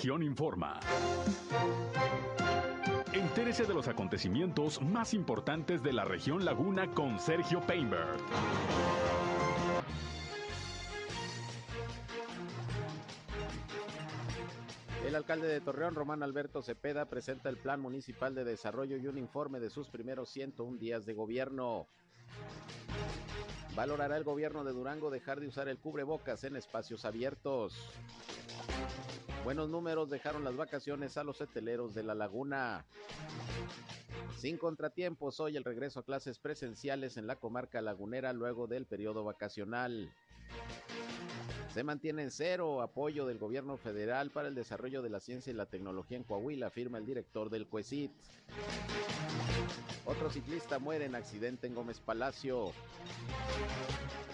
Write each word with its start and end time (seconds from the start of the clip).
Región 0.00 0.22
Informa. 0.22 0.80
Entérese 3.12 3.66
de 3.66 3.74
los 3.74 3.86
acontecimientos 3.86 4.80
más 4.80 5.12
importantes 5.12 5.82
de 5.82 5.92
la 5.92 6.06
región 6.06 6.42
Laguna 6.42 6.90
con 6.94 7.20
Sergio 7.20 7.60
Painberg. 7.60 8.16
El 15.06 15.14
alcalde 15.14 15.48
de 15.48 15.60
Torreón, 15.60 15.94
Román 15.94 16.22
Alberto 16.22 16.62
Cepeda, 16.62 17.04
presenta 17.04 17.50
el 17.50 17.58
Plan 17.58 17.78
Municipal 17.78 18.34
de 18.34 18.44
Desarrollo 18.44 18.96
y 18.96 19.06
un 19.06 19.18
informe 19.18 19.60
de 19.60 19.68
sus 19.68 19.90
primeros 19.90 20.30
101 20.30 20.78
días 20.78 21.04
de 21.04 21.12
gobierno. 21.12 21.88
Valorará 23.76 24.16
el 24.16 24.24
gobierno 24.24 24.64
de 24.64 24.72
Durango 24.72 25.10
dejar 25.10 25.40
de 25.40 25.48
usar 25.48 25.68
el 25.68 25.76
cubrebocas 25.76 26.42
en 26.44 26.56
espacios 26.56 27.04
abiertos. 27.04 27.78
Buenos 29.44 29.70
números 29.70 30.10
dejaron 30.10 30.44
las 30.44 30.56
vacaciones 30.56 31.16
a 31.16 31.24
los 31.24 31.40
hoteleros 31.40 31.94
de 31.94 32.02
la 32.02 32.14
laguna. 32.14 32.84
Sin 34.36 34.58
contratiempos, 34.58 35.40
hoy 35.40 35.56
el 35.56 35.64
regreso 35.64 36.00
a 36.00 36.04
clases 36.04 36.38
presenciales 36.38 37.16
en 37.16 37.26
la 37.26 37.36
comarca 37.36 37.80
lagunera 37.80 38.32
luego 38.32 38.66
del 38.66 38.86
periodo 38.86 39.24
vacacional. 39.24 40.12
Se 41.72 41.84
mantiene 41.84 42.24
en 42.24 42.30
cero 42.30 42.82
apoyo 42.82 43.26
del 43.26 43.38
gobierno 43.38 43.76
federal 43.76 44.30
para 44.30 44.48
el 44.48 44.54
desarrollo 44.54 45.02
de 45.02 45.10
la 45.10 45.20
ciencia 45.20 45.52
y 45.52 45.56
la 45.56 45.66
tecnología 45.66 46.16
en 46.16 46.24
Coahuila, 46.24 46.66
afirma 46.66 46.98
el 46.98 47.06
director 47.06 47.48
del 47.48 47.66
CUECIT. 47.66 48.10
Otro 50.04 50.30
ciclista 50.30 50.78
muere 50.78 51.06
en 51.06 51.14
accidente 51.14 51.66
en 51.66 51.74
Gómez 51.74 52.00
Palacio. 52.00 52.72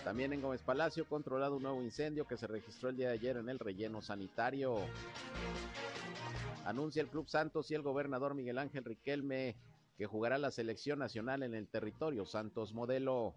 También 0.06 0.33
en 0.33 0.41
Gómez 0.41 0.62
Palacio, 0.62 1.05
controlado 1.09 1.56
un 1.56 1.65
nuevo 1.65 1.83
incendio 1.83 2.28
que 2.28 2.37
se 2.37 2.47
registró 2.47 2.91
el 2.91 2.97
día 2.97 3.09
de 3.09 3.14
ayer 3.14 3.38
en 3.38 3.48
el 3.48 3.59
relleno 3.59 4.01
sanitario. 4.01 4.77
Anuncia 6.64 7.02
el 7.02 7.09
Club 7.09 7.28
Santos 7.28 7.73
y 7.73 7.74
el 7.74 7.83
gobernador 7.83 8.37
Miguel 8.37 8.59
Ángel 8.59 8.84
Riquelme 8.84 9.56
que 9.98 10.06
jugará 10.06 10.39
la 10.39 10.53
selección 10.53 11.00
nacional 11.00 11.42
en 11.42 11.56
el 11.56 11.66
territorio 11.66 12.25
Santos 12.25 12.72
Modelo. 12.72 13.34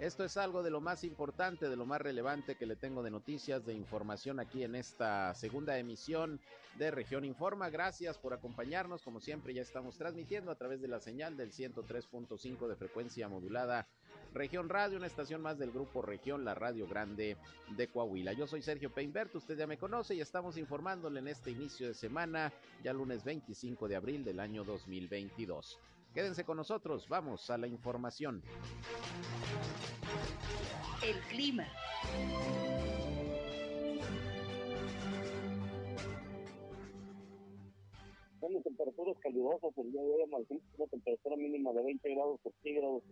Esto 0.00 0.24
es 0.24 0.36
algo 0.36 0.62
de 0.62 0.70
lo 0.70 0.80
más 0.80 1.04
importante, 1.04 1.68
de 1.68 1.76
lo 1.76 1.86
más 1.86 2.00
relevante 2.00 2.56
que 2.56 2.66
le 2.66 2.76
tengo 2.76 3.02
de 3.02 3.10
noticias, 3.10 3.64
de 3.64 3.74
información 3.74 4.40
aquí 4.40 4.64
en 4.64 4.74
esta 4.74 5.32
segunda 5.34 5.78
emisión 5.78 6.40
de 6.76 6.90
Región 6.90 7.24
Informa. 7.24 7.70
Gracias 7.70 8.18
por 8.18 8.34
acompañarnos. 8.34 9.02
Como 9.02 9.20
siempre, 9.20 9.54
ya 9.54 9.62
estamos 9.62 9.96
transmitiendo 9.96 10.50
a 10.50 10.56
través 10.56 10.80
de 10.80 10.88
la 10.88 11.00
señal 11.00 11.36
del 11.36 11.52
103.5 11.52 12.66
de 12.66 12.76
frecuencia 12.76 13.28
modulada 13.28 13.86
Región 14.34 14.68
Radio, 14.68 14.98
una 14.98 15.06
estación 15.06 15.40
más 15.40 15.58
del 15.58 15.70
grupo 15.70 16.02
Región, 16.02 16.44
la 16.44 16.54
Radio 16.54 16.88
Grande 16.88 17.36
de 17.76 17.86
Coahuila. 17.86 18.32
Yo 18.32 18.48
soy 18.48 18.62
Sergio 18.62 18.92
Peinbert, 18.92 19.32
usted 19.36 19.56
ya 19.56 19.68
me 19.68 19.78
conoce 19.78 20.16
y 20.16 20.20
estamos 20.20 20.56
informándole 20.56 21.20
en 21.20 21.28
este 21.28 21.52
inicio 21.52 21.86
de 21.86 21.94
semana, 21.94 22.52
ya 22.82 22.92
lunes 22.92 23.22
25 23.22 23.86
de 23.86 23.94
abril 23.94 24.24
del 24.24 24.40
año 24.40 24.64
2022. 24.64 25.78
Quédense 26.12 26.44
con 26.44 26.56
nosotros, 26.56 27.08
vamos 27.08 27.48
a 27.48 27.58
la 27.58 27.68
información. 27.68 28.42
El 31.02 31.20
clima. 31.28 31.66
Tenemos 38.40 38.64
temperaturas 38.64 39.16
calurosas 39.20 39.78
el 39.78 39.92
día 39.92 40.02
de 40.02 40.12
hoy, 40.12 40.22
amanecimos 40.22 40.62
una 40.76 40.86
temperatura 40.88 41.36
mínima 41.36 41.72
de 41.72 41.82
20 41.82 42.14
grados 42.14 42.40
centígrados, 42.42 43.02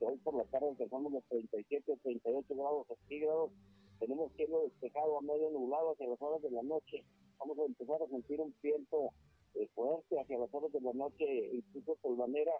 hoy 0.00 0.16
por 0.18 0.34
la 0.34 0.44
tarde 0.44 0.70
alcanzamos 0.70 1.12
los 1.12 1.24
37 1.28 1.92
o 1.92 1.96
38 2.02 2.54
grados 2.56 2.86
centígrados, 2.88 3.50
tenemos 4.00 4.32
cielo 4.32 4.62
despejado 4.64 5.18
a 5.18 5.22
medio 5.22 5.50
nublado 5.50 5.92
hacia 5.92 6.08
las 6.08 6.20
horas 6.20 6.42
de 6.42 6.50
la 6.50 6.62
noche, 6.62 7.04
vamos 7.38 7.58
a 7.58 7.64
empezar 7.66 8.02
a 8.02 8.08
sentir 8.08 8.40
un 8.40 8.52
viento 8.62 9.10
eh, 9.54 9.68
fuerte 9.74 10.20
hacia 10.20 10.38
las 10.38 10.52
horas 10.52 10.72
de 10.72 10.80
la 10.80 10.92
noche, 10.92 11.50
incluso 11.52 11.96
por 12.02 12.16
manera, 12.16 12.52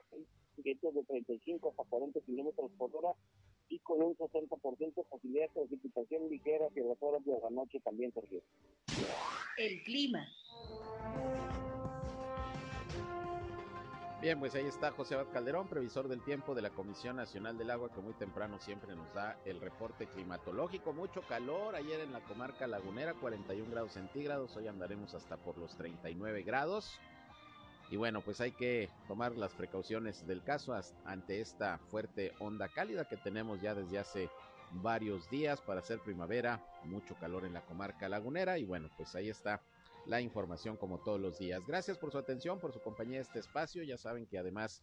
vientos 0.56 0.94
de 0.94 1.02
35 1.04 1.70
hasta 1.70 1.84
40 1.84 2.20
kilómetros 2.20 2.70
por 2.78 2.94
hora, 2.94 3.14
y 3.70 3.78
con 3.78 4.02
un 4.02 4.16
60% 4.16 4.94
de 4.94 5.04
posibilidad 5.04 5.44
de 5.46 5.60
precipitación 5.60 6.28
ligera 6.28 6.66
hacia 6.66 6.84
las 6.84 7.00
horas 7.00 7.24
de 7.24 7.38
la 7.40 7.50
noche 7.50 7.80
también, 7.80 8.12
Sergio. 8.12 8.42
El 9.56 9.82
clima. 9.84 10.26
Bien, 14.20 14.38
pues 14.38 14.54
ahí 14.54 14.66
está 14.66 14.90
José 14.90 15.14
Abad 15.14 15.32
Calderón, 15.32 15.66
previsor 15.68 16.06
del 16.06 16.22
tiempo 16.22 16.54
de 16.54 16.60
la 16.60 16.68
Comisión 16.68 17.16
Nacional 17.16 17.56
del 17.56 17.70
Agua, 17.70 17.90
que 17.90 18.02
muy 18.02 18.12
temprano 18.12 18.58
siempre 18.58 18.94
nos 18.94 19.14
da 19.14 19.40
el 19.46 19.60
reporte 19.60 20.08
climatológico. 20.08 20.92
Mucho 20.92 21.22
calor 21.22 21.74
ayer 21.74 22.00
en 22.00 22.12
la 22.12 22.20
comarca 22.20 22.66
lagunera, 22.66 23.14
41 23.14 23.70
grados 23.70 23.92
centígrados. 23.92 24.54
Hoy 24.56 24.66
andaremos 24.66 25.14
hasta 25.14 25.38
por 25.38 25.56
los 25.56 25.74
39 25.76 26.42
grados. 26.42 27.00
Y 27.90 27.96
bueno, 27.96 28.20
pues 28.20 28.40
hay 28.40 28.52
que 28.52 28.88
tomar 29.08 29.36
las 29.36 29.52
precauciones 29.52 30.24
del 30.26 30.42
caso 30.44 30.78
ante 31.04 31.40
esta 31.40 31.78
fuerte 31.90 32.32
onda 32.38 32.68
cálida 32.68 33.08
que 33.08 33.16
tenemos 33.16 33.60
ya 33.60 33.74
desde 33.74 33.98
hace 33.98 34.30
varios 34.74 35.28
días 35.28 35.60
para 35.60 35.80
hacer 35.80 35.98
primavera, 35.98 36.64
mucho 36.84 37.16
calor 37.16 37.44
en 37.44 37.52
la 37.52 37.62
comarca 37.62 38.08
lagunera 38.08 38.58
y 38.58 38.64
bueno, 38.64 38.88
pues 38.96 39.16
ahí 39.16 39.28
está 39.28 39.60
la 40.06 40.20
información 40.20 40.76
como 40.76 40.98
todos 40.98 41.20
los 41.20 41.38
días. 41.38 41.66
Gracias 41.66 41.98
por 41.98 42.12
su 42.12 42.18
atención, 42.18 42.60
por 42.60 42.72
su 42.72 42.80
compañía 42.80 43.16
en 43.16 43.22
este 43.22 43.40
espacio. 43.40 43.82
Ya 43.82 43.98
saben 43.98 44.26
que 44.26 44.38
además 44.38 44.82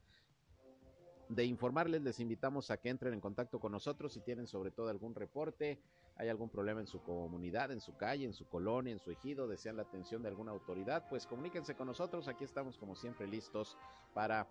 de 1.29 1.45
informarles, 1.45 2.01
les 2.01 2.19
invitamos 2.19 2.71
a 2.71 2.77
que 2.77 2.89
entren 2.89 3.13
en 3.13 3.21
contacto 3.21 3.59
con 3.59 3.71
nosotros 3.71 4.13
si 4.13 4.21
tienen 4.21 4.47
sobre 4.47 4.71
todo 4.71 4.89
algún 4.89 5.15
reporte, 5.15 5.79
hay 6.17 6.29
algún 6.29 6.49
problema 6.49 6.79
en 6.79 6.87
su 6.87 6.99
comunidad, 7.01 7.71
en 7.71 7.79
su 7.79 7.95
calle, 7.95 8.25
en 8.25 8.33
su 8.33 8.47
colonia, 8.47 8.93
en 8.93 8.99
su 8.99 9.11
ejido, 9.11 9.47
desean 9.47 9.77
la 9.77 9.83
atención 9.83 10.23
de 10.23 10.29
alguna 10.29 10.51
autoridad, 10.51 11.07
pues 11.09 11.27
comuníquense 11.27 11.75
con 11.75 11.85
nosotros, 11.87 12.27
aquí 12.27 12.43
estamos 12.43 12.77
como 12.77 12.95
siempre 12.95 13.27
listos 13.27 13.77
para 14.13 14.47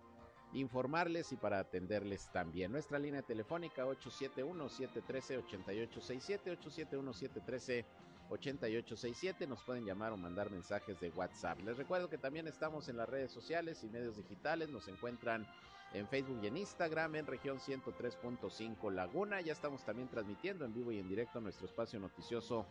informarles 0.53 1.33
y 1.33 1.37
para 1.37 1.59
atenderles 1.59 2.31
también. 2.31 2.71
Nuestra 2.71 2.99
línea 2.99 3.21
telefónica 3.21 3.85
871-713-8867, 3.85 6.57
871-713 6.57 7.85
8867. 8.29 9.47
Nos 9.47 9.63
pueden 9.63 9.85
llamar 9.85 10.11
o 10.11 10.17
mandar 10.17 10.51
mensajes 10.51 10.99
de 10.99 11.09
WhatsApp. 11.09 11.59
Les 11.61 11.77
recuerdo 11.77 12.09
que 12.09 12.17
también 12.17 12.47
estamos 12.47 12.89
en 12.89 12.97
las 12.97 13.09
redes 13.09 13.31
sociales 13.31 13.83
y 13.83 13.89
medios 13.89 14.17
digitales. 14.17 14.69
Nos 14.69 14.87
encuentran 14.87 15.47
en 15.93 16.07
Facebook 16.07 16.39
y 16.43 16.47
en 16.47 16.57
Instagram 16.57 17.15
en 17.15 17.27
región 17.27 17.59
103.5 17.59 18.91
Laguna. 18.91 19.41
Ya 19.41 19.53
estamos 19.53 19.83
también 19.83 20.09
transmitiendo 20.09 20.65
en 20.65 20.73
vivo 20.73 20.91
y 20.91 20.99
en 20.99 21.07
directo 21.07 21.39
nuestro 21.39 21.65
espacio 21.65 21.99
noticioso 21.99 22.65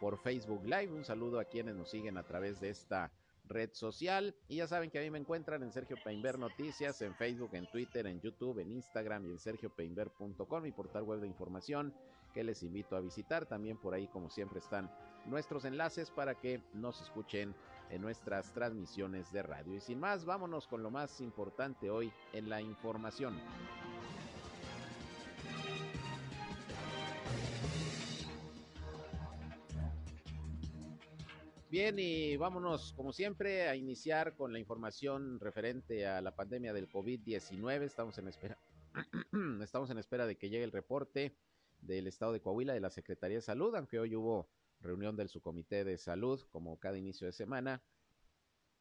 por 0.00 0.18
Facebook 0.18 0.64
Live. 0.64 0.92
Un 0.92 1.04
saludo 1.04 1.40
a 1.40 1.44
quienes 1.44 1.74
nos 1.74 1.90
siguen 1.90 2.16
a 2.16 2.22
través 2.22 2.60
de 2.60 2.70
esta 2.70 3.10
red 3.50 3.70
social. 3.72 4.34
Y 4.48 4.56
ya 4.56 4.66
saben 4.66 4.90
que 4.90 4.98
a 4.98 5.02
mí 5.02 5.10
me 5.10 5.18
encuentran 5.18 5.62
en 5.62 5.72
Sergio 5.72 5.96
Peinber 6.02 6.38
Noticias, 6.38 7.02
en 7.02 7.14
Facebook, 7.14 7.50
en 7.52 7.66
Twitter, 7.70 8.06
en 8.06 8.20
YouTube, 8.20 8.60
en 8.60 8.72
Instagram 8.72 9.26
y 9.26 9.32
en 9.32 9.38
sergiopeinber.com, 9.38 10.62
mi 10.62 10.72
portal 10.72 11.02
web 11.02 11.20
de 11.20 11.26
información 11.26 11.92
que 12.32 12.44
les 12.44 12.62
invito 12.62 12.96
a 12.96 13.00
visitar. 13.00 13.46
También 13.46 13.76
por 13.76 13.92
ahí, 13.92 14.06
como 14.06 14.30
siempre, 14.30 14.60
están 14.60 14.90
nuestros 15.26 15.64
enlaces 15.64 16.10
para 16.10 16.36
que 16.36 16.62
nos 16.72 17.02
escuchen 17.02 17.54
en 17.90 18.02
nuestras 18.02 18.52
transmisiones 18.52 19.32
de 19.32 19.42
radio. 19.42 19.74
Y 19.74 19.80
sin 19.80 20.00
más, 20.00 20.24
vámonos 20.24 20.66
con 20.66 20.82
lo 20.82 20.90
más 20.90 21.20
importante 21.20 21.90
hoy 21.90 22.12
en 22.32 22.48
la 22.48 22.60
información. 22.60 23.38
Bien, 31.70 31.94
y 32.00 32.36
vámonos, 32.36 32.92
como 32.94 33.12
siempre, 33.12 33.68
a 33.68 33.76
iniciar 33.76 34.34
con 34.34 34.52
la 34.52 34.58
información 34.58 35.38
referente 35.38 36.04
a 36.04 36.20
la 36.20 36.34
pandemia 36.34 36.72
del 36.72 36.90
COVID-19. 36.90 37.82
Estamos 37.82 38.18
en 38.18 38.26
espera, 38.26 38.58
estamos 39.62 39.88
en 39.90 39.98
espera 39.98 40.26
de 40.26 40.36
que 40.36 40.50
llegue 40.50 40.64
el 40.64 40.72
reporte 40.72 41.36
del 41.80 42.08
Estado 42.08 42.32
de 42.32 42.40
Coahuila 42.40 42.72
de 42.72 42.80
la 42.80 42.90
Secretaría 42.90 43.36
de 43.36 43.42
Salud, 43.42 43.72
aunque 43.76 44.00
hoy 44.00 44.16
hubo 44.16 44.48
reunión 44.80 45.16
del 45.16 45.28
subcomité 45.28 45.84
de 45.84 45.98
salud, 45.98 46.40
como 46.50 46.78
cada 46.78 46.98
inicio 46.98 47.26
de 47.26 47.32
semana, 47.32 47.82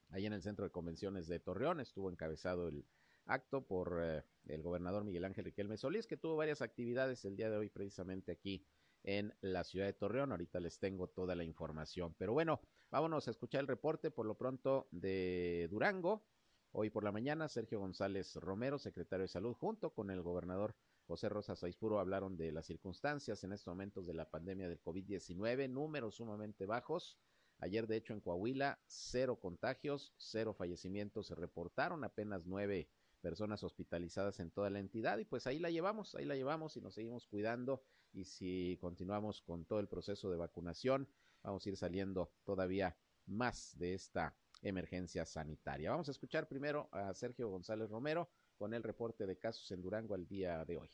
ahí 0.09 0.25
en 0.25 0.33
el 0.33 0.41
Centro 0.41 0.65
de 0.65 0.71
Convenciones 0.71 1.27
de 1.27 1.39
Torreón. 1.39 1.79
Estuvo 1.79 2.09
encabezado 2.09 2.67
el 2.67 2.85
acto 3.25 3.65
por 3.65 3.99
eh, 4.01 4.23
el 4.47 4.61
gobernador 4.61 5.03
Miguel 5.03 5.25
Ángel 5.25 5.45
Riquelme 5.45 5.77
Solís, 5.77 6.07
que 6.07 6.17
tuvo 6.17 6.35
varias 6.35 6.61
actividades 6.61 7.23
el 7.25 7.35
día 7.35 7.49
de 7.49 7.57
hoy 7.57 7.69
precisamente 7.69 8.31
aquí 8.31 8.65
en 9.03 9.33
la 9.41 9.63
ciudad 9.63 9.85
de 9.85 9.93
Torreón. 9.93 10.31
Ahorita 10.31 10.59
les 10.59 10.79
tengo 10.79 11.07
toda 11.07 11.35
la 11.35 11.43
información. 11.43 12.15
Pero 12.17 12.33
bueno, 12.33 12.61
vámonos 12.89 13.27
a 13.27 13.31
escuchar 13.31 13.61
el 13.61 13.67
reporte 13.67 14.11
por 14.11 14.25
lo 14.25 14.35
pronto 14.35 14.87
de 14.91 15.67
Durango. 15.69 16.23
Hoy 16.71 16.89
por 16.89 17.03
la 17.03 17.11
mañana, 17.11 17.47
Sergio 17.47 17.79
González 17.79 18.35
Romero, 18.35 18.77
secretario 18.77 19.23
de 19.23 19.29
Salud, 19.29 19.53
junto 19.53 19.91
con 19.91 20.11
el 20.11 20.21
gobernador 20.21 20.75
José 21.09 21.27
Rosa 21.27 21.55
Saispuro 21.55 21.99
hablaron 21.99 22.37
de 22.37 22.51
las 22.51 22.67
circunstancias 22.67 23.43
en 23.43 23.51
estos 23.51 23.71
momentos 23.71 24.05
de 24.05 24.13
la 24.13 24.29
pandemia 24.29 24.69
del 24.69 24.79
COVID-19, 24.79 25.67
números 25.67 26.17
sumamente 26.17 26.67
bajos. 26.67 27.17
Ayer, 27.57 27.87
de 27.87 27.97
hecho, 27.97 28.13
en 28.13 28.19
Coahuila, 28.19 28.79
cero 28.85 29.39
contagios, 29.39 30.13
cero 30.19 30.53
fallecimientos 30.53 31.25
se 31.25 31.33
reportaron, 31.33 32.03
apenas 32.03 32.45
nueve 32.45 32.91
personas 33.21 33.63
hospitalizadas 33.63 34.39
en 34.39 34.51
toda 34.51 34.69
la 34.69 34.77
entidad 34.77 35.17
y 35.17 35.25
pues 35.25 35.47
ahí 35.47 35.57
la 35.57 35.71
llevamos, 35.71 36.13
ahí 36.13 36.25
la 36.25 36.35
llevamos 36.35 36.77
y 36.77 36.81
nos 36.81 36.93
seguimos 36.93 37.25
cuidando 37.25 37.81
y 38.13 38.25
si 38.25 38.77
continuamos 38.79 39.41
con 39.41 39.65
todo 39.65 39.79
el 39.79 39.87
proceso 39.87 40.29
de 40.29 40.37
vacunación 40.37 41.09
vamos 41.41 41.65
a 41.65 41.69
ir 41.69 41.75
saliendo 41.75 42.31
todavía 42.43 42.95
más 43.25 43.75
de 43.79 43.95
esta 43.95 44.37
emergencia 44.61 45.25
sanitaria. 45.25 45.89
Vamos 45.89 46.07
a 46.07 46.11
escuchar 46.11 46.47
primero 46.47 46.87
a 46.91 47.15
Sergio 47.15 47.49
González 47.49 47.89
Romero 47.89 48.29
con 48.59 48.73
el 48.73 48.83
reporte 48.83 49.25
de 49.25 49.39
casos 49.39 49.71
en 49.71 49.81
Durango 49.81 50.13
al 50.13 50.27
día 50.27 50.65
de 50.65 50.75
hoy. 50.75 50.89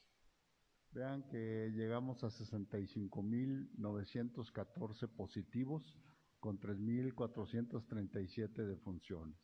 Vean 0.92 1.28
que 1.28 1.72
llegamos 1.74 2.24
a 2.24 2.28
65.914 2.28 5.10
positivos 5.10 5.98
con 6.40 6.60
3.437 6.60 8.68
defunciones. 8.68 9.36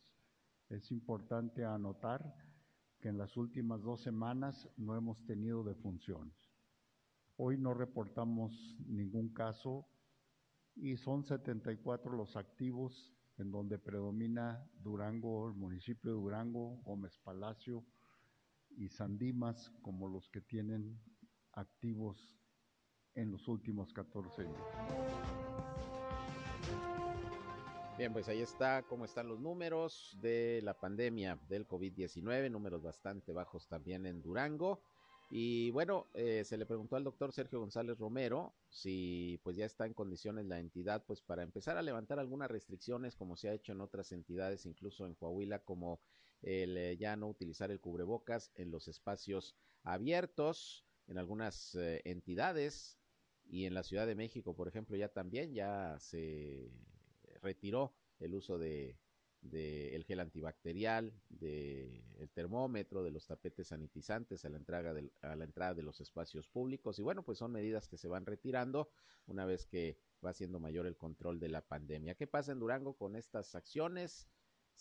Es 0.68 0.92
importante 0.92 1.64
anotar 1.64 2.36
que 3.00 3.08
en 3.08 3.18
las 3.18 3.36
últimas 3.36 3.82
dos 3.82 4.02
semanas 4.02 4.68
no 4.76 4.96
hemos 4.96 5.26
tenido 5.26 5.64
defunciones. 5.64 6.36
Hoy 7.36 7.58
no 7.58 7.74
reportamos 7.74 8.52
ningún 8.86 9.34
caso 9.34 9.88
y 10.76 10.96
son 10.96 11.24
74 11.24 12.12
los 12.12 12.36
activos 12.36 13.12
en 13.38 13.50
donde 13.50 13.80
predomina 13.80 14.64
Durango, 14.74 15.48
el 15.48 15.54
municipio 15.54 16.12
de 16.12 16.16
Durango, 16.16 16.76
Gómez 16.84 17.18
Palacio 17.24 17.84
y 18.76 18.88
Sandimas 18.88 19.70
como 19.82 20.08
los 20.08 20.28
que 20.30 20.40
tienen 20.40 21.00
activos 21.52 22.36
en 23.14 23.30
los 23.30 23.48
últimos 23.48 23.92
14 23.92 24.42
días. 24.42 24.62
Bien, 27.98 28.12
pues 28.12 28.26
ahí 28.28 28.40
está 28.40 28.82
cómo 28.82 29.04
están 29.04 29.28
los 29.28 29.38
números 29.38 30.16
de 30.20 30.60
la 30.62 30.74
pandemia 30.74 31.38
del 31.48 31.68
COVID-19, 31.68 32.50
números 32.50 32.82
bastante 32.82 33.32
bajos 33.32 33.68
también 33.68 34.06
en 34.06 34.22
Durango. 34.22 34.80
Y 35.30 35.70
bueno, 35.70 36.08
eh, 36.14 36.42
se 36.44 36.56
le 36.56 36.66
preguntó 36.66 36.96
al 36.96 37.04
doctor 37.04 37.32
Sergio 37.32 37.60
González 37.60 37.98
Romero 37.98 38.54
si 38.68 39.40
pues 39.42 39.56
ya 39.56 39.64
está 39.64 39.86
en 39.86 39.94
condiciones 39.94 40.46
la 40.46 40.58
entidad 40.58 41.04
pues 41.06 41.22
para 41.22 41.42
empezar 41.42 41.76
a 41.76 41.82
levantar 41.82 42.18
algunas 42.18 42.50
restricciones 42.50 43.14
como 43.16 43.36
se 43.36 43.48
ha 43.48 43.54
hecho 43.54 43.72
en 43.72 43.80
otras 43.80 44.12
entidades, 44.12 44.66
incluso 44.66 45.06
en 45.06 45.14
Coahuila, 45.14 45.60
como 45.60 46.00
el 46.42 46.76
eh, 46.76 46.96
ya 46.96 47.16
no 47.16 47.28
utilizar 47.28 47.70
el 47.70 47.80
cubrebocas 47.80 48.52
en 48.54 48.70
los 48.70 48.88
espacios 48.88 49.56
abiertos, 49.82 50.84
en 51.06 51.18
algunas 51.18 51.74
eh, 51.74 52.02
entidades 52.04 52.98
y 53.44 53.66
en 53.66 53.74
la 53.74 53.82
Ciudad 53.82 54.06
de 54.06 54.14
México, 54.14 54.54
por 54.54 54.68
ejemplo, 54.68 54.96
ya 54.96 55.08
también 55.08 55.54
ya 55.54 55.96
se 55.98 56.70
retiró 57.40 57.94
el 58.18 58.34
uso 58.34 58.58
de 58.58 58.96
del 59.42 60.04
gel 60.04 60.20
antibacterial, 60.20 61.12
del 61.28 62.30
termómetro, 62.32 63.02
de 63.02 63.10
los 63.10 63.26
tapetes 63.26 63.68
sanitizantes 63.68 64.44
a 64.44 64.48
la, 64.48 64.56
entrada 64.56 64.94
de, 64.94 65.12
a 65.20 65.34
la 65.34 65.44
entrada 65.44 65.74
de 65.74 65.82
los 65.82 66.00
espacios 66.00 66.48
públicos. 66.48 66.98
Y 66.98 67.02
bueno, 67.02 67.24
pues 67.24 67.38
son 67.38 67.50
medidas 67.50 67.88
que 67.88 67.98
se 67.98 68.08
van 68.08 68.24
retirando 68.24 68.90
una 69.26 69.44
vez 69.44 69.66
que 69.66 69.98
va 70.24 70.32
siendo 70.32 70.60
mayor 70.60 70.86
el 70.86 70.96
control 70.96 71.40
de 71.40 71.48
la 71.48 71.60
pandemia. 71.60 72.14
¿Qué 72.14 72.28
pasa 72.28 72.52
en 72.52 72.60
Durango 72.60 72.94
con 72.94 73.16
estas 73.16 73.54
acciones? 73.56 74.28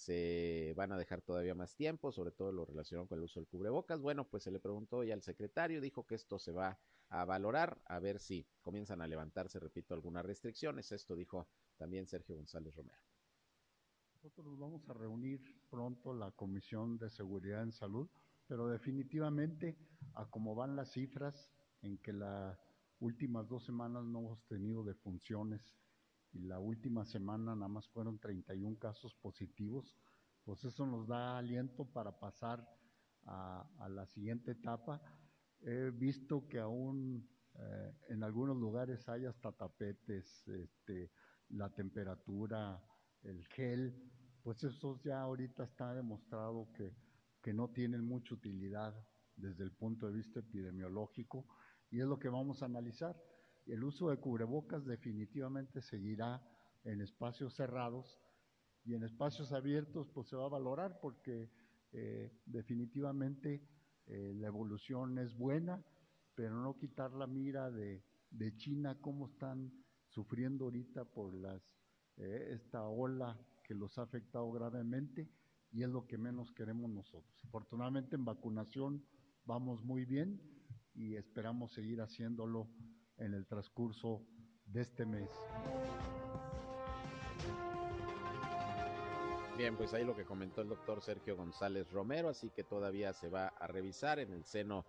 Se 0.02 0.74
van 0.76 0.92
a 0.92 0.98
dejar 0.98 1.22
todavía 1.22 1.54
más 1.54 1.76
tiempo, 1.76 2.12
sobre 2.12 2.32
todo 2.32 2.52
lo 2.52 2.66
relacionado 2.66 3.08
con 3.08 3.20
el 3.20 3.26
uso 3.26 3.40
del 3.40 3.48
cubrebocas. 3.48 4.02
Bueno, 4.02 4.28
pues 4.28 4.44
se 4.44 4.52
le 4.52 4.60
preguntó 4.60 5.04
ya 5.04 5.14
al 5.14 5.22
secretario, 5.22 5.80
dijo 5.80 6.08
que 6.08 6.16
esto 6.16 6.40
se 6.40 6.52
va 6.52 6.80
a 7.10 7.26
valorar, 7.26 7.80
a 7.86 8.00
ver 8.00 8.20
si 8.20 8.48
comienzan 8.62 9.02
a 9.02 9.08
levantarse, 9.08 9.60
repito, 9.60 9.94
algunas 9.94 10.26
restricciones. 10.26 10.92
Esto 10.92 11.16
dijo 11.16 11.48
también 11.78 12.08
Sergio 12.08 12.36
González 12.36 12.76
Romero. 12.76 13.00
Nosotros 14.16 14.58
vamos 14.58 14.90
a 14.90 14.94
reunir 14.94 15.40
pronto 15.70 16.14
la 16.14 16.32
Comisión 16.32 16.98
de 16.98 17.10
Seguridad 17.10 17.62
en 17.62 17.72
Salud, 17.72 18.10
pero 18.48 18.68
definitivamente 18.68 19.78
a 20.16 20.28
cómo 20.30 20.56
van 20.56 20.76
las 20.76 20.92
cifras 20.92 21.52
en 21.84 22.00
que 22.00 22.14
las 22.14 22.58
últimas 23.00 23.48
dos 23.48 23.66
semanas 23.66 24.04
no 24.04 24.20
hemos 24.20 24.44
tenido 24.48 24.84
defunciones 24.84 25.62
y 26.34 26.44
la 26.44 26.60
última 26.60 27.06
semana 27.06 27.56
nada 27.56 27.68
más 27.68 27.88
fueron 27.90 28.20
31 28.20 28.78
casos 28.78 29.16
positivos, 29.16 29.98
pues 30.44 30.64
eso 30.64 30.86
nos 30.86 31.08
da 31.08 31.38
aliento 31.38 31.86
para 31.86 32.20
pasar 32.20 32.68
a, 33.26 33.68
a 33.80 33.90
la 33.90 34.06
siguiente 34.08 34.52
etapa. 34.52 35.02
He 35.62 35.92
visto 35.92 36.48
que 36.48 36.60
aún 36.60 37.28
eh, 37.60 37.94
en 38.10 38.24
algunos 38.24 38.58
lugares 38.58 39.08
hay 39.10 39.26
hasta 39.26 39.52
tapetes, 39.52 40.48
este, 40.48 41.12
la 41.50 41.70
temperatura, 41.70 42.82
el 43.24 43.46
gel, 43.48 44.12
pues 44.42 44.64
eso 44.64 45.00
ya 45.04 45.22
ahorita 45.22 45.64
está 45.64 45.94
demostrado 45.94 46.72
que, 46.74 46.96
que 47.42 47.54
no 47.54 47.70
tienen 47.70 48.04
mucha 48.06 48.34
utilidad 48.34 48.96
desde 49.36 49.64
el 49.64 49.72
punto 49.72 50.08
de 50.08 50.14
vista 50.14 50.40
epidemiológico 50.40 51.46
y 51.90 52.00
es 52.00 52.06
lo 52.06 52.18
que 52.20 52.30
vamos 52.30 52.62
a 52.62 52.66
analizar. 52.66 53.16
El 53.72 53.86
uso 53.86 54.10
de 54.10 54.18
cubrebocas 54.18 54.86
definitivamente 54.86 55.82
seguirá 55.82 56.46
en 56.84 57.00
espacios 57.00 57.56
cerrados 57.56 58.20
y 58.84 58.96
en 58.96 59.04
espacios 59.04 59.54
abiertos 59.54 60.10
pues 60.10 60.28
se 60.28 60.36
va 60.36 60.48
a 60.48 60.50
valorar 60.50 61.00
porque 61.00 61.50
eh, 61.94 62.38
definitivamente 62.46 63.66
eh, 64.08 64.34
la 64.36 64.48
evolución 64.48 65.18
es 65.20 65.38
buena, 65.38 65.82
pero 66.36 66.62
no 66.62 66.78
quitar 66.78 67.14
la 67.14 67.28
mira 67.28 67.72
de, 67.72 68.04
China, 68.58 68.98
cómo 69.00 69.28
están 69.28 69.72
sufriendo 70.10 70.66
ahorita 70.66 71.06
por 71.06 71.34
las, 71.34 71.62
eh, 72.18 72.50
esta 72.52 72.86
ola 72.90 73.40
que 73.64 73.74
los 73.74 73.98
ha 73.98 74.02
afectado 74.02 74.52
gravemente 74.52 75.30
y 75.72 75.84
es 75.84 75.90
lo 75.90 76.06
que 76.08 76.18
menos 76.18 76.52
queremos 76.52 76.92
nosotros. 76.92 77.42
Afortunadamente 77.46 78.18
en 78.18 78.26
vacunación 78.26 79.06
vamos 79.46 79.82
muy 79.82 80.04
bien 80.04 80.42
y 80.94 81.16
esperamos 81.16 81.72
seguir 81.72 82.02
haciéndolo 82.02 82.68
en 83.22 83.34
el 83.34 83.46
transcurso 83.46 84.26
de 84.66 84.82
este 84.82 85.06
mes. 85.06 85.30
Bien, 89.58 89.76
pues 89.78 89.94
ahí 89.94 90.04
lo 90.04 90.16
que 90.16 90.26
comentó 90.26 90.62
el 90.62 90.70
doctor 90.70 91.02
Sergio 91.02 91.36
González 91.36 91.92
Romero, 91.92 92.30
así 92.30 92.50
que 92.50 92.64
todavía 92.64 93.14
se 93.14 93.30
va 93.30 93.48
a 93.48 93.68
revisar 93.68 94.20
en 94.20 94.34
el 94.34 94.44
seno 94.44 94.86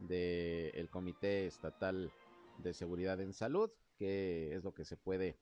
del 0.00 0.90
Comité 0.90 1.46
Estatal 1.46 2.10
de 2.58 2.74
Seguridad 2.74 3.20
en 3.20 3.32
Salud, 3.32 3.70
qué 3.96 4.54
es 4.54 4.64
lo 4.64 4.74
que 4.74 4.84
se 4.84 4.96
puede 4.96 5.38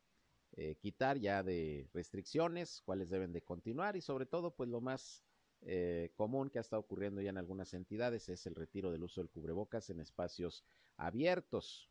eh, 0.56 0.76
quitar 0.76 1.18
ya 1.18 1.42
de 1.42 1.88
restricciones, 1.94 2.82
cuáles 2.84 3.10
deben 3.10 3.32
de 3.32 3.42
continuar 3.42 3.96
y 3.96 4.02
sobre 4.02 4.26
todo 4.26 4.54
pues 4.54 4.68
lo 4.68 4.80
más 4.80 5.24
eh, 5.62 6.12
común 6.14 6.50
que 6.50 6.58
ha 6.58 6.60
estado 6.60 6.80
ocurriendo 6.80 7.22
ya 7.22 7.30
en 7.30 7.38
algunas 7.38 7.72
entidades 7.72 8.28
es 8.28 8.46
el 8.46 8.54
retiro 8.54 8.90
del 8.92 9.02
uso 9.02 9.20
del 9.20 9.30
cubrebocas 9.30 9.88
en 9.88 10.00
espacios 10.00 10.62
abiertos. 10.96 11.88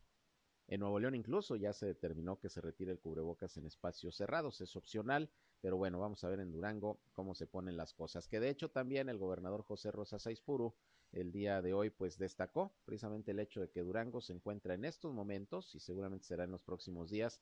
En 0.68 0.80
Nuevo 0.80 1.00
León 1.00 1.16
incluso 1.16 1.56
ya 1.56 1.74
se 1.74 1.86
determinó 1.86 2.40
que 2.40 2.50
se 2.50 2.62
retire 2.62 2.92
el 2.92 3.00
cubrebocas 3.00 3.58
en 3.58 3.66
espacios 3.66 4.16
cerrados, 4.16 4.62
es 4.62 4.76
opcional, 4.76 5.30
pero 5.62 5.78
bueno, 5.78 6.00
vamos 6.00 6.24
a 6.24 6.30
ver 6.30 6.40
en 6.40 6.52
Durango 6.52 7.00
cómo 7.14 7.36
se 7.36 7.48
ponen 7.48 7.78
las 7.78 7.94
cosas. 7.94 8.28
Que 8.28 8.40
de 8.40 8.50
hecho 8.50 8.70
también 8.70 9.10
el 9.10 9.18
gobernador 9.18 9.64
José 9.64 9.92
Rosa 9.92 10.20
Saizpuru 10.20 10.74
el 11.12 11.32
día 11.32 11.62
de 11.62 11.74
hoy 11.74 11.90
pues 11.90 12.18
destacó 12.18 12.76
precisamente 12.86 13.32
el 13.32 13.40
hecho 13.40 13.62
de 13.62 13.70
que 13.70 13.82
Durango 13.82 14.20
se 14.20 14.34
encuentra 14.34 14.74
en 14.74 14.84
estos 14.86 15.14
momentos 15.14 15.76
y 15.76 15.80
seguramente 15.80 16.26
será 16.26 16.44
en 16.44 16.52
los 16.52 16.64
próximos 16.64 17.12
días 17.12 17.40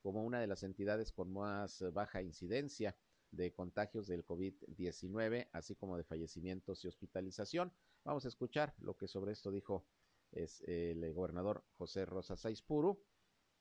como 0.00 0.24
una 0.24 0.40
de 0.40 0.48
las 0.48 0.64
entidades 0.64 1.12
con 1.12 1.32
más 1.32 1.84
baja 1.92 2.22
incidencia 2.22 2.96
de 3.30 3.52
contagios 3.52 4.06
del 4.06 4.26
COVID-19, 4.26 5.48
así 5.52 5.74
como 5.74 5.96
de 5.96 6.04
fallecimientos 6.04 6.84
y 6.84 6.88
hospitalización. 6.88 7.72
Vamos 8.04 8.24
a 8.24 8.28
escuchar 8.28 8.74
lo 8.78 8.96
que 8.96 9.08
sobre 9.08 9.32
esto 9.32 9.50
dijo 9.50 9.86
es 10.32 10.60
el 10.62 11.12
gobernador 11.12 11.64
José 11.76 12.04
Rosa 12.04 12.36
Saizpuru 12.36 13.02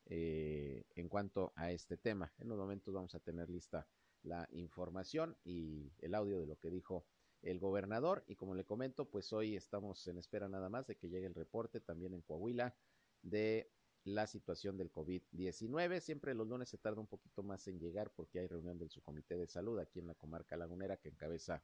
eh, 0.06 0.84
en 0.96 1.10
cuanto 1.10 1.54
a 1.56 1.72
este 1.72 1.98
tema. 1.98 2.34
En 2.40 2.48
unos 2.48 2.60
momentos 2.60 2.94
vamos 2.94 3.16
a 3.16 3.20
tener 3.20 3.50
lista 3.50 3.88
la 4.24 4.48
información 4.51 5.38
y 5.44 5.92
el 6.00 6.16
audio 6.16 6.40
de 6.40 6.48
lo 6.48 6.58
que 6.58 6.70
dijo 6.70 7.06
el 7.42 7.60
gobernador 7.60 8.24
y 8.28 8.36
como 8.36 8.54
le 8.54 8.66
comento, 8.66 9.10
pues 9.10 9.34
hoy 9.34 9.56
estamos 9.56 10.08
en 10.08 10.18
espera 10.18 10.48
nada 10.48 10.70
más 10.70 10.88
de 10.88 10.96
que 10.96 11.10
llegue 11.10 11.25
el 11.25 11.34
reporte 11.34 11.80
también 11.80 12.13
en 12.13 12.22
Coahuila 12.22 12.75
de 13.24 13.72
la 14.04 14.28
situación 14.28 14.78
del 14.78 14.92
COVID-19. 14.92 16.00
Siempre 16.00 16.34
los 16.34 16.48
lunes 16.48 16.70
se 16.70 16.78
tarda 16.78 17.01
un 17.01 17.08
poquito 17.08 17.44
más 17.44 17.68
en 17.68 17.80
llegar 17.80 18.12
porque 18.16 18.40
hay 18.40 18.48
reunión 18.48 18.78
del 18.78 18.90
subcomité 18.90 19.38
de 19.38 19.48
salud 19.48 19.80
aquí 19.80 20.00
en 20.00 20.08
la 20.08 20.16
comarca 20.16 20.58
lagunera 20.58 20.98
que 20.98 21.10
encabeza 21.10 21.63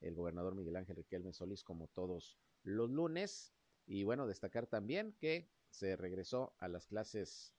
el 0.00 0.14
gobernador 0.14 0.54
Miguel 0.54 0.76
Ángel 0.76 0.96
Riquelme 0.96 1.32
Solís 1.32 1.64
como 1.64 1.88
todos 1.88 2.38
los 2.62 2.90
lunes. 2.90 3.54
Y 3.86 4.04
bueno, 4.04 4.26
destacar 4.26 4.66
también 4.66 5.16
que 5.20 5.50
se 5.70 5.96
regresó 5.96 6.54
a 6.58 6.68
las 6.68 6.86
clases 6.86 7.54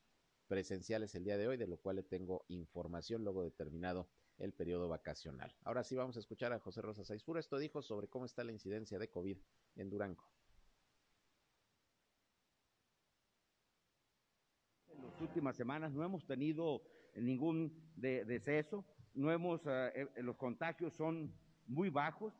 presenciales 0.47 1.15
el 1.15 1.23
día 1.23 1.37
de 1.37 1.47
hoy, 1.47 1.57
de 1.57 1.67
lo 1.67 1.77
cual 1.77 1.97
le 1.97 2.03
tengo 2.03 2.45
información 2.47 3.23
luego 3.23 3.43
de 3.43 3.51
terminado 3.51 4.09
el 4.37 4.53
periodo 4.53 4.87
vacacional. 4.87 5.55
Ahora 5.63 5.83
sí 5.83 5.95
vamos 5.95 6.17
a 6.17 6.19
escuchar 6.19 6.53
a 6.53 6.59
José 6.59 6.81
Rosa 6.81 7.03
Saizpuro. 7.03 7.39
Esto 7.39 7.57
dijo 7.57 7.81
sobre 7.81 8.07
cómo 8.07 8.25
está 8.25 8.43
la 8.43 8.51
incidencia 8.51 8.99
de 8.99 9.09
COVID 9.09 9.37
en 9.75 9.89
Durango. 9.89 10.23
últimas 15.21 15.55
semanas 15.55 15.91
no 15.93 16.03
hemos 16.03 16.25
tenido 16.25 16.81
ningún 17.15 17.73
de, 17.95 18.25
deceso, 18.25 18.85
no 19.13 19.31
hemos, 19.31 19.65
uh, 19.65 20.21
los 20.21 20.35
contagios 20.37 20.93
son 20.93 21.33
muy 21.67 21.89
bajos 21.89 22.33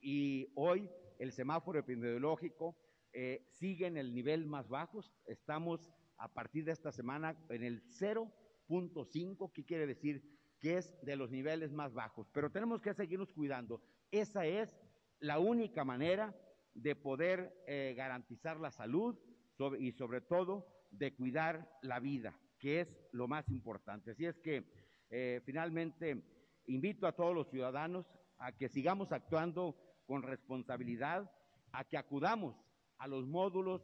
y 0.00 0.48
hoy 0.54 0.88
el 1.18 1.32
semáforo 1.32 1.78
epidemiológico 1.78 2.76
eh, 3.12 3.46
sigue 3.50 3.86
en 3.86 3.96
el 3.96 4.14
nivel 4.14 4.46
más 4.46 4.68
bajo, 4.68 5.00
estamos 5.26 5.92
a 6.16 6.32
partir 6.32 6.64
de 6.64 6.72
esta 6.72 6.92
semana 6.92 7.36
en 7.48 7.64
el 7.64 7.82
0 7.88 8.32
4.5, 8.72 9.52
¿qué 9.52 9.64
quiere 9.64 9.86
decir? 9.86 10.22
Que 10.60 10.78
es 10.78 10.94
de 11.02 11.16
los 11.16 11.30
niveles 11.30 11.72
más 11.72 11.92
bajos. 11.92 12.28
Pero 12.32 12.50
tenemos 12.50 12.80
que 12.80 12.94
seguirnos 12.94 13.32
cuidando. 13.32 13.82
Esa 14.10 14.46
es 14.46 14.78
la 15.18 15.38
única 15.38 15.84
manera 15.84 16.34
de 16.74 16.96
poder 16.96 17.62
eh, 17.66 17.94
garantizar 17.96 18.58
la 18.58 18.70
salud 18.70 19.18
sobre, 19.56 19.80
y 19.80 19.92
sobre 19.92 20.20
todo 20.20 20.66
de 20.90 21.14
cuidar 21.14 21.70
la 21.82 22.00
vida, 22.00 22.38
que 22.58 22.80
es 22.80 22.96
lo 23.12 23.28
más 23.28 23.48
importante. 23.50 24.12
Así 24.12 24.24
es 24.24 24.38
que 24.38 24.64
eh, 25.10 25.40
finalmente 25.44 26.22
invito 26.66 27.06
a 27.06 27.12
todos 27.12 27.34
los 27.34 27.50
ciudadanos 27.50 28.06
a 28.38 28.52
que 28.52 28.68
sigamos 28.68 29.12
actuando 29.12 29.76
con 30.06 30.22
responsabilidad, 30.22 31.30
a 31.72 31.84
que 31.84 31.96
acudamos 31.96 32.56
a 33.02 33.08
los 33.08 33.26
módulos 33.26 33.82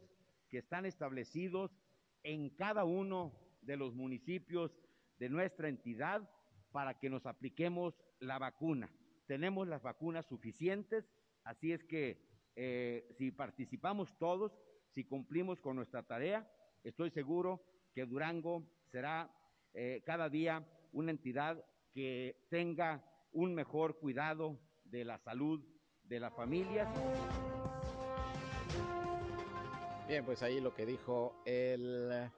que 0.49 0.59
están 0.59 0.85
establecidos 0.85 1.77
en 2.23 2.49
cada 2.51 2.85
uno 2.85 3.33
de 3.61 3.75
los 3.75 3.93
municipios 3.93 4.71
de 5.17 5.27
nuestra 5.27 5.67
entidad 5.67 6.21
para 6.71 6.97
que 6.97 7.09
nos 7.09 7.25
apliquemos 7.25 7.93
la 8.19 8.39
vacuna. 8.39 8.89
Tenemos 9.27 9.67
las 9.67 9.83
vacunas 9.83 10.25
suficientes, 10.25 11.03
así 11.43 11.73
es 11.73 11.83
que 11.83 12.17
eh, 12.55 13.13
si 13.17 13.31
participamos 13.31 14.17
todos, 14.17 14.53
si 14.93 15.03
cumplimos 15.03 15.59
con 15.59 15.75
nuestra 15.75 16.03
tarea, 16.03 16.49
estoy 16.85 17.11
seguro 17.11 17.61
que 17.93 18.05
Durango 18.05 18.63
será 18.89 19.29
eh, 19.73 20.01
cada 20.05 20.29
día 20.29 20.65
una 20.93 21.11
entidad 21.11 21.61
que 21.91 22.47
tenga 22.49 23.03
un 23.33 23.53
mejor 23.53 23.99
cuidado 23.99 24.57
de 24.85 25.03
la 25.03 25.17
salud 25.17 25.61
de 26.05 26.21
las 26.21 26.33
familias. 26.33 26.87
Bien, 30.09 30.25
pues 30.25 30.41
ahí 30.41 30.59
lo 30.59 30.73
que 30.73 30.87
dijo 30.87 31.35
el 31.45 32.31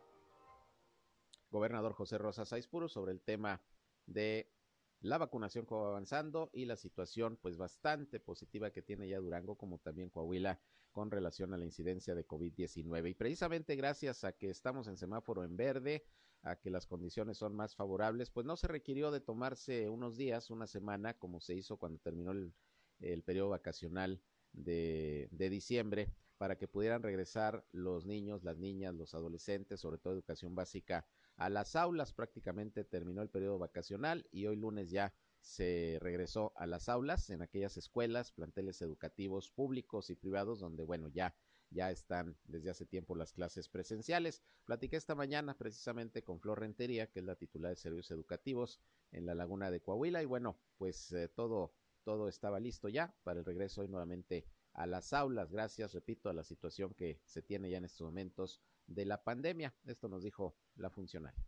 gobernador 1.49 1.93
José 1.93 2.17
Rosa 2.17 2.43
Saispuro 2.43 2.89
sobre 2.89 3.13
el 3.13 3.21
tema 3.21 3.61
de 4.05 4.51
la 4.99 5.17
vacunación 5.17 5.65
como 5.65 5.85
avanzando 5.85 6.49
y 6.51 6.65
la 6.65 6.75
situación 6.75 7.39
pues 7.41 7.55
bastante 7.55 8.19
positiva 8.19 8.71
que 8.71 8.81
tiene 8.81 9.07
ya 9.07 9.21
Durango 9.21 9.55
como 9.55 9.77
también 9.77 10.09
Coahuila 10.09 10.59
con 10.91 11.11
relación 11.11 11.53
a 11.53 11.57
la 11.57 11.63
incidencia 11.63 12.13
de 12.13 12.27
COVID-19 12.27 13.09
y 13.09 13.13
precisamente 13.13 13.77
gracias 13.77 14.25
a 14.25 14.33
que 14.33 14.49
estamos 14.49 14.89
en 14.89 14.97
semáforo 14.97 15.45
en 15.45 15.55
verde, 15.55 16.03
a 16.41 16.57
que 16.57 16.71
las 16.71 16.85
condiciones 16.85 17.37
son 17.37 17.55
más 17.55 17.77
favorables, 17.77 18.31
pues 18.31 18.45
no 18.45 18.57
se 18.57 18.67
requirió 18.67 19.11
de 19.11 19.21
tomarse 19.21 19.87
unos 19.87 20.17
días, 20.17 20.49
una 20.49 20.67
semana 20.67 21.13
como 21.13 21.39
se 21.39 21.53
hizo 21.53 21.77
cuando 21.77 21.99
terminó 21.99 22.31
el, 22.31 22.53
el 22.99 23.23
periodo 23.23 23.47
vacacional 23.47 24.21
de 24.51 25.29
diciembre 25.49 26.11
para 26.41 26.57
que 26.57 26.67
pudieran 26.67 27.03
regresar 27.03 27.67
los 27.71 28.07
niños, 28.07 28.43
las 28.43 28.57
niñas, 28.57 28.95
los 28.95 29.13
adolescentes, 29.13 29.79
sobre 29.79 29.99
todo 29.99 30.13
educación 30.13 30.55
básica, 30.55 31.05
a 31.37 31.51
las 31.51 31.75
aulas. 31.75 32.13
Prácticamente 32.13 32.83
terminó 32.83 33.21
el 33.21 33.29
periodo 33.29 33.59
vacacional 33.59 34.27
y 34.31 34.47
hoy 34.47 34.55
lunes 34.55 34.89
ya 34.89 35.13
se 35.39 35.99
regresó 36.01 36.51
a 36.55 36.65
las 36.65 36.89
aulas 36.89 37.29
en 37.29 37.43
aquellas 37.43 37.77
escuelas, 37.77 38.31
planteles 38.31 38.81
educativos 38.81 39.51
públicos 39.51 40.09
y 40.09 40.15
privados 40.15 40.59
donde, 40.59 40.83
bueno, 40.83 41.09
ya 41.09 41.35
ya 41.69 41.91
están 41.91 42.35
desde 42.45 42.71
hace 42.71 42.87
tiempo 42.87 43.15
las 43.15 43.33
clases 43.33 43.69
presenciales. 43.69 44.41
Platiqué 44.65 44.95
esta 44.95 45.13
mañana 45.13 45.55
precisamente 45.59 46.23
con 46.23 46.39
Flor 46.39 46.61
Rentería, 46.61 47.05
que 47.05 47.19
es 47.19 47.25
la 47.25 47.35
titular 47.35 47.69
de 47.69 47.75
servicios 47.75 48.09
educativos 48.09 48.81
en 49.11 49.27
la 49.27 49.35
laguna 49.35 49.69
de 49.69 49.79
Coahuila, 49.79 50.23
y 50.23 50.25
bueno, 50.25 50.57
pues 50.79 51.11
eh, 51.11 51.27
todo, 51.27 51.75
todo 52.03 52.27
estaba 52.27 52.59
listo 52.59 52.89
ya 52.89 53.13
para 53.23 53.41
el 53.41 53.45
regreso 53.45 53.81
hoy 53.81 53.89
nuevamente 53.89 54.47
a 54.73 54.85
las 54.85 55.13
aulas, 55.13 55.51
gracias, 55.51 55.93
repito, 55.93 56.29
a 56.29 56.33
la 56.33 56.43
situación 56.43 56.93
que 56.93 57.19
se 57.25 57.41
tiene 57.41 57.69
ya 57.69 57.77
en 57.77 57.85
estos 57.85 58.05
momentos 58.05 58.61
de 58.87 59.05
la 59.05 59.23
pandemia. 59.23 59.73
Esto 59.85 60.07
nos 60.07 60.23
dijo 60.23 60.55
la 60.75 60.89
funcionaria. 60.89 61.45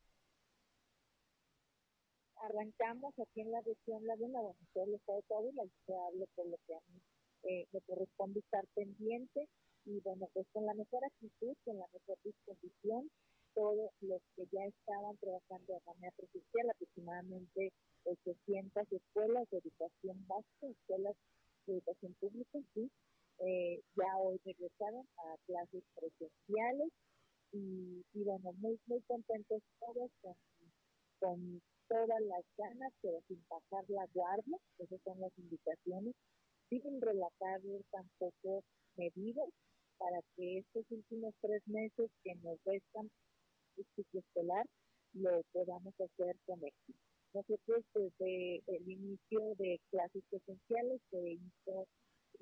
Arrancamos 2.35 3.13
aquí 3.19 3.41
en 3.41 3.51
la 3.51 3.61
región 3.61 4.05
Laguna, 4.05 4.41
bueno, 4.41 4.59
todo 4.73 4.83
el 4.83 4.95
estado 4.95 5.17
de 5.17 5.23
Coahuila, 5.23 5.63
y 5.63 5.71
se 5.85 5.95
hablo 5.95 6.25
por 6.35 6.47
lo 6.47 6.57
que 6.67 6.75
a 6.75 6.79
mí 6.89 7.01
eh, 7.43 7.67
me 7.71 7.81
corresponde 7.81 8.39
estar 8.41 8.65
pendiente, 8.75 9.47
y 9.85 9.99
bueno, 10.01 10.27
pues 10.33 10.45
con 10.51 10.65
la 10.65 10.73
mejor 10.73 11.05
actitud, 11.05 11.55
con 11.63 11.77
la 11.77 11.87
mejor 11.93 12.17
disposición, 12.23 13.09
todos 13.53 13.91
los 14.01 14.21
que 14.35 14.45
ya 14.51 14.65
estaban 14.65 15.15
trabajando 15.17 15.73
de 15.73 15.81
manera 15.85 16.11
presencial, 16.17 16.69
aproximadamente 16.69 17.71
800 18.03 18.91
escuelas 18.91 19.49
de 19.49 19.57
educación 19.59 20.27
básica, 20.27 20.67
escuelas 20.67 21.15
de 21.65 21.73
educación 21.73 22.13
pública, 22.19 22.59
sí, 22.73 22.91
eh, 23.45 23.81
ya 23.95 24.17
hoy 24.19 24.39
regresaron 24.45 25.05
a 25.17 25.35
clases 25.45 25.83
presenciales 25.95 26.89
y, 27.51 28.03
y 28.13 28.23
bueno, 28.23 28.51
muy, 28.53 28.79
muy 28.87 29.01
contentos 29.01 29.61
todos 29.79 30.11
con, 31.19 31.61
todas 31.87 32.21
las 32.21 32.43
ganas, 32.57 32.93
pero 33.01 33.19
sin 33.27 33.43
bajar 33.49 33.83
la 33.89 34.05
guardia, 34.13 34.57
esas 34.79 34.99
son 35.03 35.19
las 35.19 35.31
indicaciones, 35.37 36.13
sin 36.69 37.01
relatar 37.01 37.61
tampoco 37.91 38.63
medidas 38.95 39.49
para 39.97 40.19
que 40.35 40.59
estos 40.59 40.85
últimos 40.89 41.33
tres 41.41 41.61
meses 41.67 42.09
que 42.23 42.35
nos 42.35 42.57
restan 42.65 43.09
el 43.77 43.85
ciclo 43.95 44.19
escolar 44.19 44.65
lo 45.13 45.41
podamos 45.51 45.93
hacer 45.99 46.35
con 46.45 46.63
éxito. 46.63 46.99
Nosotros 47.33 47.83
desde 47.93 48.61
el 48.67 48.89
inicio 48.89 49.55
de 49.57 49.79
clases 49.89 50.23
presenciales 50.29 51.01
se 51.09 51.31
hizo 51.31 51.87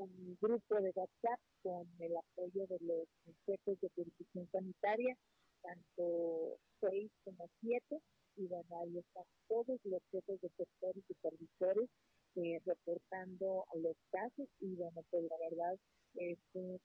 un 0.02 0.38
grupo 0.42 0.82
de 0.82 0.92
WhatsApp 0.96 1.40
con 1.62 1.88
el 2.00 2.18
apoyo 2.18 2.66
de 2.68 2.78
los 2.82 3.08
jefes 3.46 3.80
de 3.82 3.90
jurisdicción 3.96 4.50
sanitaria, 4.52 5.16
tanto 5.62 6.58
seis 6.80 7.12
como 7.24 7.48
siete, 7.60 8.00
y 8.36 8.48
bueno, 8.48 8.80
ahí 8.82 8.98
están 8.98 9.26
todos 9.48 9.80
los 9.84 10.02
jefes 10.12 10.42
de 10.42 10.50
sector 10.58 10.98
y 10.98 11.02
supervisores 11.02 11.90
eh, 12.36 12.60
reportando 12.66 13.66
los 13.76 13.96
casos 14.10 14.48
y 14.62 14.74
bueno, 14.76 15.04
pues 15.12 15.24
la 15.30 15.38
verdad 15.50 15.78
es 16.16 16.38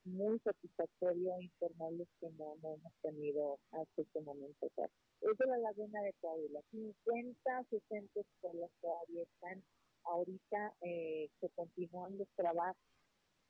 muy 0.05 0.39
satisfactorio 0.39 1.39
informarles 1.39 2.07
que 2.19 2.29
no, 2.31 2.55
no 2.61 2.75
hemos 2.75 2.93
tenido 3.01 3.57
hasta 3.71 4.01
este 4.01 4.21
momento. 4.21 4.67
es 4.67 5.37
de 5.37 5.45
la 5.45 5.57
laguna 5.57 6.01
de 6.01 6.13
Coahuila, 6.21 6.61
50, 6.71 7.63
60 7.69 8.19
escuelas 8.19 8.71
todavía 8.81 9.23
están 9.23 9.63
ahorita, 10.03 10.73
eh, 10.81 11.29
se 11.39 11.49
continúan 11.49 12.17
los 12.17 12.27
trabajos 12.35 12.96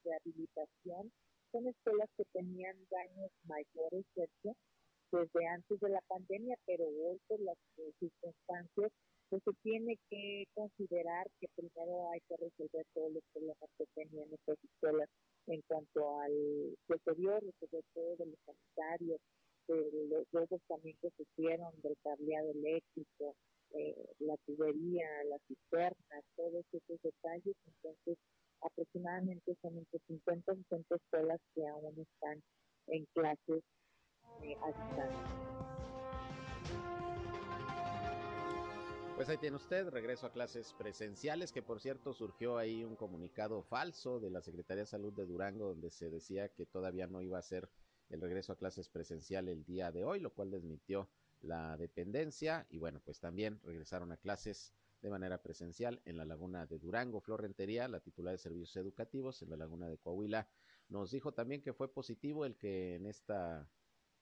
de 0.07 0.15
habilitación. 0.15 1.11
Son 1.51 1.67
escuelas 1.67 2.09
que 2.17 2.23
tenían 2.31 2.75
daños 2.89 3.31
mayores, 3.43 4.05
¿cierto? 4.13 4.55
Desde 5.11 5.47
antes 5.47 5.79
de 5.79 5.89
la 5.89 6.01
pandemia, 6.07 6.55
pero 6.65 6.85
hoy 6.85 7.19
por 7.27 7.39
las 7.41 7.57
circunstancias, 7.99 8.91
pues 9.29 9.41
se 9.43 9.51
tiene 9.63 9.97
que 10.09 10.45
considerar 10.53 11.27
que 11.39 11.47
primero 11.55 12.09
hay 12.11 12.19
que 12.27 12.35
resolver 12.37 12.85
todos 12.93 13.11
los 13.11 13.23
problemas 13.33 13.69
que 13.77 13.85
tenían 13.95 14.33
estas 14.33 14.57
escuelas 14.63 15.09
en 15.47 15.61
cuanto 15.67 16.19
al 16.19 16.75
deterioro, 16.87 17.47
sobre 17.59 17.83
todo 17.93 18.15
de 18.17 18.25
los 18.25 18.39
sanitarios, 18.45 19.19
de 19.67 20.07
los 20.09 20.27
juegos 20.29 20.61
también 20.67 20.95
que 21.01 21.09
sufrieron 21.17 21.71
del 21.81 21.95
cableado 22.03 22.51
eléctrico, 22.51 23.35
eh, 23.71 23.95
la 24.19 24.35
tubería, 24.45 25.07
las 25.29 25.41
cisternas, 25.47 26.23
todos 26.35 26.65
esos 26.71 27.01
detalles. 27.01 27.55
Entonces, 27.65 28.17
aproximadamente 28.61 29.55
son 29.61 29.77
entre 29.77 29.99
50 30.07 30.53
y 30.53 30.63
60 30.63 30.95
escuelas 30.95 31.39
que 31.53 31.67
aún 31.67 31.99
están 31.99 32.41
en 32.87 33.05
clases 33.13 33.63
eh. 34.43 34.55
Pues 39.15 39.29
ahí 39.29 39.37
tiene 39.37 39.55
usted, 39.55 39.89
regreso 39.89 40.27
a 40.27 40.31
clases 40.31 40.73
presenciales, 40.77 41.51
que 41.51 41.63
por 41.63 41.79
cierto 41.79 42.13
surgió 42.13 42.57
ahí 42.57 42.83
un 42.83 42.95
comunicado 42.95 43.63
falso 43.63 44.19
de 44.19 44.29
la 44.29 44.41
Secretaría 44.41 44.83
de 44.83 44.87
Salud 44.87 45.11
de 45.13 45.25
Durango 45.25 45.69
donde 45.69 45.89
se 45.89 46.11
decía 46.11 46.49
que 46.49 46.67
todavía 46.67 47.07
no 47.07 47.21
iba 47.21 47.39
a 47.39 47.41
ser 47.41 47.67
el 48.09 48.21
regreso 48.21 48.53
a 48.53 48.57
clases 48.57 48.89
presencial 48.89 49.47
el 49.49 49.65
día 49.65 49.91
de 49.91 50.05
hoy, 50.05 50.19
lo 50.19 50.33
cual 50.33 50.51
desmitió 50.51 51.09
la 51.41 51.77
dependencia 51.77 52.67
y 52.69 52.77
bueno, 52.77 53.01
pues 53.03 53.19
también 53.19 53.59
regresaron 53.63 54.11
a 54.11 54.17
clases 54.17 54.73
de 55.01 55.09
manera 55.09 55.41
presencial 55.41 56.01
en 56.05 56.17
la 56.17 56.25
laguna 56.25 56.65
de 56.65 56.79
Durango. 56.79 57.21
Flor 57.21 57.41
Rentería, 57.41 57.87
la 57.87 57.99
titular 57.99 58.31
de 58.33 58.37
servicios 58.37 58.75
educativos 58.77 59.41
en 59.41 59.49
la 59.49 59.57
laguna 59.57 59.87
de 59.87 59.97
Coahuila, 59.97 60.47
nos 60.89 61.11
dijo 61.11 61.33
también 61.33 61.61
que 61.61 61.73
fue 61.73 61.93
positivo 61.93 62.45
el 62.45 62.55
que 62.55 62.95
en 62.95 63.05
esta 63.05 63.69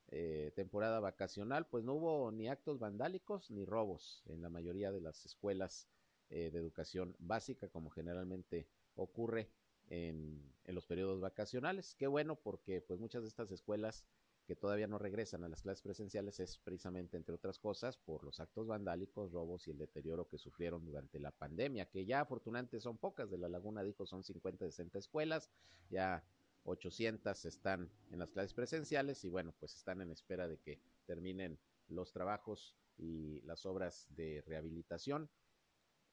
eh, 0.10 0.52
temporada 0.56 1.00
vacacional, 1.00 1.68
pues 1.68 1.84
no 1.84 1.94
hubo 1.94 2.32
ni 2.32 2.48
actos 2.48 2.80
vandálicos 2.80 3.50
ni 3.50 3.66
robos 3.66 4.24
en 4.28 4.42
la 4.42 4.50
mayoría 4.50 4.92
de 4.92 5.02
las 5.02 5.26
escuelas 5.26 5.88
eh, 6.30 6.52
de 6.52 6.60
educación 6.60 7.16
básica, 7.20 7.70
como 7.70 7.90
generalmente 7.90 8.68
ocurre 8.96 9.52
en, 9.88 10.54
en, 10.64 10.76
los 10.76 10.86
periodos 10.86 11.22
vacacionales. 11.22 11.96
Qué 11.96 12.08
bueno, 12.08 12.36
porque 12.36 12.82
pues 12.82 13.00
muchas 13.00 13.24
de 13.24 13.30
estas 13.30 13.52
escuelas 13.52 14.06
que 14.46 14.56
todavía 14.56 14.88
no 14.88 14.98
regresan 14.98 15.44
a 15.44 15.50
las 15.50 15.62
clases 15.62 15.82
presenciales 15.82 16.40
es 16.40 16.58
precisamente, 16.60 17.18
entre 17.18 17.36
otras 17.36 17.58
cosas, 17.58 17.98
por 17.98 18.24
los 18.24 18.40
actos 18.40 18.68
vandálicos, 18.68 19.32
robos 19.32 19.68
y 19.68 19.72
el 19.72 19.78
deterioro 19.78 20.28
que 20.28 20.38
sufrieron 20.38 20.86
durante 20.86 21.20
la 21.20 21.32
pandemia, 21.32 21.90
que 21.90 22.06
ya 22.06 22.22
afortunadamente 22.22 22.80
son 22.80 22.98
pocas, 22.98 23.30
de 23.32 23.38
la 23.38 23.50
Laguna 23.50 23.84
dijo 23.84 24.06
son 24.06 24.24
50, 24.24 24.66
60 24.66 25.00
escuelas, 25.00 25.50
ya 25.90 26.24
800 26.64 27.46
están 27.46 27.92
en 28.12 28.20
las 28.20 28.32
clases 28.32 28.54
presenciales 28.54 29.24
y 29.24 29.30
bueno, 29.30 29.54
pues 29.60 29.76
están 29.76 30.02
en 30.02 30.12
espera 30.12 30.48
de 30.48 30.58
que 30.60 30.80
terminen 31.06 31.60
los 31.88 32.12
trabajos 32.12 32.76
y 32.98 33.42
las 33.42 33.66
obras 33.66 34.08
de 34.10 34.44
rehabilitación, 34.46 35.30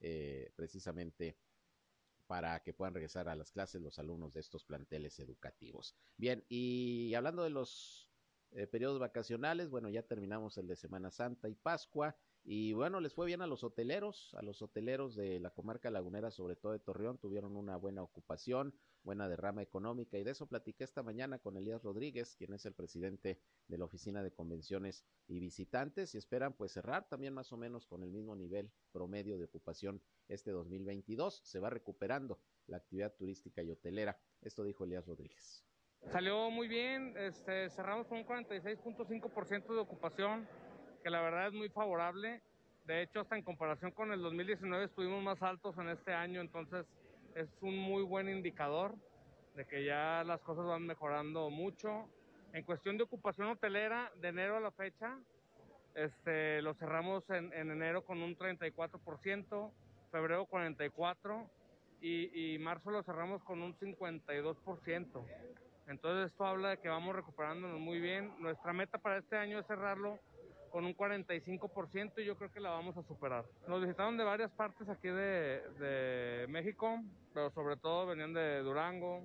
eh, 0.01 0.53
precisamente 0.57 1.37
para 2.27 2.62
que 2.62 2.73
puedan 2.73 2.95
regresar 2.95 3.29
a 3.29 3.37
las 3.37 3.51
clases 3.51 3.83
los 3.83 3.99
alumnos 3.99 4.33
de 4.33 4.41
estos 4.41 4.65
planteles 4.65 5.19
educativos. 5.19 5.95
Bien, 6.17 6.45
y 6.49 7.12
hablando 7.15 7.43
de 7.43 7.51
los 7.51 8.12
eh, 8.54 8.66
periodos 8.66 8.99
vacacionales, 8.99 9.71
bueno, 9.71 9.88
ya 9.88 10.02
terminamos 10.02 10.59
el 10.59 10.66
de 10.66 10.76
Semana 10.76 11.11
Santa 11.11 11.49
y 11.49 11.54
Pascua. 11.54 12.16
Y 12.44 12.73
bueno, 12.73 13.00
les 13.00 13.14
fue 13.14 13.25
bien 13.25 13.40
a 13.40 13.47
los 13.47 13.62
hoteleros, 13.62 14.35
a 14.35 14.42
los 14.42 14.61
hoteleros 14.62 15.14
de 15.14 15.38
la 15.38 15.50
comarca 15.50 15.90
lagunera, 15.90 16.30
sobre 16.30 16.56
todo 16.56 16.73
de 16.73 16.80
Torreón, 16.80 17.18
tuvieron 17.18 17.56
una 17.56 17.76
buena 17.76 18.02
ocupación, 18.02 18.75
buena 19.04 19.28
derrama 19.28 19.62
económica 19.62 20.18
y 20.18 20.25
de 20.25 20.32
eso 20.32 20.47
platiqué 20.47 20.82
esta 20.82 21.02
mañana 21.02 21.38
con 21.38 21.56
Elías 21.56 21.82
Rodríguez, 21.82 22.35
quien 22.37 22.52
es 22.52 22.66
el 22.66 22.75
presidente 22.75 23.40
de 23.68 23.78
la 23.78 23.85
Oficina 23.85 24.25
de 24.25 24.32
Convenciones 24.32 25.04
y 25.28 25.38
Visitantes 25.38 26.14
y 26.14 26.18
esperan 26.18 26.52
pues 26.54 26.73
cerrar 26.73 27.09
también 27.09 27.32
más 27.32 27.52
o 27.52 27.56
menos 27.56 27.87
con 27.87 28.02
el 28.02 28.11
mismo 28.11 28.35
nivel 28.35 28.73
promedio 28.90 29.38
de 29.38 29.44
ocupación 29.44 30.02
este 30.28 30.50
2022. 30.50 31.42
Se 31.44 31.61
va 31.61 31.71
recuperando 31.71 32.40
la 32.66 32.78
actividad 32.78 33.14
turística 33.14 33.62
y 33.62 33.71
hotelera. 33.71 34.18
Esto 34.40 34.64
dijo 34.64 34.85
Elías 34.85 35.06
Rodríguez. 35.06 35.64
Salió 36.11 36.50
muy 36.50 36.68
bien, 36.68 37.14
este, 37.16 37.71
cerramos 37.71 38.06
con 38.06 38.18
un 38.18 38.26
46.5% 38.26 39.73
de 39.73 39.78
ocupación 39.78 40.47
que 41.02 41.11
la 41.11 41.21
verdad 41.23 41.47
es 41.47 41.52
muy 41.54 41.68
favorable. 41.68 42.42
De 42.87 43.02
hecho, 43.02 43.21
hasta 43.21 43.37
en 43.37 43.42
comparación 43.42 43.92
con 43.92 44.12
el 44.12 44.21
2019 44.21 44.85
estuvimos 44.85 45.23
más 45.23 45.40
altos 45.42 45.78
en 45.78 45.88
este 45.88 46.12
año, 46.12 46.40
entonces 46.40 46.87
es 47.35 47.49
un 47.62 47.78
muy 47.78 48.02
buen 48.02 48.28
indicador 48.28 48.94
de 49.54 49.64
que 49.64 49.85
ya 49.85 50.23
las 50.25 50.40
cosas 50.40 50.66
van 50.66 50.87
mejorando 50.87 51.49
mucho. 51.50 52.09
En 52.52 52.64
cuestión 52.64 52.99
de 52.99 53.04
ocupación 53.04 53.49
hotelera, 53.49 54.12
de 54.21 54.28
enero 54.28 54.56
a 54.56 54.61
la 54.61 54.73
fecha, 54.73 55.18
este, 55.94 56.61
lo 56.62 56.75
cerramos 56.75 57.28
en, 57.30 57.52
en 57.52 57.71
enero 57.71 58.04
con 58.04 58.21
un 58.23 58.37
34%, 58.37 59.71
febrero 60.11 60.47
44% 60.47 61.49
y, 62.00 62.54
y 62.54 62.59
marzo 62.59 62.90
lo 62.90 63.02
cerramos 63.02 63.42
con 63.44 63.62
un 63.62 63.75
52%. 63.78 65.25
Entonces 65.87 66.31
esto 66.31 66.47
habla 66.47 66.71
de 66.71 66.79
que 66.79 66.89
vamos 66.89 67.15
recuperándonos 67.15 67.81
muy 67.81 68.01
bien. 68.01 68.33
Nuestra 68.39 68.73
meta 68.73 68.99
para 68.99 69.19
este 69.19 69.37
año 69.37 69.59
es 69.59 69.67
cerrarlo 69.67 70.19
con 70.71 70.87
un 70.87 70.97
45% 70.97 72.12
y 72.19 72.25
yo 72.25 72.37
creo 72.37 72.51
que 72.51 72.61
la 72.61 72.71
vamos 72.71 72.97
a 72.97 73.03
superar. 73.03 73.45
Nos 73.69 73.83
visitaron 73.83 74.17
de 74.17 74.25
varias 74.25 74.51
partes 74.53 74.89
aquí 74.89 75.09
de, 75.09 75.61
de 75.79 76.47
México, 76.49 76.99
pero 77.35 77.51
sobre 77.51 77.77
todo 77.77 78.07
venían 78.07 78.33
de 78.33 78.61
Durango, 78.61 79.23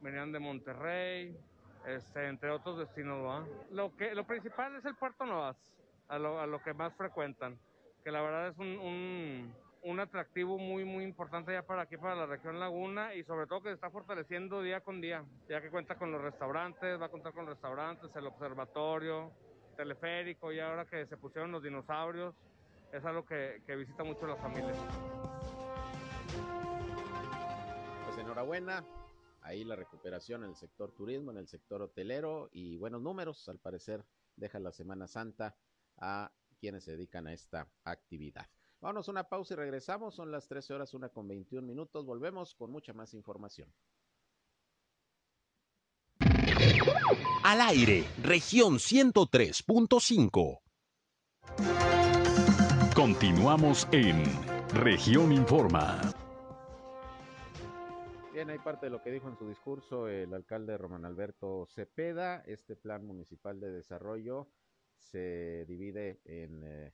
venían 0.00 0.32
de 0.32 0.38
Monterrey, 0.38 1.36
este, 1.86 2.28
entre 2.28 2.50
otros 2.50 2.78
destinos. 2.78 3.46
Lo, 3.70 3.94
que, 3.96 4.14
lo 4.14 4.24
principal 4.24 4.74
es 4.76 4.84
el 4.84 4.94
Puerto 4.96 5.26
Novas, 5.26 5.56
a 6.08 6.18
lo, 6.18 6.40
a 6.40 6.46
lo 6.46 6.62
que 6.62 6.72
más 6.72 6.94
frecuentan, 6.94 7.58
que 8.02 8.10
la 8.10 8.22
verdad 8.22 8.48
es 8.48 8.58
un, 8.58 8.78
un, 8.78 9.54
un 9.84 10.00
atractivo 10.00 10.58
muy, 10.58 10.84
muy 10.84 11.04
importante 11.04 11.52
ya 11.52 11.62
para 11.62 11.82
aquí, 11.82 11.98
para 11.98 12.14
la 12.14 12.26
región 12.26 12.58
Laguna, 12.58 13.14
y 13.14 13.22
sobre 13.24 13.46
todo 13.46 13.62
que 13.62 13.68
se 13.68 13.74
está 13.74 13.90
fortaleciendo 13.90 14.62
día 14.62 14.80
con 14.80 15.00
día, 15.00 15.24
ya 15.46 15.60
que 15.60 15.70
cuenta 15.70 15.96
con 15.96 16.10
los 16.10 16.22
restaurantes, 16.22 16.98
va 17.00 17.06
a 17.06 17.10
contar 17.10 17.34
con 17.34 17.46
restaurantes, 17.46 18.10
el 18.16 18.26
observatorio, 18.26 19.30
teleférico 19.76 20.52
y 20.52 20.60
ahora 20.60 20.86
que 20.86 21.06
se 21.06 21.18
pusieron 21.18 21.52
los 21.52 21.62
dinosaurios, 21.62 22.34
es 22.92 23.04
algo 23.04 23.26
que, 23.26 23.62
que 23.66 23.76
visita 23.76 24.04
mucho 24.04 24.26
las 24.26 24.40
familias. 24.40 24.78
Pues 28.06 28.18
enhorabuena, 28.18 28.82
ahí 29.42 29.64
la 29.64 29.76
recuperación 29.76 30.44
en 30.44 30.50
el 30.50 30.56
sector 30.56 30.92
turismo, 30.92 31.30
en 31.30 31.36
el 31.36 31.46
sector 31.46 31.82
hotelero 31.82 32.48
y 32.52 32.78
buenos 32.78 33.02
números, 33.02 33.46
al 33.50 33.58
parecer 33.58 34.02
deja 34.34 34.58
la 34.58 34.72
Semana 34.72 35.06
Santa 35.06 35.54
a 35.98 36.32
quienes 36.58 36.84
se 36.84 36.92
dedican 36.92 37.26
a 37.26 37.34
esta 37.34 37.68
actividad. 37.84 38.46
Vámonos 38.84 39.08
a 39.08 39.12
una 39.12 39.24
pausa 39.24 39.54
y 39.54 39.56
regresamos, 39.56 40.14
son 40.14 40.30
las 40.30 40.46
13 40.46 40.74
horas, 40.74 40.92
una 40.92 41.08
con 41.08 41.26
21 41.26 41.66
minutos, 41.66 42.04
volvemos 42.04 42.54
con 42.54 42.70
mucha 42.70 42.92
más 42.92 43.14
información. 43.14 43.72
Al 47.44 47.62
aire, 47.62 48.04
región 48.22 48.74
103.5. 48.74 50.60
Continuamos 52.94 53.88
en 53.90 54.22
región 54.74 55.32
informa. 55.32 56.02
Bien, 58.34 58.50
hay 58.50 58.58
parte 58.58 58.84
de 58.84 58.90
lo 58.90 59.02
que 59.02 59.12
dijo 59.12 59.30
en 59.30 59.38
su 59.38 59.48
discurso 59.48 60.08
el 60.08 60.34
alcalde 60.34 60.76
Román 60.76 61.06
Alberto 61.06 61.66
Cepeda. 61.70 62.42
Este 62.46 62.76
plan 62.76 63.06
municipal 63.06 63.58
de 63.58 63.70
desarrollo 63.72 64.50
se 64.98 65.64
divide 65.66 66.20
en 66.26 66.62
eh, 66.64 66.92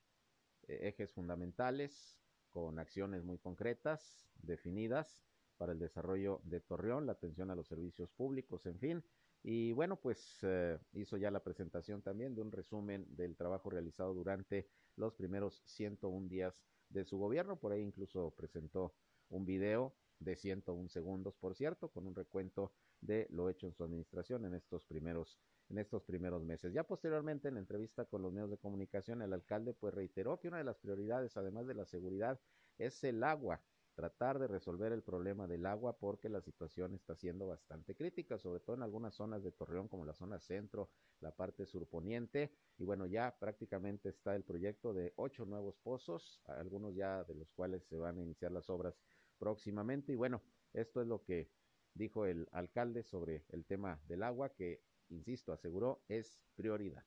ejes 0.88 1.12
fundamentales 1.12 2.18
con 2.50 2.78
acciones 2.78 3.24
muy 3.24 3.38
concretas, 3.38 4.28
definidas 4.42 5.24
para 5.56 5.72
el 5.72 5.78
desarrollo 5.78 6.40
de 6.44 6.61
Torreón, 6.61 7.06
la 7.06 7.12
atención 7.12 7.50
a 7.50 7.54
los 7.54 7.68
servicios 7.68 8.11
públicos, 8.11 8.66
en 8.66 8.78
fin. 8.78 9.04
Y 9.42 9.72
bueno, 9.72 9.96
pues 9.96 10.38
eh, 10.42 10.78
hizo 10.92 11.16
ya 11.16 11.30
la 11.30 11.42
presentación 11.42 12.02
también 12.02 12.35
de 12.35 12.42
un 12.42 12.52
resumen 12.52 13.06
del 13.16 13.37
trabajo 13.37 13.70
realizado 13.70 14.12
durante 14.14 14.68
los 14.96 15.14
primeros 15.14 15.62
101 15.66 16.28
días 16.28 16.62
de 16.88 17.04
su 17.04 17.18
gobierno. 17.18 17.56
Por 17.56 17.72
ahí 17.72 17.83
incluso 17.83 18.35
presentó 18.37 18.94
un 19.28 19.46
video 19.46 19.94
de 20.18 20.37
101 20.37 20.88
segundos, 20.88 21.35
por 21.37 21.54
cierto, 21.54 21.88
con 21.88 22.06
un 22.06 22.14
recuento 22.14 22.72
de 23.00 23.26
lo 23.30 23.48
hecho 23.48 23.66
en 23.66 23.74
su 23.74 23.85
administración 23.85 24.44
en 24.44 24.54
estos 24.54 24.85
primeros 24.85 25.38
en 25.70 25.78
estos 25.78 26.02
primeros 26.02 26.42
meses. 26.42 26.72
Ya 26.72 26.83
posteriormente 26.85 27.48
en 27.48 27.56
entrevista 27.56 28.04
con 28.04 28.22
los 28.22 28.33
medios 28.33 28.50
de 28.50 28.59
comunicación 28.59 29.22
el 29.22 29.33
alcalde 29.33 29.72
pues 29.72 29.94
reiteró 29.94 30.40
que 30.40 30.48
una 30.48 30.59
de 30.59 30.64
las 30.64 30.78
prioridades 30.78 31.37
además 31.37 31.66
de 31.66 31.74
la 31.74 31.87
seguridad 31.87 32.40
es 32.78 33.02
el 33.04 33.22
agua, 33.22 33.62
tratar 33.94 34.38
de 34.38 34.48
resolver 34.48 34.92
el 34.92 35.02
problema 35.02 35.46
del 35.46 35.66
agua 35.66 35.98
porque 35.98 36.28
la 36.28 36.40
situación 36.40 36.94
está 36.94 37.14
siendo 37.14 37.46
bastante 37.46 37.94
crítica, 37.94 38.38
sobre 38.38 38.61
todo 38.61 38.76
en 38.76 38.83
algunas 38.83 39.14
zonas 39.14 39.42
de 39.42 39.52
Torreón 39.52 39.88
como 39.88 40.04
la 40.04 40.14
zona 40.14 40.40
centro, 40.40 40.90
la 41.20 41.30
parte 41.30 41.66
surponiente 41.66 42.52
y 42.78 42.85
bueno, 42.85 43.06
ya 43.06 43.37
prácticamente 43.38 44.09
está 44.09 44.35
el 44.35 44.42
proyecto 44.42 44.92
de 44.92 45.12
ocho 45.16 45.44
nuevos 45.44 45.76
pozos, 45.83 46.40
algunos 46.46 46.94
ya 46.96 47.24
de 47.24 47.35
los 47.35 47.50
cuales 47.52 47.85
se 47.85 47.96
van 47.96 48.18
a 48.18 48.22
iniciar 48.22 48.50
las 48.50 48.70
obras 48.70 48.98
próximamente 49.38 50.12
y 50.12 50.16
bueno, 50.16 50.42
esto 50.72 51.00
es 51.00 51.06
lo 51.06 51.22
que 51.22 51.50
dijo 51.94 52.26
el 52.26 52.48
alcalde 52.52 53.02
sobre 53.02 53.44
el 53.50 53.64
tema 53.66 54.00
del 54.06 54.22
agua 54.22 54.54
que 54.54 54.83
insisto, 55.11 55.53
aseguró, 55.53 56.03
es 56.09 56.40
prioridad. 56.55 57.05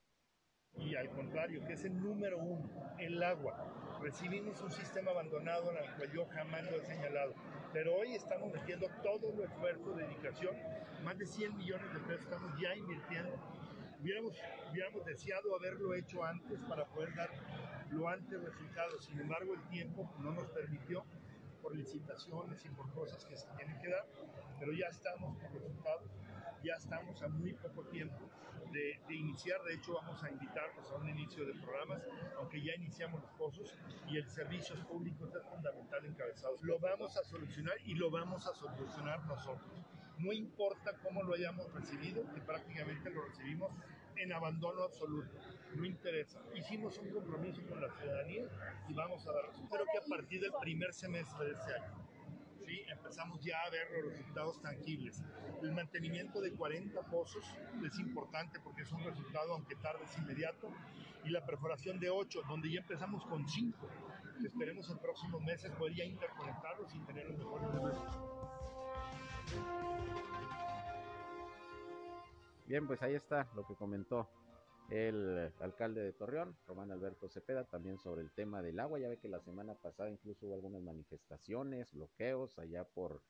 Y 0.78 0.96
al 0.96 1.10
contrario, 1.12 1.64
que 1.66 1.74
es 1.74 1.84
el 1.86 2.02
número 2.02 2.40
uno, 2.40 2.68
el 2.98 3.22
agua. 3.22 4.00
Recibimos 4.02 4.60
un 4.62 4.72
sistema 4.72 5.12
abandonado 5.12 5.72
en 5.72 5.78
el 5.78 5.96
cual 5.96 6.12
yo 6.12 6.26
jamás 6.26 6.64
lo 6.64 6.78
he 6.78 6.86
señalado, 6.86 7.34
pero 7.72 7.96
hoy 7.96 8.16
estamos 8.16 8.52
metiendo 8.52 8.88
todo 9.04 9.32
el 9.34 9.42
esfuerzo, 9.42 9.94
dedicación, 9.94 10.56
más 11.04 11.18
de 11.18 11.26
100 11.26 11.58
millones 11.58 11.94
de 11.94 12.00
pesos 12.02 12.24
estamos 12.24 12.52
ya 12.60 12.76
invirtiendo. 12.76 13.32
Hubiéramos, 14.02 14.36
hubiéramos 14.72 15.06
deseado 15.06 15.56
haberlo 15.56 15.94
hecho 15.94 16.24
antes 16.24 16.60
para 16.68 16.86
poder 16.86 17.16
dar 17.16 17.30
lo 17.92 18.10
antes 18.10 18.42
resultados, 18.44 19.06
sin 19.06 19.20
embargo 19.20 19.54
el 19.54 19.62
tiempo 19.70 20.10
no 20.20 20.32
nos 20.32 20.50
permitió 20.50 21.06
por 21.62 21.76
licitaciones 21.76 22.66
y 22.66 22.70
por 22.70 22.92
cosas 22.94 23.24
que 23.26 23.38
se 23.38 23.48
tienen 23.56 23.80
que 23.80 23.90
dar, 23.90 24.06
pero 24.60 24.74
ya 24.74 24.88
estamos 24.88 25.38
con 25.38 25.54
resultados 25.54 26.10
ya 26.64 26.76
estamos 26.76 27.22
a 27.22 27.28
muy 27.28 27.54
poco 27.54 27.84
tiempo 27.86 28.30
de, 28.72 29.00
de, 29.08 29.16
iniciar. 29.16 29.62
De 29.64 29.76
hecho, 29.76 29.94
vamos 29.94 30.24
a 30.24 30.30
invitarlos 30.32 30.90
a 30.92 30.96
un 30.96 31.10
inicio 31.10 31.46
de 31.46 31.54
programas, 31.56 32.02
aunque 32.38 32.64
ya 32.64 32.74
iniciamos 32.76 33.22
los 33.22 33.32
pozos 33.32 33.78
y 34.08 34.18
el 34.18 34.28
servicios 34.30 34.80
públicos 34.86 35.34
es 35.36 35.44
fundamental 35.44 36.06
encabezado. 36.06 36.58
Lo 36.62 36.80
vamos 36.80 37.16
a 37.18 37.24
solucionar 37.24 37.76
y 37.86 37.96
lo 37.96 38.10
vamos 38.10 38.48
a 38.48 38.54
solucionar 38.56 39.24
nosotros. 39.26 39.72
No 40.18 40.32
importa 40.32 40.98
cómo 41.04 41.22
lo 41.24 41.34
hayamos 41.34 41.72
recibido, 41.74 42.24
que 42.34 42.42
prácticamente 42.42 43.10
lo 43.10 43.24
recibimos 43.26 43.72
en 44.16 44.32
abandono 44.32 44.84
absoluto. 44.84 45.38
No 45.76 45.86
interesa. 45.86 46.40
Hicimos 46.54 46.98
un 47.00 47.10
compromiso 47.10 47.62
con 47.68 47.82
la 47.82 47.90
ciudadanía 47.90 48.46
y 48.88 48.94
vamos 48.94 49.28
a 49.28 49.34
dar. 49.34 49.52
Creo 49.70 49.86
que 49.92 49.98
a 49.98 50.18
partir 50.18 50.40
del 50.40 50.54
primer 50.62 50.94
semestre 50.94 51.46
de 51.46 51.52
este 51.54 51.74
año 51.74 52.04
empezamos 52.90 53.42
ya 53.42 53.60
a 53.62 53.70
ver 53.70 53.88
los 53.92 54.12
resultados 54.12 54.62
tangibles. 54.62 55.22
El 55.62 55.72
mantenimiento 55.72 56.42
de 56.42 56.54
40 56.54 57.02
pozos 57.04 57.44
es 57.86 58.00
importante 58.00 58.60
porque 58.60 58.84
es 58.84 58.92
un 58.92 59.04
resultado, 59.04 59.54
aunque 59.54 59.76
tarde, 59.76 60.04
es 60.04 60.18
inmediato. 60.18 60.70
Y 61.24 61.30
la 61.30 61.46
perforación 61.46 62.00
de 62.00 62.10
8, 62.10 62.42
donde 62.48 62.72
ya 62.72 62.82
empezamos 62.82 63.26
con 63.26 63.48
5. 63.48 63.88
Esperemos 64.46 64.90
en 64.90 64.98
próximos 64.98 65.42
meses 65.42 65.72
poder 65.72 65.96
ya 65.96 66.04
interconectarlos 66.04 66.94
y 66.94 67.00
tener 67.00 67.30
un 67.30 67.38
mejor 67.38 67.74
nivel. 67.74 67.94
Bien, 72.68 72.88
pues 72.88 73.02
ahí 73.02 73.14
está 73.14 73.48
lo 73.56 73.66
que 73.66 73.76
comentó 73.76 74.30
el 74.90 75.52
alcalde 75.60 76.02
de 76.02 76.14
Torreón, 76.14 76.56
Román 76.68 76.92
Alberto 76.92 77.30
Cepeda, 77.30 77.64
también 77.66 77.98
sobre 77.98 78.22
el 78.22 78.32
tema 78.32 78.62
del 78.62 78.80
agua. 78.80 79.00
Ya 79.00 79.10
ve 79.10 79.18
que 79.18 79.28
la 79.28 79.40
semana 79.40 79.76
pasada 79.76 80.10
incluso 80.10 80.48
hubo 80.48 80.56
algunas 80.56 80.82
manifestaciones, 80.82 81.92
bloqueos 81.94 82.60
allá 82.60 82.84
por 82.84 83.22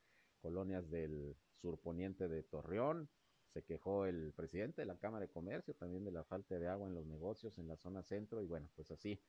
colonias 0.41 0.89
del 0.89 1.35
surponiente 1.61 2.27
de 2.27 2.43
Torreón. 2.43 3.09
se 3.53 3.63
quejó 3.63 4.05
el 4.05 4.33
presidente 4.33 4.81
de 4.81 4.87
la 4.87 4.97
Cámara 4.97 5.27
de 5.27 5.31
Comercio 5.31 5.75
también 5.75 6.03
de 6.03 6.11
la 6.11 6.23
falta 6.23 6.57
de 6.57 6.67
agua 6.67 6.87
en 6.87 6.95
los 6.95 7.05
negocios 7.05 7.57
en 7.59 7.67
la 7.67 7.77
zona 7.77 8.01
centro 8.01 8.41
y 8.41 8.47
bueno, 8.47 8.67
pues 8.75 8.89
así, 8.89 9.21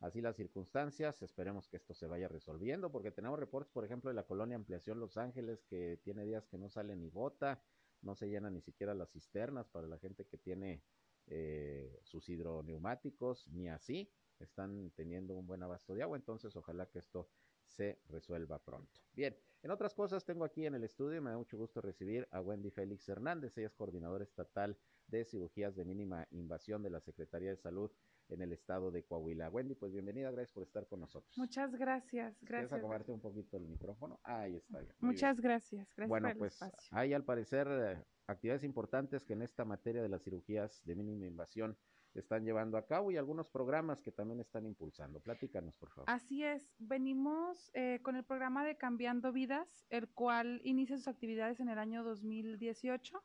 así 0.00 0.20
las 0.20 0.36
circunstancias. 0.36 1.22
Esperemos 1.22 1.66
que 1.68 1.78
esto 1.78 1.94
se 1.94 2.06
vaya 2.06 2.28
resolviendo 2.28 2.92
porque 2.92 3.10
tenemos 3.10 3.38
reportes, 3.38 3.72
por 3.72 3.84
ejemplo, 3.84 4.10
de 4.10 4.14
la 4.14 4.24
colonia 4.24 4.56
Ampliación 4.56 5.00
Los 5.00 5.16
Ángeles 5.16 5.64
que 5.64 5.98
tiene 6.04 6.24
días 6.24 6.46
que 6.46 6.58
no 6.58 6.68
sale 6.68 6.94
ni 6.94 7.10
gota, 7.10 7.62
no 8.02 8.14
se 8.14 8.28
llenan 8.28 8.54
ni 8.54 8.60
siquiera 8.60 8.94
las 8.94 9.10
cisternas 9.10 9.66
para 9.68 9.86
la 9.86 9.98
gente 9.98 10.24
que 10.26 10.38
tiene 10.38 10.82
eh, 11.30 12.00
sus 12.02 12.28
hidroneumáticos, 12.28 13.46
ni 13.48 13.68
así 13.68 14.10
están 14.40 14.90
teniendo 14.96 15.36
un 15.36 15.46
buen 15.46 15.62
abasto 15.62 15.94
de 15.94 16.02
agua, 16.02 16.16
entonces 16.16 16.54
ojalá 16.56 16.86
que 16.86 16.98
esto 16.98 17.28
se 17.66 18.00
resuelva 18.08 18.58
pronto. 18.58 19.00
Bien, 19.12 19.36
en 19.62 19.70
otras 19.70 19.94
cosas 19.94 20.24
tengo 20.24 20.44
aquí 20.44 20.66
en 20.66 20.74
el 20.74 20.82
estudio, 20.84 21.22
me 21.22 21.30
da 21.30 21.38
mucho 21.38 21.56
gusto 21.56 21.80
recibir 21.80 22.26
a 22.32 22.40
Wendy 22.40 22.70
Félix 22.70 23.08
Hernández, 23.08 23.56
ella 23.56 23.68
es 23.68 23.74
coordinadora 23.74 24.24
estatal 24.24 24.76
de 25.06 25.24
cirugías 25.24 25.76
de 25.76 25.84
mínima 25.84 26.26
invasión 26.30 26.82
de 26.82 26.90
la 26.90 27.00
Secretaría 27.00 27.50
de 27.50 27.56
Salud 27.56 27.90
en 28.28 28.42
el 28.42 28.52
estado 28.52 28.90
de 28.90 29.04
Coahuila. 29.04 29.50
Wendy, 29.50 29.74
pues 29.74 29.92
bienvenida, 29.92 30.30
gracias 30.30 30.52
por 30.52 30.62
estar 30.62 30.86
con 30.86 31.00
nosotros. 31.00 31.36
Muchas 31.36 31.74
gracias, 31.74 32.36
gracias. 32.40 32.68
¿Quieres 32.68 32.72
acomodarte 32.72 33.12
un 33.12 33.20
poquito 33.20 33.56
el 33.56 33.66
micrófono? 33.68 34.20
Ahí 34.22 34.56
está. 34.56 34.78
Bien. 34.80 34.94
Muchas 35.00 35.40
gracias, 35.40 35.88
gracias 35.96 36.08
bueno, 36.08 36.28
por 36.28 36.32
el 36.32 36.38
pues 36.38 36.54
espacio. 36.54 36.88
hay 36.92 37.12
al 37.12 37.24
parecer 37.24 37.68
eh, 37.68 38.04
actividades 38.32 38.64
importantes 38.64 39.24
que 39.24 39.32
en 39.34 39.42
esta 39.42 39.64
materia 39.64 40.02
de 40.02 40.08
las 40.08 40.22
cirugías 40.22 40.82
de 40.84 40.94
mínima 40.94 41.26
invasión 41.26 41.76
están 42.14 42.44
llevando 42.44 42.76
a 42.76 42.86
cabo 42.86 43.10
y 43.10 43.16
algunos 43.16 43.48
programas 43.48 44.02
que 44.02 44.10
también 44.10 44.40
están 44.40 44.66
impulsando. 44.66 45.20
Platícanos, 45.20 45.76
por 45.76 45.90
favor. 45.90 46.10
Así 46.10 46.42
es, 46.42 46.74
venimos 46.78 47.70
eh, 47.74 48.00
con 48.02 48.16
el 48.16 48.24
programa 48.24 48.64
de 48.64 48.76
Cambiando 48.76 49.32
Vidas, 49.32 49.86
el 49.90 50.08
cual 50.08 50.60
inicia 50.64 50.96
sus 50.96 51.08
actividades 51.08 51.60
en 51.60 51.68
el 51.68 51.78
año 51.78 52.02
2018, 52.02 53.22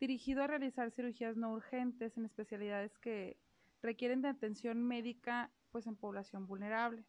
dirigido 0.00 0.42
a 0.42 0.46
realizar 0.46 0.90
cirugías 0.90 1.36
no 1.36 1.52
urgentes 1.52 2.16
en 2.16 2.24
especialidades 2.24 2.98
que 2.98 3.38
requieren 3.82 4.22
de 4.22 4.28
atención 4.28 4.82
médica 4.82 5.52
pues 5.70 5.86
en 5.86 5.96
población 5.96 6.46
vulnerable. 6.46 7.04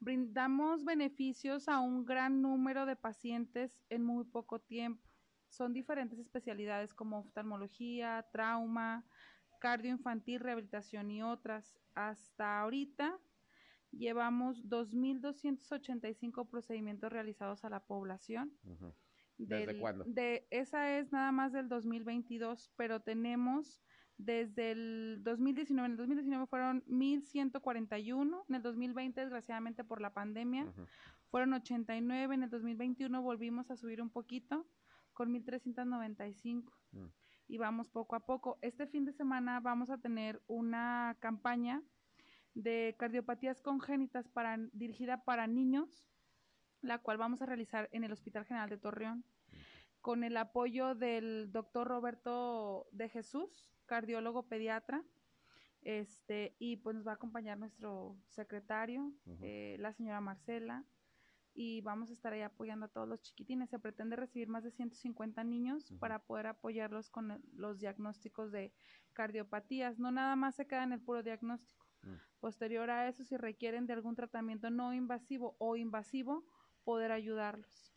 Brindamos 0.00 0.84
beneficios 0.84 1.68
a 1.68 1.80
un 1.80 2.04
gran 2.04 2.40
número 2.40 2.86
de 2.86 2.94
pacientes 2.94 3.72
en 3.90 4.04
muy 4.04 4.24
poco 4.24 4.60
tiempo. 4.60 5.07
Son 5.48 5.72
diferentes 5.72 6.18
especialidades 6.18 6.94
como 6.94 7.18
oftalmología, 7.18 8.26
trauma, 8.32 9.04
cardio 9.60 9.90
infantil, 9.90 10.40
rehabilitación 10.40 11.10
y 11.10 11.22
otras. 11.22 11.78
Hasta 11.94 12.60
ahorita 12.60 13.18
llevamos 13.90 14.68
2.285 14.68 16.48
procedimientos 16.48 17.10
realizados 17.12 17.64
a 17.64 17.70
la 17.70 17.80
población. 17.80 18.52
Ujú. 18.64 18.94
¿Desde 19.38 19.66
Del- 19.66 19.80
cuándo? 19.80 20.04
De, 20.04 20.46
esa 20.50 20.98
es 20.98 21.12
nada 21.12 21.32
más 21.32 21.52
del 21.52 21.68
2022, 21.68 22.72
pero 22.76 23.00
tenemos 23.00 23.80
desde 24.16 24.72
el 24.72 25.20
2019. 25.22 25.86
En 25.86 25.92
el 25.92 25.96
2019 25.96 26.46
fueron 26.46 26.84
1.141. 26.86 28.44
En 28.48 28.54
el 28.54 28.62
2020, 28.62 29.20
desgraciadamente 29.20 29.84
por 29.84 30.00
la 30.00 30.12
pandemia, 30.12 30.64
Ujú. 30.64 30.86
fueron 31.30 31.52
89. 31.54 32.34
En 32.34 32.42
el 32.42 32.50
2021 32.50 33.22
volvimos 33.22 33.70
a 33.70 33.76
subir 33.76 34.02
un 34.02 34.10
poquito 34.10 34.66
con 35.18 35.32
1.395 35.34 36.72
Mm. 36.92 37.06
y 37.48 37.58
vamos 37.58 37.88
poco 37.90 38.14
a 38.14 38.20
poco. 38.20 38.56
Este 38.62 38.86
fin 38.86 39.04
de 39.04 39.12
semana 39.12 39.58
vamos 39.58 39.90
a 39.90 39.98
tener 39.98 40.40
una 40.46 41.16
campaña 41.18 41.82
de 42.54 42.94
cardiopatías 42.98 43.60
congénitas 43.60 44.28
para, 44.28 44.56
dirigida 44.72 45.24
para 45.24 45.48
niños, 45.48 46.08
la 46.82 46.98
cual 46.98 47.18
vamos 47.18 47.42
a 47.42 47.46
realizar 47.46 47.88
en 47.90 48.04
el 48.04 48.12
Hospital 48.12 48.44
General 48.44 48.70
de 48.70 48.78
Torreón, 48.78 49.24
con 50.00 50.22
el 50.22 50.36
apoyo 50.36 50.94
del 50.94 51.50
doctor 51.50 51.88
Roberto 51.88 52.86
de 52.92 53.08
Jesús, 53.08 53.68
cardiólogo 53.86 54.44
pediatra, 54.44 55.02
este, 55.82 56.54
y 56.60 56.76
pues 56.76 56.94
nos 56.94 57.06
va 57.06 57.12
a 57.12 57.14
acompañar 57.16 57.58
nuestro 57.58 58.16
secretario, 58.28 59.12
eh, 59.42 59.76
la 59.80 59.92
señora 59.92 60.20
Marcela, 60.20 60.84
y 61.60 61.80
vamos 61.80 62.08
a 62.10 62.12
estar 62.12 62.32
ahí 62.32 62.42
apoyando 62.42 62.86
a 62.86 62.88
todos 62.88 63.08
los 63.08 63.20
chiquitines. 63.20 63.68
Se 63.68 63.80
pretende 63.80 64.14
recibir 64.14 64.46
más 64.46 64.62
de 64.62 64.70
150 64.70 65.42
niños 65.42 65.92
para 65.98 66.20
poder 66.20 66.46
apoyarlos 66.46 67.10
con 67.10 67.32
el- 67.32 67.42
los 67.52 67.80
diagnósticos 67.80 68.52
de 68.52 68.72
cardiopatías. 69.12 69.98
No 69.98 70.12
nada 70.12 70.36
más 70.36 70.54
se 70.54 70.68
queda 70.68 70.84
en 70.84 70.92
el 70.92 71.00
puro 71.00 71.24
diagnóstico. 71.24 71.84
Mm. 72.02 72.14
Posterior 72.38 72.88
a 72.90 73.08
eso, 73.08 73.24
si 73.24 73.36
requieren 73.36 73.88
de 73.88 73.92
algún 73.94 74.14
tratamiento 74.14 74.70
no 74.70 74.94
invasivo 74.94 75.56
o 75.58 75.74
invasivo, 75.74 76.44
poder 76.84 77.10
ayudarlos. 77.10 77.92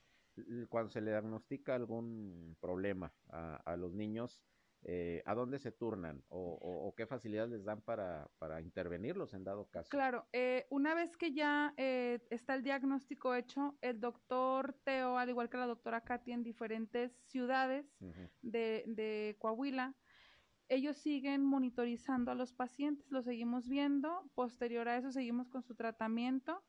Cuando 0.70 0.90
se 0.90 1.00
le 1.02 1.12
diagnostica 1.12 1.76
algún 1.76 2.58
problema 2.60 3.14
a, 3.30 3.58
a 3.58 3.78
los 3.78 3.94
niños, 3.94 4.42
eh, 4.84 5.22
¿a 5.26 5.36
dónde 5.36 5.60
se 5.60 5.72
turnan 5.72 6.24
o, 6.28 6.40
o- 6.40 6.88
o 6.88 6.96
qué 6.96 7.06
facilidades 7.06 7.52
les 7.52 7.64
dan 7.64 7.82
para, 7.82 8.30
para 8.40 8.62
intervenirlos 8.62 9.34
en 9.34 9.44
dado 9.44 9.70
caso? 9.70 9.90
Claro, 9.90 10.28
eh, 10.34 10.66
una 10.70 10.94
vez 10.96 11.18
que 11.18 11.34
ya 11.34 11.74
eh, 11.78 12.20
está 12.30 12.56
el 12.56 12.64
diagnóstico 12.64 13.36
hecho, 13.36 13.78
el 13.82 14.00
doctor 14.00 14.74
Teo, 14.84 15.18
al 15.18 15.30
igual 15.30 15.50
que 15.50 15.58
la 15.58 15.68
doctora 15.68 16.02
Katy 16.02 16.32
en 16.32 16.44
diferentes 16.44 17.12
ciudades 17.28 17.86
de, 18.42 18.84
de 18.88 19.36
Coahuila, 19.40 19.96
ellos 20.68 20.98
siguen 20.98 21.44
monitorizando 21.44 22.32
a 22.32 22.36
los 22.36 22.54
pacientes, 22.54 23.12
los 23.12 23.26
seguimos 23.26 23.68
viendo, 23.68 24.32
posterior 24.36 24.88
a 24.88 24.98
eso 24.98 25.12
seguimos 25.12 25.50
con 25.50 25.64
su 25.64 25.76
tratamiento. 25.76 26.64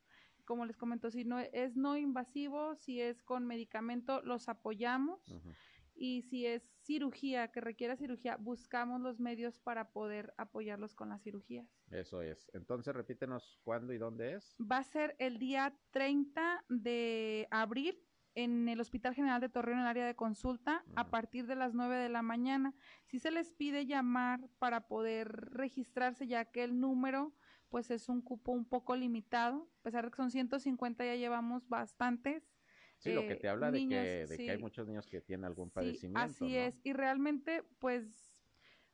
Como 0.45 0.67
les 0.67 0.77
comento, 0.77 1.09
si 1.11 1.25
no 1.25 1.39
es 1.39 1.77
no 1.77 1.97
invasivo, 1.97 2.75
si 2.75 3.01
es 3.01 3.23
con 3.23 3.47
medicamento, 3.47 4.21
los 4.23 4.49
apoyamos 4.49 5.33
y 5.95 6.23
si 6.23 6.47
es 6.47 6.72
cirugía, 6.83 7.49
que 7.49 7.61
requiera 7.61 7.97
cirugía, 7.97 8.37
buscamos 8.37 9.01
los 9.01 9.21
medios 9.21 9.59
para 9.59 9.91
poder 9.93 10.35
apoyarlos 10.37 10.95
con 10.95 11.09
las 11.09 11.23
cirugías. 11.23 11.67
Eso 11.91 12.23
es. 12.23 12.51
Entonces, 12.55 12.95
repítenos 12.95 13.61
cuándo 13.65 13.93
y 13.93 13.99
dónde 13.99 14.35
es. 14.35 14.57
Va 14.61 14.79
a 14.79 14.85
ser 14.85 15.17
el 15.19 15.39
día 15.39 15.75
30 15.91 16.65
de 16.69 17.49
abril 17.51 17.99
en 18.35 18.69
el 18.69 18.81
Hospital 18.81 19.15
General 19.15 19.41
de 19.41 19.49
Torreón, 19.49 19.79
en 19.79 19.85
el 19.85 19.91
área 19.91 20.07
de 20.07 20.17
consulta, 20.17 20.85
a 20.97 21.11
partir 21.11 21.47
de 21.47 21.55
las 21.55 21.75
9 21.75 21.97
de 21.97 22.09
la 22.09 22.23
mañana. 22.23 22.75
Si 23.05 23.19
se 23.19 23.31
les 23.31 23.53
pide 23.53 23.87
llamar 23.87 24.49
para 24.59 24.89
poder 24.89 25.29
registrarse, 25.29 26.27
ya 26.27 26.47
que 26.47 26.65
el 26.65 26.81
número 26.81 27.35
pues 27.69 27.91
es 27.91 28.11
un 28.11 28.21
cupo 28.21 28.53
un 28.53 28.67
poco 28.67 28.95
limitado, 28.97 29.71
a 29.81 29.83
pesar 29.83 30.05
de 30.05 30.11
que 30.11 30.17
son 30.17 30.31
150, 30.31 31.07
ya 31.07 31.17
llevamos 31.17 31.67
bastantes. 31.69 32.52
Sí, 33.03 33.13
lo 33.13 33.23
que 33.23 33.33
eh, 33.33 33.37
te 33.37 33.49
habla 33.49 33.71
de, 33.71 33.87
que, 33.89 34.27
de 34.27 34.37
que 34.37 34.51
hay 34.53 34.59
muchos 34.59 34.87
niños 34.87 35.07
que 35.07 35.21
tienen 35.21 35.45
algún 35.45 35.69
Sí, 35.69 35.75
padecimiento. 35.75 36.21
así 36.21 36.45
¿no? 36.45 36.49
es. 36.49 36.81
Y 36.85 36.93
realmente, 36.93 37.65
pues, 37.81 38.07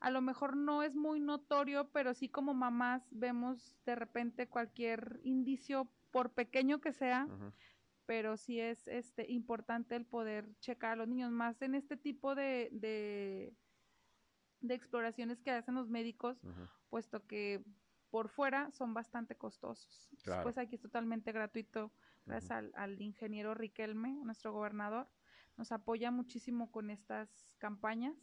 a 0.01 0.11
lo 0.11 0.23
mejor 0.23 0.57
no 0.57 0.83
es 0.83 0.95
muy 0.95 1.21
notorio, 1.21 1.91
pero 1.93 2.15
sí 2.15 2.29
como 2.29 2.55
mamás 2.55 3.09
vemos 3.11 3.77
de 3.85 3.97
repente 3.97 4.49
cualquier 4.49 5.21
indicio, 5.25 5.89
por 6.11 6.33
pequeño 6.33 6.81
que 6.81 6.93
sea, 6.93 7.29
pero 8.07 8.39
sí 8.39 8.59
es 8.59 8.89
este 8.89 9.31
importante 9.31 9.95
el 9.95 10.07
poder 10.07 10.47
checar 10.61 10.93
a 10.93 10.97
los 10.97 11.09
niños, 11.09 11.31
más 11.31 11.61
en 11.61 11.75
este 11.75 11.99
tipo 11.99 12.35
de, 12.35 12.71
de, 12.73 13.53
de 14.61 14.75
exploraciones 14.75 15.43
que 15.43 15.51
hacen 15.51 15.75
los 15.75 15.91
médicos, 15.91 16.41
puesto 16.89 17.27
que 17.27 17.63
por 18.11 18.29
fuera 18.29 18.71
son 18.71 18.95
bastante 18.95 19.37
costosos. 19.37 20.09
Claro. 20.23 20.43
Pues 20.43 20.59
aquí 20.59 20.77
es 20.77 20.81
totalmente 20.81 21.33
gratuito, 21.33 21.93
gracias 22.27 22.51
al, 22.51 22.73
al 22.75 23.01
ingeniero 23.01 23.55
Riquelme, 23.55 24.13
nuestro 24.25 24.53
gobernador. 24.53 25.09
Nos 25.57 25.73
apoya 25.73 26.11
muchísimo 26.11 26.71
con 26.71 26.91
estas 26.91 27.57
campañas 27.59 28.15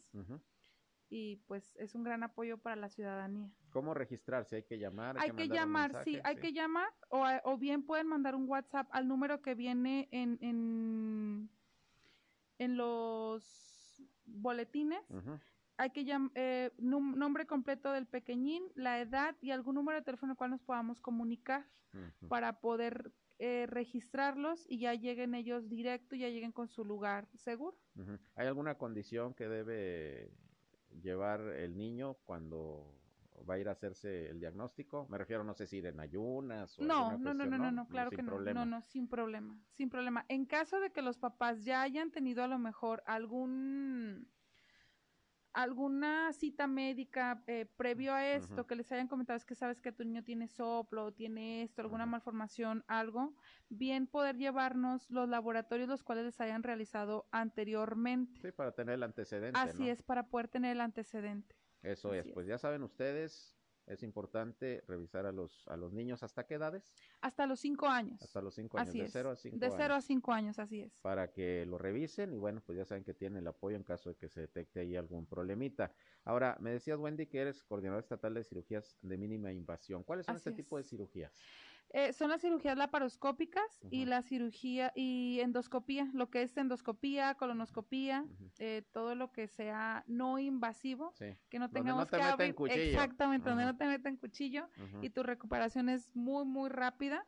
y 1.08 1.36
pues 1.46 1.76
es 1.76 1.94
un 1.94 2.02
gran 2.02 2.22
apoyo 2.22 2.58
para 2.58 2.76
la 2.76 2.88
ciudadanía. 2.88 3.50
¿Cómo 3.70 3.94
registrarse? 3.94 4.56
¿Hay 4.56 4.62
que 4.62 4.78
llamar? 4.78 5.16
Hay 5.18 5.30
que 5.32 5.48
llamar, 5.48 6.02
sí, 6.04 6.18
hay 6.24 6.36
que 6.36 6.52
llamar 6.52 6.88
o, 7.10 7.58
bien 7.58 7.84
pueden 7.84 8.06
mandar 8.06 8.34
un 8.34 8.48
WhatsApp 8.48 8.88
al 8.90 9.06
número 9.06 9.42
que 9.42 9.54
viene 9.54 10.08
en, 10.10 10.38
en, 10.40 11.50
en 12.58 12.76
los 12.76 14.02
boletines. 14.24 15.04
Hay 15.78 15.90
que 15.90 16.04
llamar 16.04 16.32
nombre 16.78 17.46
completo 17.46 17.92
del 17.92 18.06
pequeñín, 18.06 18.64
la 18.74 19.00
edad 19.00 19.36
y 19.40 19.50
algún 19.50 19.74
número 19.74 19.98
de 19.98 20.04
teléfono 20.04 20.32
al 20.32 20.36
cual 20.38 20.50
nos 20.50 20.62
podamos 20.62 21.00
comunicar 21.00 21.66
para 22.28 22.60
poder 22.60 23.12
eh, 23.38 23.66
registrarlos 23.68 24.64
y 24.68 24.78
ya 24.78 24.94
lleguen 24.94 25.34
ellos 25.34 25.68
directo, 25.68 26.16
ya 26.16 26.28
lleguen 26.28 26.52
con 26.52 26.68
su 26.68 26.84
lugar 26.84 27.28
seguro. 27.34 27.76
¿Hay 28.34 28.46
alguna 28.46 28.76
condición 28.76 29.34
que 29.34 29.48
debe 29.48 30.30
llevar 31.02 31.40
el 31.40 31.76
niño 31.76 32.14
cuando 32.24 32.98
va 33.48 33.54
a 33.54 33.58
ir 33.58 33.68
a 33.68 33.72
hacerse 33.72 34.28
el 34.30 34.40
diagnóstico? 34.40 35.06
Me 35.10 35.18
refiero, 35.18 35.44
no 35.44 35.54
sé 35.54 35.66
si 35.66 35.78
ir 35.78 35.86
en 35.86 36.00
ayunas 36.00 36.78
o 36.78 36.82
No, 36.84 37.18
no, 37.18 37.34
no, 37.34 37.44
no, 37.46 37.58
no, 37.58 37.70
no, 37.72 37.88
claro 37.88 38.10
Sin 38.10 38.16
que 38.16 38.22
no, 38.22 38.28
problema. 38.30 38.64
no, 38.64 38.76
no, 38.76 38.82
sin 38.82 39.08
problema, 39.08 39.58
sin 39.72 39.90
problema. 39.90 40.24
En 40.28 40.46
caso 40.46 40.80
de 40.80 40.90
que 40.90 41.02
los 41.02 41.18
papás 41.18 41.64
ya 41.64 41.82
hayan 41.82 42.10
tenido 42.10 42.42
a 42.42 42.48
lo 42.48 42.58
mejor 42.58 43.02
algún 43.06 44.30
alguna 45.56 46.34
cita 46.34 46.66
médica 46.66 47.42
eh, 47.46 47.64
previo 47.78 48.12
a 48.12 48.26
esto 48.34 48.66
que 48.66 48.76
les 48.76 48.92
hayan 48.92 49.08
comentado 49.08 49.38
es 49.38 49.46
que 49.46 49.54
sabes 49.54 49.80
que 49.80 49.90
tu 49.90 50.04
niño 50.04 50.22
tiene 50.22 50.48
soplo, 50.48 51.12
tiene 51.12 51.62
esto, 51.62 51.80
alguna 51.80 52.04
malformación, 52.04 52.84
algo, 52.88 53.34
bien 53.70 54.06
poder 54.06 54.36
llevarnos 54.36 55.10
los 55.10 55.30
laboratorios 55.30 55.88
los 55.88 56.04
cuales 56.04 56.26
les 56.26 56.40
hayan 56.42 56.62
realizado 56.62 57.26
anteriormente. 57.32 58.38
Sí, 58.42 58.52
para 58.52 58.72
tener 58.72 58.96
el 58.96 59.02
antecedente. 59.02 59.58
Así 59.58 59.84
¿no? 59.84 59.92
es, 59.92 60.02
para 60.02 60.28
poder 60.28 60.48
tener 60.48 60.72
el 60.72 60.80
antecedente. 60.82 61.56
Eso 61.82 62.10
así 62.10 62.18
es. 62.18 62.26
es. 62.26 62.32
Pues 62.34 62.46
ya 62.46 62.58
saben 62.58 62.82
ustedes, 62.82 63.55
es 63.86 64.02
importante 64.02 64.82
revisar 64.86 65.26
a 65.26 65.32
los, 65.32 65.66
a 65.68 65.76
los 65.76 65.92
niños. 65.92 66.22
¿Hasta 66.22 66.44
qué 66.44 66.54
edades? 66.54 66.92
Hasta 67.20 67.46
los 67.46 67.60
cinco 67.60 67.86
años. 67.86 68.20
Hasta 68.22 68.42
los 68.42 68.54
cinco 68.54 68.78
años. 68.78 68.88
Así 68.88 69.00
de 69.00 69.08
cero 69.08 69.30
a 69.30 69.36
cinco 69.36 69.58
De 69.58 69.70
cero 69.70 69.94
a 69.94 70.00
cinco 70.00 70.32
años, 70.32 70.58
así 70.58 70.80
es. 70.80 70.92
Para 71.02 71.32
que 71.32 71.64
lo 71.66 71.78
revisen 71.78 72.32
y 72.32 72.38
bueno, 72.38 72.62
pues 72.64 72.78
ya 72.78 72.84
saben 72.84 73.04
que 73.04 73.14
tienen 73.14 73.38
el 73.38 73.46
apoyo 73.46 73.76
en 73.76 73.84
caso 73.84 74.10
de 74.10 74.16
que 74.16 74.28
se 74.28 74.40
detecte 74.40 74.80
ahí 74.80 74.96
algún 74.96 75.26
problemita. 75.26 75.92
Ahora, 76.24 76.56
me 76.60 76.70
decías, 76.70 76.98
Wendy, 76.98 77.26
que 77.26 77.40
eres 77.40 77.62
coordinadora 77.62 78.00
estatal 78.00 78.34
de 78.34 78.44
cirugías 78.44 78.98
de 79.02 79.16
mínima 79.16 79.52
invasión. 79.52 80.02
¿Cuáles 80.02 80.26
son 80.26 80.36
Así 80.36 80.48
este 80.48 80.62
tipo 80.62 80.76
de 80.76 80.84
cirugías? 80.84 81.32
Eh, 81.98 82.12
son 82.12 82.28
las 82.28 82.42
cirugías 82.42 82.76
laparoscópicas 82.76 83.64
y 83.90 84.04
la 84.04 84.20
cirugía 84.20 84.92
y 84.94 85.40
endoscopía, 85.40 86.10
lo 86.12 86.28
que 86.28 86.42
es 86.42 86.54
endoscopía, 86.58 87.34
colonoscopía, 87.36 88.26
eh, 88.58 88.82
todo 88.92 89.14
lo 89.14 89.32
que 89.32 89.46
sea 89.48 90.04
no 90.06 90.38
invasivo, 90.38 91.14
Sí. 91.14 91.34
que 91.48 91.58
no 91.58 91.68
Donde 91.68 91.80
no 91.80 91.84
tengamos 91.84 92.10
te 92.10 92.16
que 92.18 92.22
abrir, 92.22 92.54
cuchillo. 92.54 92.82
exactamente, 92.82 93.48
donde 93.48 93.64
no 93.64 93.76
te 93.78 93.86
meten 93.86 94.16
cuchillo 94.18 94.68
y 95.00 95.08
tu 95.08 95.22
recuperación 95.22 95.88
es 95.88 96.14
muy 96.14 96.44
muy 96.44 96.68
rápida. 96.68 97.26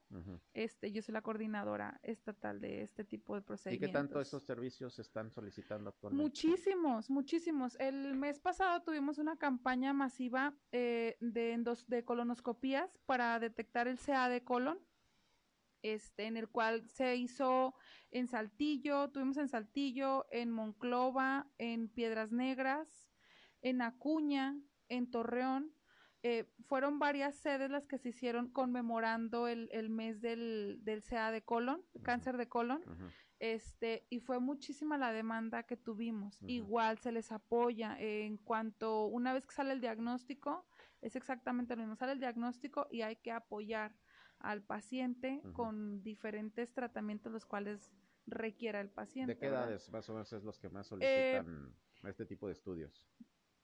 Este, 0.52 0.92
yo 0.92 1.00
soy 1.00 1.14
la 1.14 1.22
coordinadora 1.22 1.98
estatal 2.02 2.60
de 2.60 2.82
este 2.82 3.04
tipo 3.04 3.34
de 3.36 3.40
¿Y 3.40 3.44
procedimientos. 3.44 3.88
qué 3.88 3.92
tanto 3.92 4.20
esos 4.20 4.42
servicios 4.42 4.92
se 4.92 5.00
están 5.00 5.30
solicitando 5.30 5.88
actualmente? 5.88 6.22
Muchísimos, 6.22 7.08
muchísimos. 7.08 7.74
El 7.80 8.16
mes 8.16 8.38
pasado 8.38 8.82
tuvimos 8.82 9.16
una 9.16 9.36
campaña 9.38 9.94
masiva 9.94 10.52
eh, 10.72 11.16
de, 11.20 11.54
endos- 11.56 11.86
de 11.86 12.04
colonoscopías 12.04 12.98
para 13.06 13.38
detectar 13.38 13.88
el 13.88 13.98
CA 13.98 14.28
de 14.28 14.42
colon, 14.44 14.57
este, 15.82 16.24
en 16.24 16.36
el 16.36 16.48
cual 16.48 16.88
se 16.88 17.16
hizo 17.16 17.74
en 18.10 18.26
Saltillo, 18.26 19.10
tuvimos 19.10 19.36
en 19.36 19.48
Saltillo, 19.48 20.26
en 20.30 20.50
Monclova, 20.50 21.46
en 21.58 21.88
Piedras 21.88 22.32
Negras, 22.32 23.10
en 23.62 23.82
Acuña, 23.82 24.56
en 24.88 25.10
Torreón. 25.10 25.72
Eh, 26.24 26.50
fueron 26.66 26.98
varias 26.98 27.36
sedes 27.36 27.70
las 27.70 27.86
que 27.86 27.98
se 27.98 28.08
hicieron 28.08 28.50
conmemorando 28.50 29.46
el, 29.46 29.68
el 29.72 29.88
mes 29.88 30.20
del, 30.20 30.80
del 30.82 31.04
CA 31.04 31.30
de 31.30 31.42
colon, 31.42 31.84
cáncer 32.02 32.36
de 32.36 32.48
colon 32.48 32.82
este 33.40 34.04
y 34.10 34.20
fue 34.20 34.40
muchísima 34.40 34.98
la 34.98 35.12
demanda 35.12 35.62
que 35.62 35.76
tuvimos. 35.76 36.42
Igual 36.42 36.98
se 36.98 37.12
les 37.12 37.30
apoya. 37.30 37.96
En 37.98 38.36
cuanto 38.36 39.06
una 39.06 39.32
vez 39.32 39.46
que 39.46 39.54
sale 39.54 39.72
el 39.72 39.80
diagnóstico 39.80 40.66
es 41.00 41.14
exactamente 41.14 41.76
lo 41.76 41.82
mismo 41.82 41.94
sale 41.94 42.12
el 42.12 42.20
diagnóstico 42.20 42.88
y 42.90 43.02
hay 43.02 43.16
que 43.16 43.30
apoyar 43.30 43.94
al 44.40 44.62
paciente 44.62 45.42
con 45.54 46.02
diferentes 46.02 46.72
tratamientos 46.72 47.32
los 47.32 47.46
cuales 47.46 47.92
requiera 48.26 48.80
el 48.80 48.90
paciente 48.90 49.34
¿De 49.34 49.38
qué 49.40 49.46
¿verdad? 49.48 49.64
edades 49.68 49.90
más 49.90 50.08
o 50.08 50.12
menos 50.12 50.32
es 50.32 50.44
los 50.44 50.58
que 50.58 50.66
Eh, 50.68 50.72
más 50.72 50.86
solicitan 50.86 51.74
este 52.04 52.26
tipo 52.26 52.46
de 52.46 52.52
estudios? 52.52 53.10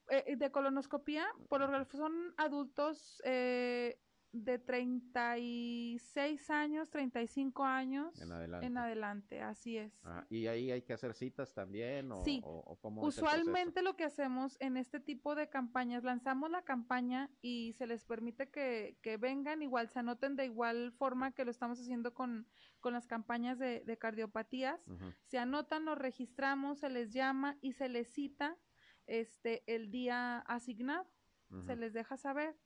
Eh, 0.09 0.35
de 0.37 0.51
colonoscopía 0.51 1.25
por 1.49 1.59
lo 1.61 1.67
general 1.67 1.87
son 1.91 2.33
adultos 2.37 3.21
eh, 3.25 4.04
de 4.43 4.59
36 4.59 6.49
años 6.49 6.89
35 6.89 7.63
años 7.63 8.19
En 8.21 8.31
adelante. 8.31 8.65
en 8.67 8.77
adelante 8.77 9.41
así 9.41 9.77
es 9.77 9.93
Ah, 10.03 10.25
¿Y 10.29 10.47
ahí 10.47 10.71
hay 10.71 10.81
que 10.81 10.93
hacer 10.93 11.13
citas 11.13 11.53
también? 11.53 12.11
¿O, 12.11 12.23
Sí. 12.23 12.41
o- 12.43 12.77
cómo? 12.81 13.01
Usualmente 13.03 13.81
lo 13.81 13.95
que 13.95 14.03
hacemos 14.03 14.57
en 14.59 14.77
este 14.77 14.99
tipo 14.99 15.35
de 15.35 15.49
campañas, 15.49 16.03
lanzamos 16.03 16.49
la 16.51 16.63
campaña 16.63 17.29
y 17.41 17.73
se 17.73 17.87
les 17.87 18.03
permite 18.05 18.49
que, 18.49 18.97
que 19.01 19.17
vengan, 19.17 19.61
igual 19.61 19.89
se 19.89 19.99
anoten 19.99 20.35
de 20.35 20.45
igual 20.45 20.91
forma 20.93 21.31
que 21.33 21.45
lo 21.45 21.51
estamos 21.51 21.79
haciendo 21.79 22.13
con, 22.13 22.47
con 22.79 22.93
las 22.93 23.07
campañas 23.07 23.57
de, 23.59 23.81
de 23.85 23.97
cardiopatías. 23.97 24.79
Se 25.23 25.37
anotan, 25.37 25.85
los 25.85 25.97
registramos, 25.97 26.79
se 26.79 26.89
les 26.89 27.11
llama 27.13 27.57
y 27.61 27.73
se 27.73 27.89
les 27.89 28.09
cita 28.11 28.57
este 29.07 29.63
el 29.73 29.91
día 29.91 30.39
asignado. 30.39 31.07
Se 31.65 31.75
les 31.75 31.93
deja 31.93 32.17
saber 32.17 32.57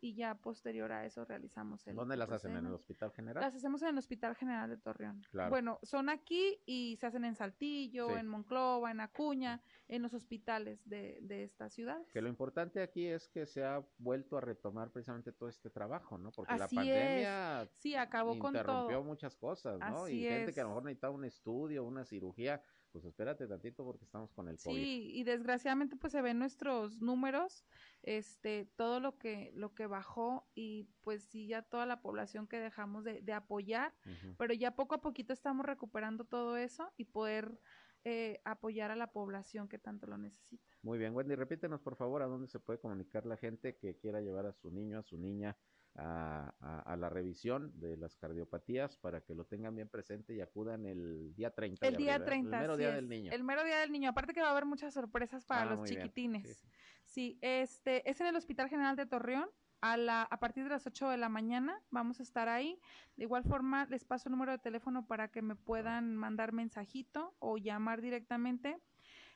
y 0.00 0.14
ya 0.14 0.34
posterior 0.36 0.90
a 0.92 1.04
eso 1.04 1.24
realizamos 1.24 1.86
el 1.86 1.96
¿Dónde 1.96 2.16
las 2.16 2.30
hacen? 2.30 2.56
¿En 2.56 2.66
el. 2.66 2.72
Hospital 2.74 3.10
General? 3.12 3.42
Las 3.42 3.54
hacemos 3.54 3.82
en 3.82 3.88
el 3.88 3.98
Hospital 3.98 4.34
General 4.36 4.68
de 4.70 4.76
Torreón. 4.76 5.22
Claro. 5.30 5.50
Bueno, 5.50 5.78
son 5.82 6.08
aquí 6.08 6.60
y 6.66 6.96
se 6.96 7.06
hacen 7.06 7.24
en 7.24 7.34
Saltillo, 7.34 8.08
Sí. 8.08 8.14
en 8.14 8.26
Monclova, 8.28 8.90
en 8.90 9.00
Acuña, 9.00 9.60
en 9.88 10.02
los 10.02 10.14
hospitales 10.14 10.88
de, 10.88 11.18
de 11.22 11.44
estas 11.44 11.72
ciudades. 11.74 12.08
Que 12.12 12.22
lo 12.22 12.28
importante 12.28 12.82
aquí 12.82 13.06
es 13.06 13.28
que 13.28 13.46
se 13.46 13.64
ha 13.64 13.84
vuelto 13.98 14.36
a 14.36 14.40
retomar 14.40 14.90
precisamente 14.90 15.32
todo 15.32 15.48
este 15.48 15.70
trabajo, 15.70 16.18
¿no? 16.18 16.30
Porque 16.30 16.56
la 16.56 16.68
pandemia 16.68 17.62
es. 17.62 17.70
Sí, 17.78 17.94
acabó 17.94 18.38
con 18.38 18.54
interrumpió 18.54 18.98
todo. 18.98 19.04
muchas 19.04 19.36
cosas, 19.36 19.78
¿no? 19.78 20.04
Así 20.04 20.24
y 20.24 20.28
gente 20.28 20.52
que 20.52 20.60
a 20.60 20.64
lo 20.64 20.70
mejor 20.70 20.84
necesitaba 20.84 21.14
un 21.14 21.24
estudio, 21.24 21.84
una 21.84 22.04
cirugía, 22.04 22.62
pues 22.92 23.04
espérate 23.04 23.46
tantito 23.46 23.84
porque 23.84 24.04
estamos 24.04 24.32
con 24.32 24.48
el 24.48 24.58
COVID. 24.58 24.76
Sí, 24.76 25.10
y 25.14 25.24
desgraciadamente 25.24 25.96
pues 25.96 26.12
se 26.12 26.22
ven 26.22 26.38
nuestros 26.38 27.00
números, 27.00 27.64
este, 28.02 28.66
todo 28.76 29.00
lo 29.00 29.18
que, 29.18 29.52
lo 29.54 29.74
que 29.74 29.86
bajó 29.86 30.48
y 30.54 30.88
pues 31.02 31.24
sí 31.24 31.46
ya 31.46 31.62
toda 31.62 31.86
la 31.86 32.00
población 32.00 32.46
que 32.46 32.58
dejamos 32.58 33.04
de, 33.04 33.20
de 33.22 33.32
apoyar, 33.32 33.94
pero 34.38 34.54
ya 34.54 34.74
poco 34.74 34.94
a 34.94 35.00
poquito 35.00 35.32
estamos 35.32 35.66
recuperando 35.66 36.24
todo 36.24 36.56
eso 36.56 36.92
y 36.96 37.04
poder 37.04 37.60
eh, 38.04 38.40
apoyar 38.44 38.90
a 38.90 38.96
la 38.96 39.12
población 39.12 39.68
que 39.68 39.78
tanto 39.78 40.06
lo 40.06 40.16
necesita. 40.16 40.64
Muy 40.82 40.98
bien, 40.98 41.14
Wendy, 41.14 41.34
repítenos 41.34 41.80
por 41.80 41.96
favor 41.96 42.22
a 42.22 42.26
dónde 42.26 42.48
se 42.48 42.60
puede 42.60 42.78
comunicar 42.78 43.26
la 43.26 43.36
gente 43.36 43.76
que 43.76 43.96
quiera 43.96 44.20
llevar 44.20 44.46
a 44.46 44.52
su 44.52 44.70
niño, 44.70 44.98
a 44.98 45.02
su 45.02 45.18
niña 45.18 45.56
a, 45.98 46.54
a- 46.60 46.80
a 46.92 46.96
la 46.96 47.08
revisión 47.10 47.72
de 47.78 47.96
las 47.96 48.16
cardiopatías 48.16 48.96
para 48.96 49.20
que 49.20 49.34
lo 49.34 49.44
tengan 49.44 49.74
bien 49.74 49.88
presente 49.88 50.34
y 50.34 50.40
acudan 50.40 50.86
el 50.86 51.34
día 51.34 51.50
30. 51.50 51.86
El 51.86 51.96
día 51.96 52.14
abril, 52.14 52.24
¿verdad? 52.24 52.26
30, 52.26 52.56
El 52.56 52.62
mero 52.62 52.76
día 52.76 52.88
es. 52.90 52.94
del 52.94 53.08
niño. 53.08 53.32
El 53.32 53.44
mero 53.44 53.64
día 53.64 53.78
del 53.80 53.92
niño. 53.92 54.10
Aparte 54.10 54.32
que 54.32 54.40
va 54.40 54.48
a 54.48 54.52
haber 54.52 54.64
muchas 54.66 54.94
sorpresas 54.94 55.44
para 55.44 55.62
Ah, 55.62 55.74
los 55.74 55.82
bien, 55.82 55.96
chiquitines. 55.96 56.56
sí. 56.56 56.68
Sí. 57.04 57.38
este 57.42 58.08
es 58.08 58.20
en 58.20 58.28
el 58.28 58.36
Hospital 58.36 58.68
General 58.68 58.96
de 58.96 59.06
Torreón. 59.06 59.48
A, 59.80 59.96
la, 59.96 60.22
a 60.22 60.40
partir 60.40 60.64
de 60.64 60.70
las 60.70 60.84
8 60.88 61.08
de 61.08 61.16
la 61.18 61.28
mañana 61.28 61.80
vamos 61.90 62.18
a 62.18 62.24
estar 62.24 62.48
ahí. 62.48 62.80
De 63.16 63.22
igual 63.24 63.44
forma, 63.44 63.86
les 63.86 64.04
paso 64.04 64.28
el 64.28 64.32
número 64.32 64.50
de 64.52 64.58
teléfono 64.58 65.06
para 65.06 65.28
que 65.28 65.40
me 65.40 65.54
puedan 65.54 66.16
mandar 66.16 66.52
mensajito 66.52 67.36
o 67.38 67.58
llamar 67.58 68.00
directamente. 68.00 68.80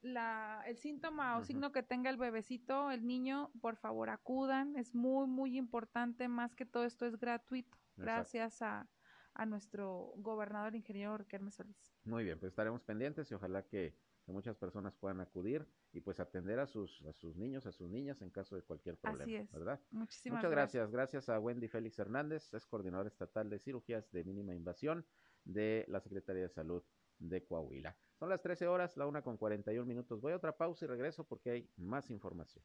la, 0.00 0.64
el 0.66 0.76
síntoma 0.76 1.38
o 1.38 1.44
signo 1.44 1.70
que 1.70 1.84
tenga 1.84 2.10
el 2.10 2.16
bebecito, 2.16 2.90
el 2.90 3.06
niño, 3.06 3.52
por 3.60 3.76
favor 3.76 4.10
acudan, 4.10 4.74
es 4.76 4.92
muy, 4.92 5.28
muy 5.28 5.56
importante, 5.56 6.26
más 6.26 6.56
que 6.56 6.66
todo 6.66 6.84
esto 6.84 7.06
es 7.06 7.16
gratuito, 7.16 7.78
gracias 7.96 8.60
a, 8.60 8.90
a 9.34 9.46
nuestro 9.46 10.12
gobernador 10.16 10.74
ingeniero 10.74 11.16
Riquelme 11.18 11.50
Solís. 11.50 11.92
Muy 12.04 12.24
bien, 12.24 12.38
pues 12.38 12.50
estaremos 12.50 12.82
pendientes 12.82 13.30
y 13.30 13.34
ojalá 13.34 13.66
que, 13.66 13.96
que 14.24 14.32
muchas 14.32 14.56
personas 14.56 14.94
puedan 14.96 15.20
acudir 15.20 15.66
y 15.92 16.00
pues 16.00 16.20
atender 16.20 16.58
a 16.60 16.66
sus, 16.66 17.02
a 17.06 17.12
sus 17.12 17.36
niños, 17.36 17.66
a 17.66 17.72
sus 17.72 17.90
niñas 17.90 18.22
en 18.22 18.30
caso 18.30 18.56
de 18.56 18.62
cualquier 18.62 18.96
problema, 18.96 19.24
Así 19.24 19.36
es. 19.36 19.52
¿verdad? 19.52 19.80
Muchísimas 19.90 20.38
Muchas 20.38 20.50
gracias. 20.50 20.90
gracias, 20.90 21.28
a 21.28 21.38
Wendy 21.40 21.68
Félix 21.68 21.98
Hernández, 21.98 22.52
es 22.54 22.66
coordinadora 22.66 23.08
estatal 23.08 23.50
de 23.50 23.58
cirugías 23.58 24.10
de 24.12 24.24
mínima 24.24 24.54
invasión 24.54 25.06
de 25.44 25.84
la 25.88 26.00
Secretaría 26.00 26.42
de 26.42 26.48
Salud 26.48 26.84
de 27.18 27.44
Coahuila. 27.44 27.96
Son 28.18 28.28
las 28.28 28.42
13 28.42 28.66
horas, 28.68 28.96
la 28.96 29.06
una 29.06 29.22
con 29.22 29.36
41 29.36 29.84
minutos. 29.86 30.20
Voy 30.20 30.32
a 30.32 30.36
otra 30.36 30.56
pausa 30.56 30.84
y 30.84 30.88
regreso 30.88 31.24
porque 31.26 31.50
hay 31.50 31.70
más 31.76 32.10
información. 32.10 32.64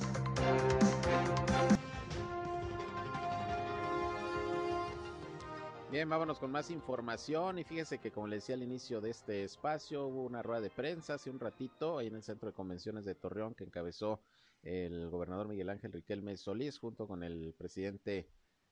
Bien, 5.91 6.07
vámonos 6.07 6.39
con 6.39 6.49
más 6.51 6.71
información. 6.71 7.59
Y 7.59 7.65
fíjese 7.65 7.97
que 7.97 8.11
como 8.11 8.25
le 8.25 8.37
decía 8.37 8.55
al 8.55 8.63
inicio 8.63 9.01
de 9.01 9.09
este 9.09 9.43
espacio, 9.43 10.05
hubo 10.05 10.23
una 10.23 10.41
rueda 10.41 10.61
de 10.61 10.69
prensa 10.69 11.15
hace 11.15 11.29
un 11.29 11.37
ratito 11.37 11.97
ahí 11.97 12.07
en 12.07 12.15
el 12.15 12.23
Centro 12.23 12.47
de 12.47 12.55
Convenciones 12.55 13.03
de 13.03 13.13
Torreón 13.13 13.55
que 13.55 13.65
encabezó 13.65 14.21
el 14.63 15.09
gobernador 15.09 15.49
Miguel 15.49 15.69
Ángel 15.69 15.91
Riquelme 15.91 16.37
Solís 16.37 16.79
junto 16.79 17.09
con 17.09 17.23
el 17.23 17.53
presidente 17.57 18.29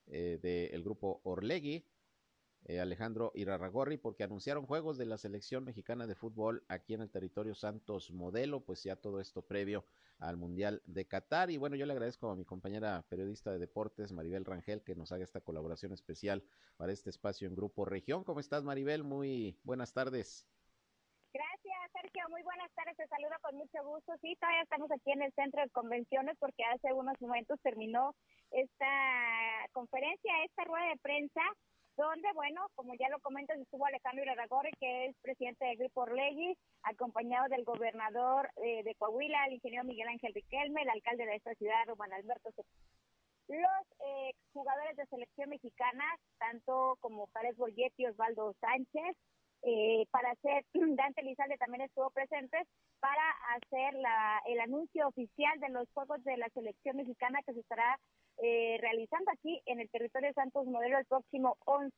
eh, 0.07 0.39
del 0.41 0.81
grupo 0.81 1.19
Orlegui, 1.25 1.83
eh, 2.65 2.79
Alejandro 2.79 3.31
Irarragorri, 3.35 3.97
porque 3.97 4.23
anunciaron 4.23 4.65
juegos 4.65 4.97
de 4.97 5.05
la 5.05 5.17
selección 5.17 5.63
mexicana 5.63 6.07
de 6.07 6.15
fútbol 6.15 6.63
aquí 6.67 6.93
en 6.93 7.01
el 7.01 7.09
territorio 7.09 7.55
Santos 7.55 8.11
Modelo, 8.11 8.61
pues 8.61 8.83
ya 8.83 8.95
todo 8.95 9.19
esto 9.19 9.41
previo 9.41 9.85
al 10.19 10.37
Mundial 10.37 10.81
de 10.85 11.07
Qatar. 11.07 11.49
Y 11.49 11.57
bueno, 11.57 11.75
yo 11.75 11.85
le 11.85 11.93
agradezco 11.93 12.29
a 12.29 12.35
mi 12.35 12.45
compañera 12.45 13.05
periodista 13.09 13.51
de 13.51 13.59
deportes, 13.59 14.11
Maribel 14.11 14.45
Rangel, 14.45 14.83
que 14.83 14.95
nos 14.95 15.11
haga 15.11 15.23
esta 15.23 15.41
colaboración 15.41 15.93
especial 15.93 16.43
para 16.77 16.91
este 16.91 17.09
espacio 17.09 17.47
en 17.47 17.55
Grupo 17.55 17.85
Región. 17.85 18.23
¿Cómo 18.23 18.39
estás, 18.39 18.63
Maribel? 18.63 19.03
Muy 19.03 19.57
buenas 19.63 19.93
tardes. 19.93 20.45
Gracias, 21.33 21.91
Sergio. 21.93 22.27
Muy 22.29 22.43
buenas 22.43 22.71
tardes. 22.73 22.97
Te 22.97 23.07
saludo 23.07 23.35
con 23.41 23.55
mucho 23.55 23.83
gusto. 23.83 24.13
Sí, 24.21 24.35
todavía 24.39 24.63
estamos 24.63 24.91
aquí 24.91 25.11
en 25.11 25.21
el 25.21 25.33
centro 25.33 25.61
de 25.61 25.69
convenciones 25.69 26.35
porque 26.39 26.63
hace 26.65 26.93
unos 26.93 27.19
momentos 27.21 27.59
terminó 27.61 28.13
esta 28.51 29.67
conferencia, 29.71 30.43
esta 30.43 30.63
rueda 30.65 30.89
de 30.89 30.97
prensa 30.97 31.41
donde, 31.99 32.31
bueno, 32.33 32.65
como 32.75 32.93
ya 32.95 33.09
lo 33.09 33.19
comentas, 33.19 33.59
estuvo 33.59 33.85
Alejandro 33.85 34.23
Iraragorri, 34.23 34.71
que 34.79 35.07
es 35.07 35.17
presidente 35.21 35.65
del 35.65 35.77
Grupo 35.77 36.01
Orlegui, 36.01 36.57
acompañado 36.83 37.49
del 37.49 37.65
gobernador 37.65 38.49
eh, 38.63 38.83
de 38.83 38.95
Coahuila, 38.95 39.45
el 39.47 39.55
ingeniero 39.55 39.83
Miguel 39.83 40.07
Ángel 40.07 40.33
Riquelme, 40.33 40.83
el 40.83 40.89
alcalde 40.89 41.25
de 41.25 41.35
esta 41.35 41.53
ciudad, 41.55 41.85
Román 41.87 42.13
Alberto 42.13 42.51
los 43.49 43.87
eh, 44.05 44.31
jugadores 44.53 44.95
de 44.95 45.07
selección 45.07 45.49
mexicana, 45.49 46.05
tanto 46.37 46.97
como 47.01 47.27
Párez 47.27 47.57
Borgetti 47.57 48.03
y 48.03 48.05
Osvaldo 48.05 48.53
Sánchez, 48.61 49.17
eh, 49.63 50.05
para 50.11 50.31
hacer, 50.31 50.63
Dante 50.95 51.23
Lizalde 51.23 51.57
también 51.57 51.81
estuvo 51.81 52.11
presente 52.11 52.57
para 53.01 53.23
hacer 53.55 53.93
la, 53.95 54.39
el 54.45 54.59
anuncio 54.61 55.07
oficial 55.07 55.59
de 55.59 55.69
los 55.69 55.89
Juegos 55.93 56.23
de 56.23 56.37
la 56.37 56.47
Selección 56.49 56.95
Mexicana 56.95 57.39
que 57.45 57.53
se 57.53 57.59
estará 57.59 57.99
eh, 58.41 58.77
realizando 58.79 59.31
aquí 59.31 59.61
en 59.65 59.79
el 59.79 59.89
territorio 59.89 60.29
de 60.29 60.33
Santos 60.33 60.65
Modelo 60.67 60.97
el 60.97 61.05
próximo 61.05 61.57
11 61.65 61.91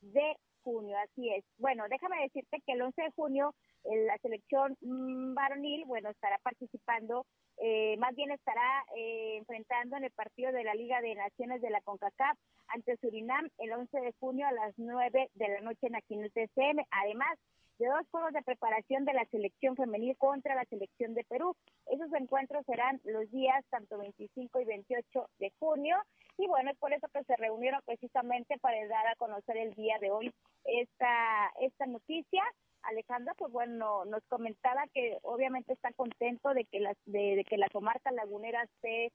de 0.00 0.36
junio, 0.62 0.96
así 0.98 1.28
es. 1.30 1.44
Bueno, 1.58 1.84
déjame 1.88 2.22
decirte 2.22 2.62
que 2.66 2.72
el 2.72 2.82
11 2.82 3.02
de 3.02 3.10
junio 3.10 3.54
la 3.84 4.16
selección 4.18 4.76
mm, 4.80 5.34
varonil, 5.34 5.84
bueno, 5.84 6.10
estará 6.10 6.38
participando, 6.38 7.26
eh, 7.58 7.96
más 7.98 8.14
bien 8.16 8.30
estará 8.30 8.84
eh, 8.96 9.36
enfrentando 9.36 9.96
en 9.96 10.04
el 10.04 10.10
partido 10.10 10.52
de 10.52 10.64
la 10.64 10.74
Liga 10.74 11.00
de 11.00 11.14
Naciones 11.14 11.60
de 11.60 11.70
la 11.70 11.82
CONCACAF 11.82 12.38
ante 12.68 12.96
Surinam 12.96 13.48
el 13.58 13.72
11 13.72 14.00
de 14.00 14.12
junio 14.18 14.46
a 14.46 14.52
las 14.52 14.72
9 14.78 15.30
de 15.34 15.48
la 15.48 15.60
noche 15.60 15.86
en 16.08 16.22
el 16.22 16.32
TCM. 16.32 16.84
Además, 16.90 17.38
de 17.78 17.86
dos 17.86 18.06
juegos 18.10 18.32
de 18.32 18.42
preparación 18.42 19.04
de 19.04 19.14
la 19.14 19.24
selección 19.26 19.76
femenil 19.76 20.16
contra 20.16 20.54
la 20.54 20.64
selección 20.64 21.14
de 21.14 21.24
Perú. 21.24 21.56
Esos 21.86 22.12
encuentros 22.12 22.64
serán 22.66 23.00
los 23.04 23.30
días 23.30 23.64
tanto 23.70 23.98
25 23.98 24.60
y 24.60 24.64
28 24.64 25.30
de 25.38 25.52
junio 25.58 25.96
y 26.38 26.46
bueno, 26.46 26.70
es 26.70 26.78
por 26.78 26.92
eso 26.92 27.06
que 27.12 27.24
se 27.24 27.36
reunieron 27.36 27.80
precisamente 27.84 28.58
para 28.58 28.86
dar 28.88 29.06
a 29.06 29.16
conocer 29.16 29.56
el 29.56 29.74
día 29.74 29.98
de 30.00 30.10
hoy 30.10 30.32
esta, 30.64 31.52
esta 31.60 31.86
noticia. 31.86 32.42
Alejandra, 32.82 33.34
pues 33.38 33.50
bueno, 33.50 34.04
nos 34.04 34.22
comentaba 34.28 34.84
que 34.92 35.16
obviamente 35.22 35.72
está 35.72 35.92
contento 35.92 36.52
de 36.52 36.64
que, 36.66 36.80
la, 36.80 36.94
de 37.06 37.44
que 37.48 37.56
la 37.56 37.68
comarca 37.70 38.10
lagunera 38.10 38.62
esté 38.62 39.10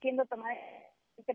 siendo 0.00 0.24
tomada 0.26 0.56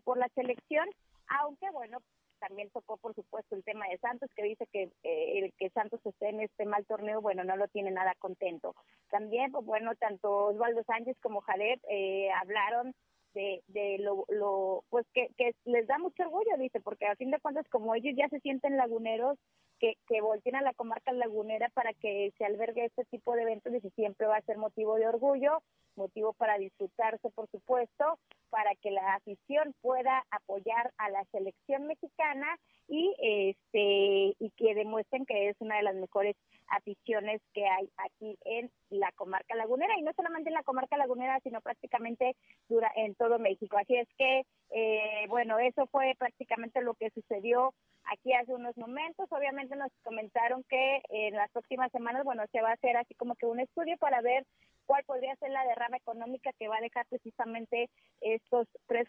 por 0.04 0.18
la 0.18 0.28
selección, 0.30 0.90
aunque 1.28 1.70
bueno, 1.72 2.00
también 2.38 2.69
tocó, 2.71 2.97
por 2.97 3.13
supuesto, 3.13 3.56
el 3.56 3.63
tema 3.63 3.88
de 3.88 3.97
Santos, 3.97 4.30
que 4.36 4.43
dice 4.43 4.67
que 4.71 4.84
eh, 5.04 5.39
el 5.39 5.54
que 5.54 5.69
Santos 5.69 6.00
esté 6.06 6.30
en 6.30 6.41
este 6.41 6.65
mal 6.65 6.86
torneo, 6.86 7.21
bueno, 7.21 7.43
no 7.43 7.58
lo 7.58 7.67
tiene 7.67 7.91
nada 7.91 8.15
contento. 8.19 8.76
También, 9.10 9.52
pues 9.52 9.65
bueno, 9.65 9.95
tanto 9.95 10.47
Osvaldo 10.47 10.84
Sánchez 10.84 11.17
como 11.21 11.41
Jared 11.41 11.80
eh, 11.89 12.30
hablaron 12.32 12.93
de, 13.34 13.62
de 13.67 13.97
lo, 14.00 14.26
lo, 14.30 14.84
pues 14.89 15.06
que, 15.13 15.30
que 15.38 15.52
les 15.65 15.86
da 15.88 15.97
mucho 16.00 16.23
orgullo, 16.23 16.58
dice, 16.58 16.80
porque 16.82 17.06
a 17.06 17.15
fin 17.15 17.32
de 17.32 17.39
cuentas, 17.39 17.67
como 17.69 17.93
ellos 17.93 18.15
ya 18.17 18.28
se 18.30 18.39
sienten 18.39 18.78
laguneros, 18.78 19.38
que, 19.80 19.95
que 20.08 20.21
volteen 20.21 20.56
a 20.56 20.62
la 20.62 20.73
comarca 20.73 21.12
lagunera 21.12 21.69
para 21.69 21.93
que 21.93 22.34
se 22.38 22.45
albergue 22.45 22.86
este 22.86 23.06
tipo 23.06 23.36
de 23.36 23.43
eventos, 23.43 23.71
dice, 23.71 23.91
siempre 23.91 24.28
va 24.28 24.38
a 24.38 24.41
ser 24.41 24.58
motivo 24.58 24.95
de 24.95 25.08
orgullo, 25.08 25.62
motivo 25.98 26.34
para 26.34 26.58
disfrutarse, 26.58 27.30
por 27.32 27.50
supuesto, 27.50 28.20
para 28.50 28.76
que 28.76 28.92
la 28.92 29.16
afición 29.16 29.74
pueda 29.82 30.24
apoyar 30.32 30.92
a 30.98 31.10
la 31.10 31.26
selección 31.26 31.88
mexicana 31.88 32.58
y 32.88 33.14
este 33.20 34.36
y 34.40 34.52
que 34.56 34.74
demuestren 34.74 35.26
que 35.26 35.50
es 35.50 35.58
una 35.60 35.78
de 35.78 35.84
las 35.84 35.96
mejores 35.96 36.36
aficiones 36.68 37.42
que 37.54 37.66
hay 37.66 37.90
aquí 37.98 38.38
en 38.46 38.72
la 38.90 39.12
comarca 39.14 39.56
lagunera. 39.56 39.98
Y 39.98 40.04
no 40.04 40.12
solamente 40.16 40.50
en 40.50 40.56
la 40.56 40.64
comarca 40.64 40.98
lagunera 40.98 41.40
sino 41.42 41.62
prácticamente 41.62 42.36
dura 42.70 42.92
en 42.96 43.16
todo 43.16 43.40
México. 43.40 43.78
Así 43.78 43.96
es 43.96 44.08
que 44.18 44.44
eh, 44.70 45.26
bueno 45.28 45.60
eso 45.60 45.88
fue 45.88 46.14
prácticamente 46.18 46.82
lo 46.82 46.94
que 46.94 47.10
sucedió 47.12 47.74
aquí 48.06 48.34
hace 48.34 48.54
unos 48.54 48.78
momentos. 48.78 49.28
Obviamente 49.32 49.76
nos 49.76 49.92
comentaron 50.04 50.64
que 50.70 51.02
en 51.10 51.36
las 51.36 51.52
próximas 51.52 51.92
semanas 51.92 52.24
bueno 52.24 52.44
se 52.52 52.62
va 52.62 52.70
a 52.70 52.74
hacer 52.74 52.96
así 52.96 53.14
como 53.16 53.36
que 53.36 53.46
un 53.46 53.60
estudio 53.60 53.98
para 53.98 54.22
ver 54.22 54.46
cuál 54.88 55.04
podría 55.04 55.36
ser 55.36 55.52
la 55.52 55.65
derrama 55.65 55.97
económica 55.97 56.52
que 56.58 56.67
va 56.67 56.78
a 56.78 56.82
dejar 56.82 57.06
precisamente 57.08 57.89
estos 58.21 58.67
tres 58.88 59.08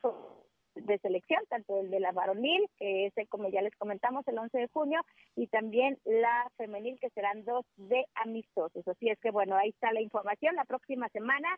de 0.74 0.98
selección, 0.98 1.42
tanto 1.48 1.80
el 1.80 1.90
de 1.90 2.00
la 2.00 2.12
varonil, 2.12 2.68
que 2.78 3.06
es, 3.06 3.28
como 3.28 3.48
ya 3.48 3.62
les 3.62 3.74
comentamos, 3.76 4.26
el 4.28 4.38
11 4.38 4.58
de 4.58 4.68
junio, 4.68 5.00
y 5.34 5.46
también 5.48 5.98
la 6.04 6.46
femenil, 6.56 6.98
que 7.00 7.10
serán 7.10 7.44
dos 7.44 7.64
de 7.76 8.04
amistosos. 8.14 8.86
Así 8.86 9.08
es 9.08 9.18
que, 9.20 9.30
bueno, 9.30 9.56
ahí 9.56 9.70
está 9.70 9.92
la 9.92 10.00
información. 10.00 10.54
La 10.54 10.64
próxima 10.64 11.08
semana 11.08 11.48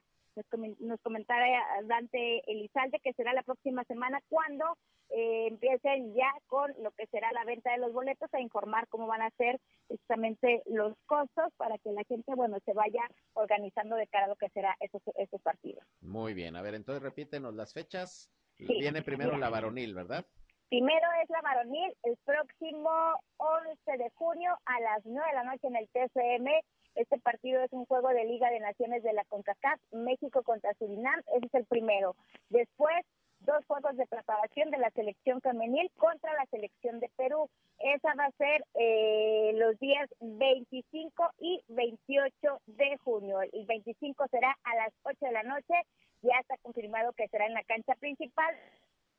nos, 0.80 1.00
comentará 1.00 1.46
Dante 1.84 2.42
Elizalde, 2.50 3.00
que 3.00 3.12
será 3.14 3.32
la 3.32 3.42
próxima 3.42 3.84
semana 3.84 4.20
cuando 4.28 4.64
eh, 5.10 5.48
empiecen 5.48 6.14
ya 6.14 6.30
con 6.46 6.72
lo 6.82 6.92
que 6.92 7.06
será 7.06 7.32
la 7.32 7.44
venta 7.44 7.72
de 7.72 7.78
los 7.78 7.92
boletos, 7.92 8.32
a 8.32 8.40
informar 8.40 8.88
cómo 8.88 9.06
van 9.06 9.22
a 9.22 9.30
ser 9.30 9.58
precisamente 9.88 10.62
los 10.66 10.96
costos 11.06 11.52
para 11.56 11.78
que 11.78 11.92
la 11.92 12.04
gente, 12.04 12.34
bueno, 12.34 12.58
se 12.64 12.72
vaya 12.72 13.02
organizando 13.34 13.96
de 13.96 14.06
cara 14.06 14.26
a 14.26 14.28
lo 14.28 14.36
que 14.36 14.48
será 14.50 14.76
esos, 14.80 15.02
esos 15.16 15.40
partidos. 15.42 15.84
Muy 16.00 16.34
bien, 16.34 16.56
a 16.56 16.62
ver, 16.62 16.74
entonces 16.74 17.02
repítenos 17.02 17.54
las 17.54 17.72
fechas. 17.72 18.30
Viene 18.58 19.02
primero 19.02 19.38
la 19.38 19.48
varonil, 19.48 19.94
¿verdad? 19.94 20.26
Primero 20.68 21.06
es 21.20 21.30
la 21.30 21.40
varonil, 21.40 21.92
el 22.04 22.16
próximo 22.24 22.90
11 23.38 23.96
de 23.98 24.10
junio 24.10 24.56
a 24.66 24.80
las 24.80 25.04
9 25.04 25.28
de 25.28 25.34
la 25.34 25.42
noche 25.42 25.66
en 25.66 25.76
el 25.76 25.88
TCM. 25.88 26.48
Este 26.94 27.18
partido 27.18 27.62
es 27.62 27.72
un 27.72 27.86
juego 27.86 28.08
de 28.08 28.24
Liga 28.24 28.50
de 28.50 28.60
Naciones 28.60 29.02
de 29.02 29.12
la 29.12 29.24
CONCACAF, 29.24 29.80
México 29.92 30.42
contra 30.42 30.74
Surinam, 30.74 31.20
ese 31.34 31.46
es 31.46 31.54
el 31.54 31.66
primero. 31.66 32.16
Después, 32.48 33.04
dos 33.40 33.64
juegos 33.66 33.96
de 33.96 34.06
preparación 34.06 34.70
de 34.70 34.78
la 34.78 34.90
selección 34.90 35.40
femenil 35.40 35.90
contra 35.96 36.34
la 36.34 36.46
selección 36.46 37.00
de 37.00 37.10
Perú. 37.16 37.48
Esa 37.78 38.14
va 38.14 38.26
a 38.26 38.32
ser 38.32 38.64
eh, 38.74 39.52
los 39.54 39.78
días 39.78 40.08
25 40.20 41.30
y 41.38 41.60
28 41.68 42.60
de 42.66 42.96
junio. 42.98 43.40
El 43.40 43.64
25 43.66 44.26
será 44.30 44.54
a 44.64 44.76
las 44.76 44.92
8 45.04 45.16
de 45.20 45.32
la 45.32 45.42
noche 45.42 45.74
ya 46.22 46.38
está 46.40 46.56
confirmado 46.58 47.12
que 47.12 47.28
será 47.28 47.46
en 47.46 47.54
la 47.54 47.64
cancha 47.64 47.94
principal. 47.94 48.54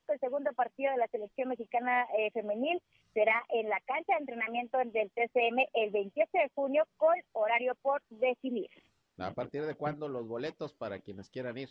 El 0.07 0.19
segundo 0.19 0.51
partido 0.53 0.91
de 0.91 0.97
la 0.97 1.07
selección 1.07 1.49
mexicana 1.49 2.05
eh, 2.17 2.31
femenil 2.31 2.81
será 3.13 3.43
en 3.49 3.69
la 3.69 3.79
cancha 3.81 4.13
de 4.13 4.19
entrenamiento 4.19 4.77
del 4.77 5.11
TCM 5.11 5.67
el 5.73 5.91
28 5.91 6.29
de 6.33 6.51
junio 6.53 6.83
con 6.97 7.15
horario 7.33 7.75
por 7.81 8.01
definir. 8.09 8.69
¿A 9.17 9.31
partir 9.31 9.65
de 9.65 9.75
cuándo 9.75 10.07
los 10.07 10.27
boletos 10.27 10.73
para 10.73 10.99
quienes 10.99 11.29
quieran 11.29 11.57
ir? 11.57 11.69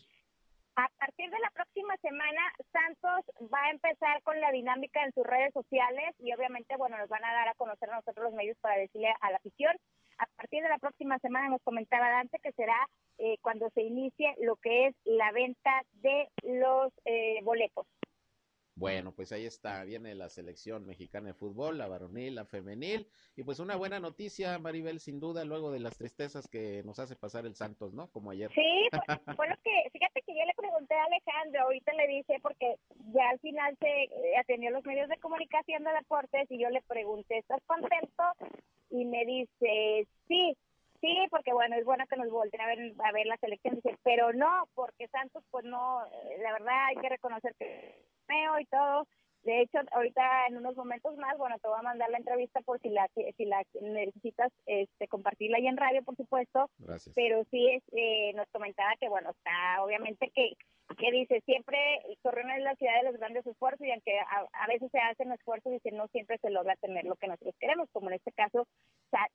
A 0.76 0.88
partir 0.98 1.30
de 1.30 1.38
la 1.40 1.50
próxima 1.50 1.96
semana, 1.98 2.40
Santos 2.72 3.24
va 3.52 3.64
a 3.64 3.70
empezar 3.70 4.22
con 4.22 4.40
la 4.40 4.50
dinámica 4.52 5.04
en 5.04 5.12
sus 5.12 5.26
redes 5.26 5.52
sociales 5.52 6.14
y 6.18 6.32
obviamente, 6.32 6.76
bueno, 6.76 6.96
nos 6.96 7.08
van 7.08 7.24
a 7.24 7.32
dar 7.32 7.48
a 7.48 7.54
conocer 7.54 7.90
a 7.90 7.96
nosotros 7.96 8.24
los 8.24 8.34
medios 8.34 8.56
para 8.60 8.76
decirle 8.76 9.12
a 9.20 9.30
la 9.30 9.36
afición. 9.36 9.76
A 10.18 10.26
partir 10.36 10.62
de 10.62 10.68
la 10.68 10.78
próxima 10.78 11.18
semana 11.18 11.48
nos 11.48 11.62
comentaba 11.62 12.10
Dante 12.10 12.38
que 12.38 12.52
será 12.52 12.88
eh, 13.18 13.36
cuando 13.42 13.68
se 13.70 13.82
inicie 13.82 14.34
lo 14.40 14.57
que 14.57 14.86
es 14.86 14.96
la 15.05 15.32
venta 15.32 15.82
de 15.94 16.28
los 16.42 16.92
eh, 17.05 17.40
boletos. 17.42 17.86
Bueno, 18.81 19.12
pues 19.12 19.31
ahí 19.31 19.45
está, 19.45 19.85
viene 19.85 20.14
la 20.14 20.31
selección 20.31 20.87
mexicana 20.87 21.26
de 21.28 21.35
fútbol, 21.35 21.76
la 21.76 21.87
varonil, 21.87 22.35
la 22.35 22.47
femenil, 22.47 23.07
y 23.37 23.43
pues 23.43 23.59
una 23.59 23.76
buena 23.76 24.01
noticia, 24.01 24.59
Maribel, 24.59 25.01
sin 25.01 25.20
duda, 25.20 25.45
luego 25.45 25.70
de 25.70 25.81
las 25.81 25.99
tristezas 25.99 26.49
que 26.49 26.83
nos 26.85 26.99
hace 26.99 27.14
pasar 27.14 27.45
el 27.45 27.55
Santos, 27.55 27.93
¿no? 27.93 28.11
Como 28.11 28.31
ayer. 28.31 28.51
Sí, 28.55 28.89
pues, 28.91 29.03
fue 29.37 29.49
lo 29.51 29.57
que, 29.62 29.91
fíjate 29.93 30.22
que 30.22 30.33
yo 30.33 30.47
le 30.47 30.55
pregunté 30.57 30.95
a 30.95 31.05
Alejandro, 31.05 31.61
ahorita 31.61 31.93
le 31.93 32.07
dije, 32.07 32.39
porque 32.41 32.76
ya 33.12 33.28
al 33.28 33.39
final 33.41 33.76
se 33.81 34.05
eh, 34.05 34.39
atendió 34.39 34.70
los 34.70 34.85
medios 34.87 35.11
de 35.11 35.18
comunicación 35.18 35.85
de 35.85 35.93
deportes 35.93 36.51
y 36.51 36.59
yo 36.59 36.70
le 36.70 36.81
pregunté, 36.81 37.37
¿estás 37.37 37.61
contento? 37.66 38.24
Y 38.89 39.05
me 39.05 39.26
dice, 39.26 40.09
sí, 40.26 40.57
sí, 41.03 41.18
porque 41.28 41.53
bueno, 41.53 41.76
es 41.76 41.85
bueno 41.85 42.07
que 42.09 42.16
nos 42.16 42.31
volteen 42.31 42.62
a 42.62 42.66
ver, 42.66 42.95
a 43.05 43.12
ver 43.12 43.26
la 43.26 43.37
selección, 43.37 43.74
dice, 43.74 43.99
pero 44.03 44.33
no, 44.33 44.66
porque 44.74 45.07
Santos, 45.09 45.45
pues 45.51 45.66
no, 45.66 46.07
eh, 46.07 46.39
la 46.41 46.53
verdad 46.53 46.87
hay 46.87 46.97
que 46.97 47.11
reconocer 47.11 47.55
que 47.59 48.09
meo 48.31 48.61
y 48.61 48.66
todo. 48.66 49.07
De 49.43 49.62
hecho, 49.62 49.78
ahorita 49.93 50.22
en 50.49 50.59
unos 50.59 50.76
momentos 50.76 51.16
más, 51.16 51.37
bueno, 51.39 51.59
te 51.59 51.68
voy 51.68 51.78
a 51.78 51.83
mandar 51.83 52.11
la 52.11 52.18
entrevista 52.18 52.61
por 52.61 52.78
si 52.81 52.91
la 52.91 53.09
si 53.14 53.45
la 53.47 53.62
necesitas 53.81 54.53
este, 54.66 55.09
compartirla 55.09 55.57
ahí 55.57 55.66
en 55.66 55.78
radio, 55.78 56.03
por 56.03 56.14
supuesto. 56.16 56.68
Gracias. 56.78 57.14
Pero 57.14 57.43
sí 57.51 57.68
es, 57.70 57.83
eh, 57.93 58.33
nos 58.35 58.47
comentaba 58.51 58.91
que, 59.01 59.09
bueno, 59.09 59.31
está 59.31 59.83
obviamente 59.83 60.31
que 60.35 60.57
que 60.99 61.12
dice 61.12 61.41
siempre 61.47 61.78
Torreón 62.22 62.51
es 62.51 62.62
la 62.64 62.74
ciudad 62.74 62.97
de 62.97 63.11
los 63.11 63.18
grandes 63.18 63.47
esfuerzos 63.47 63.87
y 63.87 63.93
aunque 63.93 64.18
a, 64.18 64.47
a 64.53 64.66
veces 64.66 64.91
se 64.91 64.99
hacen 64.99 65.31
esfuerzos 65.31 65.72
dice 65.72 65.93
no 65.93 66.09
siempre 66.09 66.37
se 66.39 66.51
logra 66.51 66.74
tener 66.76 67.05
lo 67.05 67.14
que 67.14 67.28
nosotros 67.28 67.55
queremos 67.61 67.89
como 67.93 68.09
en 68.09 68.16
este 68.16 68.33
caso 68.33 68.66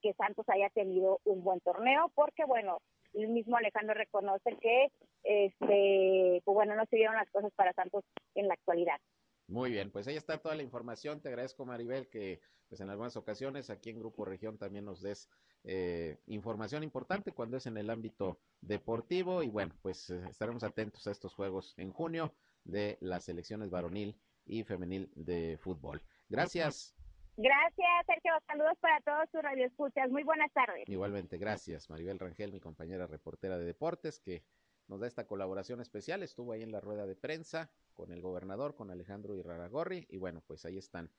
que 0.01 0.13
Santos 0.13 0.45
haya 0.49 0.69
tenido 0.71 1.19
un 1.23 1.43
buen 1.45 1.61
torneo 1.61 2.11
porque 2.13 2.43
bueno 2.45 2.79
el 3.15 3.29
mismo 3.29 3.57
Alejandro 3.57 3.93
reconoce 3.93 4.57
que 4.61 4.91
este 5.23 6.41
pues 6.45 6.55
bueno 6.55 6.75
no 6.75 6.85
se 6.85 6.97
dieron 6.97 7.15
las 7.15 7.29
cosas 7.31 7.51
para 7.55 7.73
Santos 7.73 8.03
en 8.35 8.47
la 8.47 8.53
actualidad 8.53 8.99
Muy 9.47 9.71
bien, 9.71 9.91
pues 9.91 10.07
ahí 10.07 10.15
está 10.15 10.37
toda 10.37 10.55
la 10.55 10.63
información. 10.63 11.21
Te 11.21 11.29
agradezco, 11.29 11.65
Maribel, 11.65 12.07
que 12.09 12.41
pues 12.67 12.81
en 12.81 12.89
algunas 12.89 13.15
ocasiones 13.15 13.69
aquí 13.69 13.89
en 13.89 13.99
Grupo 13.99 14.25
Región 14.25 14.57
también 14.57 14.85
nos 14.85 15.01
des 15.01 15.29
eh, 15.63 16.17
información 16.27 16.83
importante 16.83 17.31
cuando 17.31 17.57
es 17.57 17.65
en 17.65 17.77
el 17.77 17.89
ámbito 17.89 18.39
deportivo. 18.61 19.43
Y 19.43 19.49
bueno, 19.49 19.75
pues 19.81 20.09
eh, 20.09 20.21
estaremos 20.29 20.63
atentos 20.63 21.07
a 21.07 21.11
estos 21.11 21.33
juegos 21.33 21.73
en 21.77 21.91
junio 21.91 22.33
de 22.63 22.97
las 23.01 23.25
selecciones 23.25 23.69
varonil 23.69 24.19
y 24.45 24.63
femenil 24.63 25.11
de 25.15 25.57
fútbol. 25.61 26.01
Gracias. 26.29 26.94
Gracias 27.37 28.05
Sergio 28.05 28.31
saludos 28.47 28.77
para 28.79 29.01
todos 29.01 29.29
sus 29.31 29.41
radioescuchas 29.41 30.09
muy 30.09 30.23
buenas 30.23 30.51
tardes 30.53 30.85
Igualmente, 30.87 31.37
gracias. 31.37 31.89
Maribel 31.89 32.19
Rangel, 32.19 32.53
mi 32.53 32.59
compañera 32.59 33.07
reportera 33.07 33.57
de 33.57 33.65
deportes, 33.65 34.19
que 34.19 34.43
nos 34.87 34.99
da 34.99 35.07
esta 35.07 35.25
colaboración 35.25 35.81
especial. 35.81 36.23
Estuvo 36.23 36.51
ahí 36.51 36.61
en 36.61 36.71
la 36.71 36.79
rueda 36.79 37.05
de 37.05 37.15
prensa 37.15 37.71
con 37.93 38.11
el 38.11 38.21
gobernador, 38.21 38.75
con 38.75 38.91
Alejandro 38.91 39.35
Iraragorri. 39.35 40.05
Y 40.09 40.17
bueno, 40.17 40.41
pues 40.45 40.65
ahí 40.65 40.77
están 40.77 41.11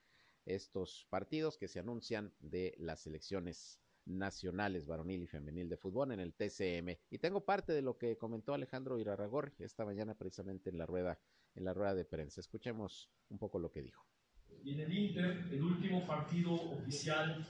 estos 0.45 1.07
partidos 1.11 1.59
que 1.59 1.69
se 1.69 1.81
anuncian 1.81 2.33
de 2.39 2.75
las 2.79 3.01
selecciones 3.01 3.81
nacionales 4.05 4.87
varonil 4.87 5.23
y 5.23 5.27
femenil 5.27 5.69
de 5.69 5.77
fútbol 5.77 6.13
en 6.13 6.21
el 6.21 6.35
TCM. 6.35 6.97
Y 7.11 7.19
tengo 7.19 7.45
parte 7.45 7.73
de 7.73 7.83
lo 7.83 7.99
que 7.99 8.17
comentó 8.17 8.55
Alejandro 8.55 8.99
Iraragorri 8.99 9.53
esta 9.59 9.85
mañana 9.85 10.15
precisamente 10.15 10.71
en 10.71 10.79
la 10.79 10.87
rueda, 10.87 11.19
en 11.55 11.65
la 11.65 11.75
rueda 11.75 11.95
de 11.95 12.05
prensa. 12.05 12.41
Escuchemos 12.41 13.11
un 13.29 13.39
poco 13.39 13.59
lo 13.59 13.73
que 13.73 13.83
dijo. 13.83 14.07
Y 14.65 14.75
en 14.75 14.81
el 14.81 14.93
Inter, 14.93 15.47
el 15.51 15.63
último 15.63 16.07
partido 16.07 16.53
oficial 16.53 17.47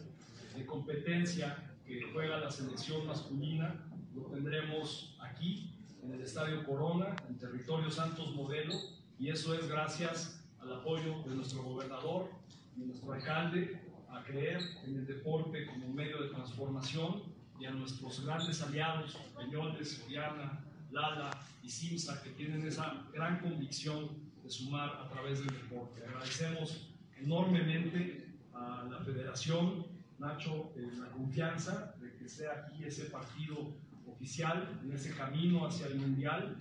de 0.54 0.66
competencia 0.66 1.56
que 1.86 2.02
juega 2.12 2.38
la 2.38 2.50
selección 2.50 3.06
masculina, 3.06 3.74
lo 4.14 4.22
tendremos 4.26 5.16
aquí, 5.20 5.72
en 6.02 6.12
el 6.12 6.20
Estadio 6.20 6.64
Corona, 6.64 7.16
en 7.28 7.38
territorio 7.38 7.90
Santos 7.90 8.34
Modelo, 8.34 8.74
y 9.18 9.28
eso 9.28 9.54
es 9.54 9.68
gracias 9.68 10.44
al 10.60 10.72
apoyo 10.72 11.22
de 11.22 11.34
nuestro 11.34 11.62
gobernador 11.62 12.30
y 12.76 12.80
nuestro 12.80 13.12
alcalde 13.12 13.80
a 14.10 14.22
creer 14.22 14.60
en 14.84 14.96
el 14.96 15.06
deporte 15.06 15.66
como 15.66 15.88
medio 15.88 16.22
de 16.22 16.28
transformación 16.28 17.22
y 17.58 17.64
a 17.64 17.70
nuestros 17.70 18.24
grandes 18.24 18.62
aliados, 18.62 19.16
Peñoles, 19.36 19.92
Soriana, 19.92 20.64
Lala 20.90 21.30
y 21.62 21.68
Simsa, 21.68 22.22
que 22.22 22.30
tienen 22.30 22.66
esa 22.66 23.06
gran 23.12 23.40
convicción 23.40 24.25
de 24.46 24.52
sumar 24.52 24.90
a 25.04 25.08
través 25.08 25.40
del 25.44 25.48
deporte. 25.56 26.04
Agradecemos 26.06 26.88
enormemente 27.18 28.28
a 28.54 28.86
la 28.88 29.00
federación, 29.00 29.84
Nacho, 30.18 30.72
eh, 30.76 30.88
la 31.00 31.08
confianza 31.10 31.94
de 32.00 32.14
que 32.16 32.28
sea 32.28 32.52
aquí 32.66 32.84
ese 32.84 33.06
partido 33.06 33.74
oficial 34.06 34.80
en 34.84 34.92
ese 34.92 35.14
camino 35.16 35.66
hacia 35.66 35.86
el 35.88 35.96
Mundial. 35.96 36.56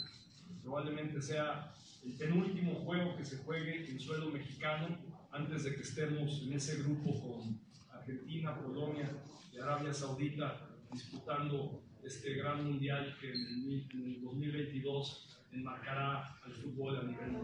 Probablemente 0.64 1.22
sea 1.22 1.72
el 2.04 2.14
penúltimo 2.14 2.74
juego 2.84 3.16
que 3.16 3.24
se 3.24 3.38
juegue 3.38 3.88
en 3.90 4.00
suelo 4.00 4.32
mexicano 4.32 4.98
antes 5.32 5.64
de 5.64 5.76
que 5.76 5.82
estemos 5.82 6.42
en 6.42 6.54
ese 6.54 6.82
grupo 6.82 7.22
con 7.22 7.60
Argentina, 7.94 8.60
Polonia 8.60 9.12
y 9.54 9.60
Arabia 9.60 9.94
Saudita 9.94 10.68
disputando 10.92 11.84
este 12.04 12.34
gran 12.34 12.64
mundial 12.66 13.16
que 13.22 13.32
en 13.32 13.46
el, 13.46 13.58
mil- 13.58 13.88
en 13.94 14.06
el 14.16 14.22
2022 14.24 15.38
enmarcará 15.56 16.38
al 16.44 16.54
fútbol 16.54 16.98
a 16.98 17.04
nivel. 17.04 17.38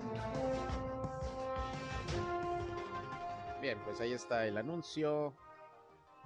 Bien, 3.61 3.77
pues 3.85 4.01
ahí 4.01 4.11
está 4.11 4.47
el 4.47 4.57
anuncio 4.57 5.35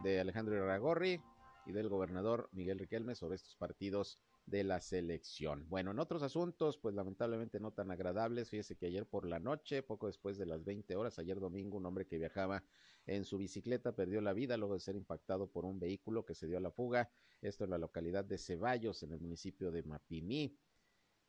de 0.02 0.20
Alejandro 0.20 0.56
Iraragorri 0.56 1.22
y 1.66 1.72
del 1.72 1.90
gobernador 1.90 2.50
Miguel 2.54 2.80
Riquelme 2.80 3.16
sobre 3.16 3.36
estos 3.36 3.56
partidos 3.56 4.20
de 4.46 4.64
la 4.64 4.80
selección. 4.80 5.68
Bueno, 5.70 5.92
en 5.92 6.00
otros 6.00 6.22
asuntos, 6.22 6.78
pues 6.78 6.94
lamentablemente 6.96 7.60
no 7.60 7.72
tan 7.72 7.92
agradables, 7.92 8.50
fíjese 8.50 8.76
que 8.76 8.86
ayer 8.86 9.06
por 9.06 9.26
la 9.26 9.40
noche, 9.40 9.82
poco 9.82 10.08
después 10.08 10.38
de 10.38 10.46
las 10.46 10.64
20 10.64 10.96
horas, 10.96 11.18
ayer 11.20 11.40
domingo, 11.40 11.78
un 11.78 11.86
hombre 11.86 12.06
que 12.06 12.18
viajaba 12.18 12.64
en 13.08 13.26
su 13.26 13.38
bicicleta 13.38 13.96
perdió 13.96 14.22
la 14.22 14.34
vida 14.34 14.58
luego 14.58 14.76
de 14.76 14.80
ser 14.80 14.96
impactado 14.96 15.48
por 15.48 15.66
un 15.66 15.80
vehículo 15.80 16.26
que 16.26 16.36
se 16.36 16.48
dio 16.48 16.58
a 16.58 16.62
la 16.62 16.72
fuga, 16.72 17.10
esto 17.42 17.64
en 17.64 17.72
la 17.72 17.78
localidad 17.78 18.26
de 18.26 18.38
Ceballos, 18.38 19.04
en 19.04 19.12
el 19.12 19.20
municipio 19.20 19.72
de 19.72 19.84
Mapimí. 19.84 20.56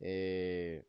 Eh, 0.01 0.84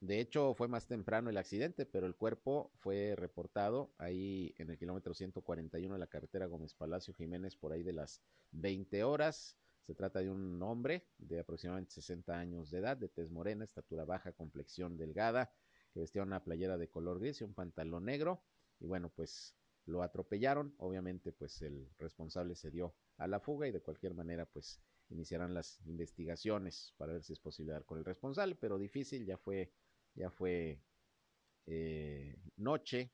de 0.00 0.20
hecho, 0.20 0.54
fue 0.54 0.68
más 0.68 0.86
temprano 0.86 1.30
el 1.30 1.38
accidente, 1.38 1.86
pero 1.86 2.06
el 2.06 2.14
cuerpo 2.14 2.70
fue 2.80 3.14
reportado 3.16 3.92
ahí 3.98 4.54
en 4.58 4.70
el 4.70 4.78
kilómetro 4.78 5.14
141 5.14 5.94
de 5.94 5.98
la 5.98 6.06
carretera 6.06 6.46
Gómez 6.46 6.74
Palacio 6.74 7.14
Jiménez 7.14 7.56
por 7.56 7.72
ahí 7.72 7.82
de 7.82 7.94
las 7.94 8.20
20 8.52 9.02
horas. 9.04 9.56
Se 9.82 9.94
trata 9.94 10.20
de 10.20 10.30
un 10.30 10.62
hombre 10.62 11.06
de 11.18 11.40
aproximadamente 11.40 11.92
60 11.92 12.38
años 12.38 12.70
de 12.70 12.78
edad, 12.78 12.96
de 12.96 13.08
tez 13.08 13.30
morena, 13.30 13.64
estatura 13.64 14.04
baja, 14.04 14.32
complexión 14.32 14.96
delgada, 14.96 15.50
que 15.94 16.00
vestía 16.00 16.22
una 16.22 16.44
playera 16.44 16.76
de 16.76 16.88
color 16.88 17.18
gris 17.18 17.40
y 17.40 17.44
un 17.44 17.54
pantalón 17.54 18.04
negro. 18.04 18.42
Y 18.80 18.86
bueno, 18.86 19.08
pues 19.08 19.54
lo 19.86 20.02
atropellaron. 20.02 20.74
Obviamente, 20.78 21.32
pues 21.32 21.62
el 21.62 21.88
responsable 21.98 22.54
se 22.54 22.70
dio 22.70 22.94
a 23.16 23.26
la 23.26 23.40
fuga 23.40 23.66
y 23.66 23.72
de 23.72 23.80
cualquier 23.80 24.12
manera, 24.14 24.44
pues 24.44 24.80
iniciarán 25.10 25.54
las 25.54 25.80
investigaciones 25.86 26.94
para 26.96 27.12
ver 27.12 27.22
si 27.22 27.32
es 27.32 27.40
posible 27.40 27.72
dar 27.72 27.84
con 27.84 27.98
el 27.98 28.04
responsable, 28.04 28.54
pero 28.54 28.78
difícil, 28.78 29.24
ya 29.24 29.36
fue, 29.38 29.72
ya 30.14 30.30
fue 30.30 30.80
eh, 31.66 32.36
noche 32.56 33.10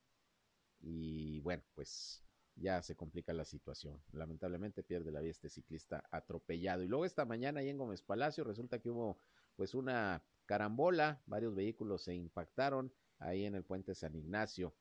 y 0.79 1.39
bueno, 1.39 1.63
pues 1.75 2.23
ya 2.55 2.81
se 2.81 2.95
complica 2.95 3.33
la 3.33 3.45
situación. 3.45 4.01
Lamentablemente 4.11 4.83
pierde 4.83 5.11
la 5.11 5.21
vida 5.21 5.31
este 5.31 5.49
ciclista 5.49 6.03
atropellado. 6.11 6.83
Y 6.83 6.87
luego 6.87 7.05
esta 7.05 7.25
mañana 7.25 7.59
ahí 7.59 7.69
en 7.69 7.77
Gómez 7.77 8.01
Palacio 8.01 8.43
resulta 8.43 8.79
que 8.79 8.89
hubo 8.89 9.17
pues 9.55 9.73
una 9.73 10.23
carambola, 10.45 11.21
varios 11.25 11.55
vehículos 11.55 12.03
se 12.03 12.13
impactaron 12.13 12.91
ahí 13.19 13.45
en 13.45 13.55
el 13.55 13.63
puente 13.63 13.95
San 13.95 14.15
Ignacio. 14.15 14.73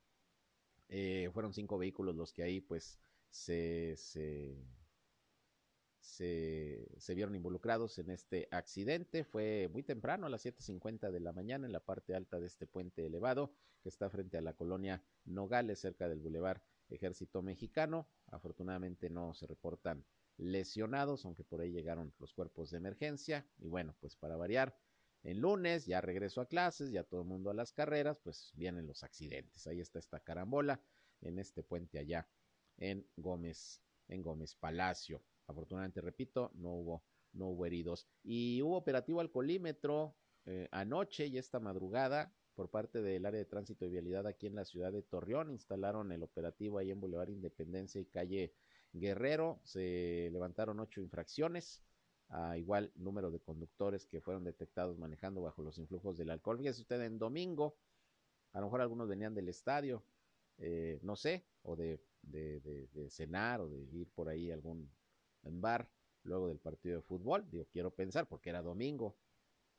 Eh, 0.88 1.30
fueron 1.32 1.54
cinco 1.54 1.78
vehículos 1.78 2.14
los 2.14 2.32
que 2.32 2.42
ahí 2.42 2.60
pues 2.60 2.98
se, 3.30 3.94
se, 3.96 4.62
se, 6.02 7.14
vieron 7.14 7.34
involucrados 7.34 7.98
en 7.98 8.10
este 8.10 8.48
accidente. 8.50 9.24
Fue 9.24 9.68
muy 9.72 9.82
temprano, 9.82 10.26
a 10.26 10.28
las 10.28 10.44
7.50 10.44 11.10
de 11.10 11.20
la 11.20 11.32
mañana, 11.32 11.66
en 11.66 11.72
la 11.72 11.80
parte 11.80 12.14
alta 12.14 12.40
de 12.40 12.46
este 12.46 12.66
puente 12.66 13.06
elevado 13.06 13.54
que 13.82 13.88
está 13.88 14.10
frente 14.10 14.36
a 14.36 14.42
la 14.42 14.52
colonia 14.52 15.02
Nogales, 15.24 15.80
cerca 15.80 16.08
del 16.08 16.20
Boulevard 16.20 16.60
Ejército 16.88 17.42
Mexicano. 17.42 18.08
Afortunadamente 18.26 19.10
no 19.10 19.32
se 19.34 19.46
reportan 19.46 20.04
lesionados, 20.36 21.24
aunque 21.24 21.44
por 21.44 21.60
ahí 21.60 21.70
llegaron 21.70 22.12
los 22.18 22.34
cuerpos 22.34 22.70
de 22.70 22.78
emergencia. 22.78 23.46
Y 23.58 23.68
bueno, 23.68 23.94
pues 24.00 24.16
para 24.16 24.36
variar, 24.36 24.76
en 25.22 25.40
lunes 25.40 25.86
ya 25.86 26.00
regreso 26.00 26.40
a 26.40 26.46
clases, 26.46 26.90
ya 26.90 27.04
todo 27.04 27.22
el 27.22 27.28
mundo 27.28 27.50
a 27.50 27.54
las 27.54 27.72
carreras, 27.72 28.18
pues 28.18 28.52
vienen 28.54 28.86
los 28.86 29.04
accidentes. 29.04 29.66
Ahí 29.66 29.80
está 29.80 30.00
esta 30.00 30.20
carambola 30.20 30.80
en 31.20 31.38
este 31.38 31.62
puente 31.62 31.98
allá 31.98 32.28
en 32.76 33.06
Gómez, 33.16 33.80
en 34.08 34.22
Gómez 34.22 34.56
Palacio. 34.56 35.22
Afortunadamente, 35.46 36.00
repito, 36.00 36.50
no 36.54 36.70
hubo, 36.70 37.04
no 37.32 37.48
hubo 37.48 37.66
heridos. 37.66 38.06
Y 38.22 38.62
hubo 38.62 38.76
operativo 38.76 39.20
alcoholímetro 39.20 40.14
eh, 40.46 40.68
anoche 40.72 41.26
y 41.26 41.38
esta 41.38 41.60
madrugada 41.60 42.34
por 42.54 42.70
parte 42.70 43.00
del 43.00 43.24
área 43.24 43.38
de 43.38 43.46
tránsito 43.46 43.86
y 43.86 43.90
vialidad 43.90 44.26
aquí 44.26 44.46
en 44.46 44.54
la 44.54 44.64
ciudad 44.64 44.92
de 44.92 45.02
Torreón. 45.02 45.50
Instalaron 45.50 46.12
el 46.12 46.22
operativo 46.22 46.78
ahí 46.78 46.90
en 46.90 47.00
Boulevard 47.00 47.30
Independencia 47.30 48.00
y 48.00 48.06
calle 48.06 48.54
Guerrero. 48.92 49.60
Se 49.64 50.28
levantaron 50.32 50.80
ocho 50.80 51.00
infracciones 51.00 51.82
a 52.28 52.56
igual 52.56 52.92
número 52.96 53.30
de 53.30 53.40
conductores 53.40 54.06
que 54.06 54.20
fueron 54.20 54.44
detectados 54.44 54.98
manejando 54.98 55.42
bajo 55.42 55.62
los 55.62 55.78
influjos 55.78 56.16
del 56.16 56.30
alcohol. 56.30 56.58
Fíjese 56.58 56.82
usted, 56.82 57.02
en 57.02 57.18
domingo, 57.18 57.76
a 58.52 58.60
lo 58.60 58.66
mejor 58.66 58.80
algunos 58.80 59.08
venían 59.08 59.34
del 59.34 59.48
estadio, 59.48 60.02
eh, 60.58 60.98
no 61.02 61.16
sé, 61.16 61.44
o 61.62 61.76
de, 61.76 62.02
de, 62.22 63.10
cenar 63.10 63.60
o 63.60 63.68
de 63.68 63.82
ir 63.92 64.08
por 64.10 64.28
ahí 64.28 64.50
algún 64.50 64.90
bar 65.42 65.90
luego 66.24 66.48
del 66.48 66.58
partido 66.58 66.96
de 66.96 67.02
fútbol. 67.02 67.48
Digo, 67.50 67.66
quiero 67.70 67.90
pensar 67.90 68.28
porque 68.28 68.50
era 68.50 68.62
domingo 68.62 69.16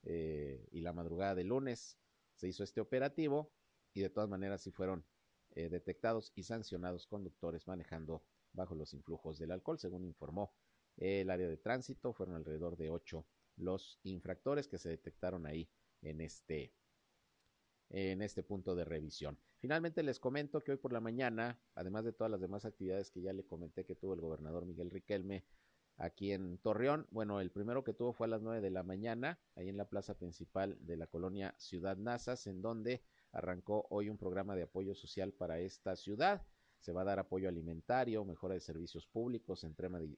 eh, 0.04 0.68
y 0.72 0.82
la 0.82 0.94
madrugada 0.94 1.36
de 1.36 1.44
lunes 1.44 1.98
se 2.36 2.48
hizo 2.48 2.64
este 2.64 2.82
operativo 2.82 3.52
y 3.94 4.02
de 4.02 4.10
todas 4.10 4.30
maneras 4.30 4.62
sí 4.62 4.72
fueron 4.72 5.06
eh, 5.52 5.70
detectados 5.70 6.32
y 6.36 6.44
sancionados 6.44 7.08
conductores 7.08 7.68
manejando 7.68 8.24
bajo 8.54 8.76
los 8.76 8.94
influjos 8.94 9.38
del 9.38 9.52
alcohol, 9.52 9.80
según 9.80 10.06
informó 10.06 10.54
el 10.98 11.30
área 11.30 11.48
de 11.48 11.58
tránsito. 11.58 12.14
Fueron 12.14 12.36
alrededor 12.36 12.76
de 12.78 12.90
ocho 12.90 13.26
los 13.56 14.00
infractores 14.04 14.68
que 14.68 14.78
se 14.78 14.90
detectaron 14.90 15.46
ahí 15.46 15.70
en 16.02 16.22
este, 16.22 16.74
en 17.90 18.22
este 18.22 18.44
punto 18.44 18.76
de 18.76 18.86
revisión. 18.86 19.38
Finalmente 19.64 20.04
les 20.04 20.20
comento 20.20 20.62
que 20.62 20.72
hoy 20.74 20.78
por 20.78 20.92
la 20.92 21.00
mañana, 21.00 21.58
además 21.74 22.04
de 22.04 22.12
todas 22.12 22.30
las 22.30 22.42
demás 22.42 22.66
actividades 22.66 23.10
que 23.10 23.22
ya 23.22 23.32
le 23.32 23.46
comenté 23.46 23.86
que 23.86 23.96
tuvo 23.96 24.14
el 24.14 24.20
gobernador 24.20 24.66
Miguel 24.66 24.92
Riquelme 24.92 25.46
aquí 25.96 26.34
en 26.34 26.58
Torreón, 26.58 27.08
bueno, 27.12 27.40
el 27.40 27.50
primero 27.50 27.82
que 27.82 27.94
tuvo 27.94 28.12
fue 28.12 28.28
a 28.28 28.30
las 28.30 28.42
nueve 28.42 28.60
de 28.60 28.72
la 28.72 28.84
mañana, 28.84 29.40
ahí 29.56 29.70
en 29.70 29.78
la 29.78 29.88
plaza 29.88 30.16
principal 30.16 30.76
de 30.82 30.98
la 30.98 31.08
colonia 31.08 31.56
Ciudad 31.58 31.96
Nazas, 31.96 32.46
en 32.46 32.62
donde 32.62 33.06
arrancó 33.32 33.88
hoy 33.90 34.10
un 34.10 34.18
programa 34.18 34.54
de 34.54 34.64
apoyo 34.64 34.96
social 34.96 35.32
para 35.32 35.62
esta 35.62 35.96
ciudad. 35.96 36.46
Se 36.82 36.92
va 36.92 37.04
a 37.04 37.06
dar 37.06 37.20
apoyo 37.20 37.48
alimentario, 37.48 38.26
mejora 38.26 38.56
de 38.56 38.60
servicios 38.60 39.08
públicos, 39.08 39.64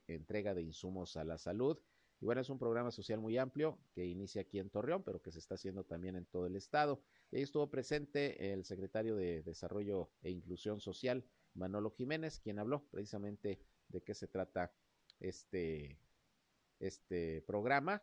entrega 0.07 0.55
de 0.55 0.63
insumos 0.63 1.17
a 1.17 1.23
la 1.23 1.37
salud 1.37 1.77
y 2.21 2.25
bueno, 2.25 2.41
es 2.41 2.49
un 2.49 2.57
programa 2.57 2.91
social 2.91 3.19
muy 3.19 3.37
amplio 3.37 3.77
que 3.93 4.05
inicia 4.05 4.41
aquí 4.41 4.59
en 4.59 4.69
Torreón, 4.69 5.03
pero 5.03 5.21
que 5.21 5.31
se 5.31 5.39
está 5.39 5.55
haciendo 5.55 5.83
también 5.83 6.15
en 6.15 6.25
todo 6.25 6.45
el 6.45 6.55
estado. 6.55 7.01
Ahí 7.35 7.41
estuvo 7.41 7.69
presente 7.69 8.53
el 8.53 8.63
secretario 8.63 9.17
de 9.17 9.43
Desarrollo 9.43 10.09
e 10.21 10.31
Inclusión 10.31 10.79
Social, 10.79 11.25
Manolo 11.53 11.91
Jiménez, 11.91 12.39
quien 12.39 12.59
habló 12.59 12.87
precisamente 12.87 13.59
de 13.89 14.01
qué 14.01 14.13
se 14.13 14.29
trata 14.29 14.73
este, 15.19 15.99
este 16.79 17.41
programa, 17.41 18.01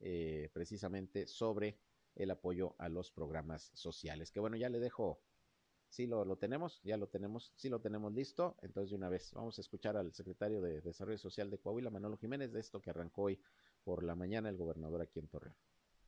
eh, 0.00 0.50
precisamente 0.52 1.28
sobre 1.28 1.78
el 2.16 2.32
apoyo 2.32 2.74
a 2.78 2.88
los 2.88 3.12
programas 3.12 3.70
sociales. 3.74 4.32
Que 4.32 4.40
bueno, 4.40 4.56
ya 4.56 4.70
le 4.70 4.80
dejo 4.80 5.22
Sí, 5.88 6.08
lo, 6.08 6.24
lo 6.24 6.36
tenemos, 6.36 6.82
ya 6.82 6.96
lo 6.96 7.06
tenemos, 7.06 7.52
sí 7.54 7.68
lo 7.68 7.80
tenemos 7.80 8.12
listo. 8.12 8.56
Entonces, 8.60 8.90
de 8.90 8.96
una 8.96 9.08
vez, 9.08 9.32
vamos 9.34 9.56
a 9.56 9.60
escuchar 9.60 9.96
al 9.96 10.12
secretario 10.12 10.60
de 10.60 10.80
Desarrollo 10.80 11.16
Social 11.16 11.48
de 11.48 11.58
Coahuila, 11.60 11.90
Manolo 11.90 12.16
Jiménez, 12.18 12.52
de 12.52 12.58
esto 12.58 12.82
que 12.82 12.90
arrancó 12.90 13.22
hoy 13.22 13.40
por 13.84 14.02
la 14.02 14.16
mañana 14.16 14.48
el 14.48 14.56
gobernador 14.56 15.00
aquí 15.00 15.20
en 15.20 15.28
Torreón. 15.28 15.56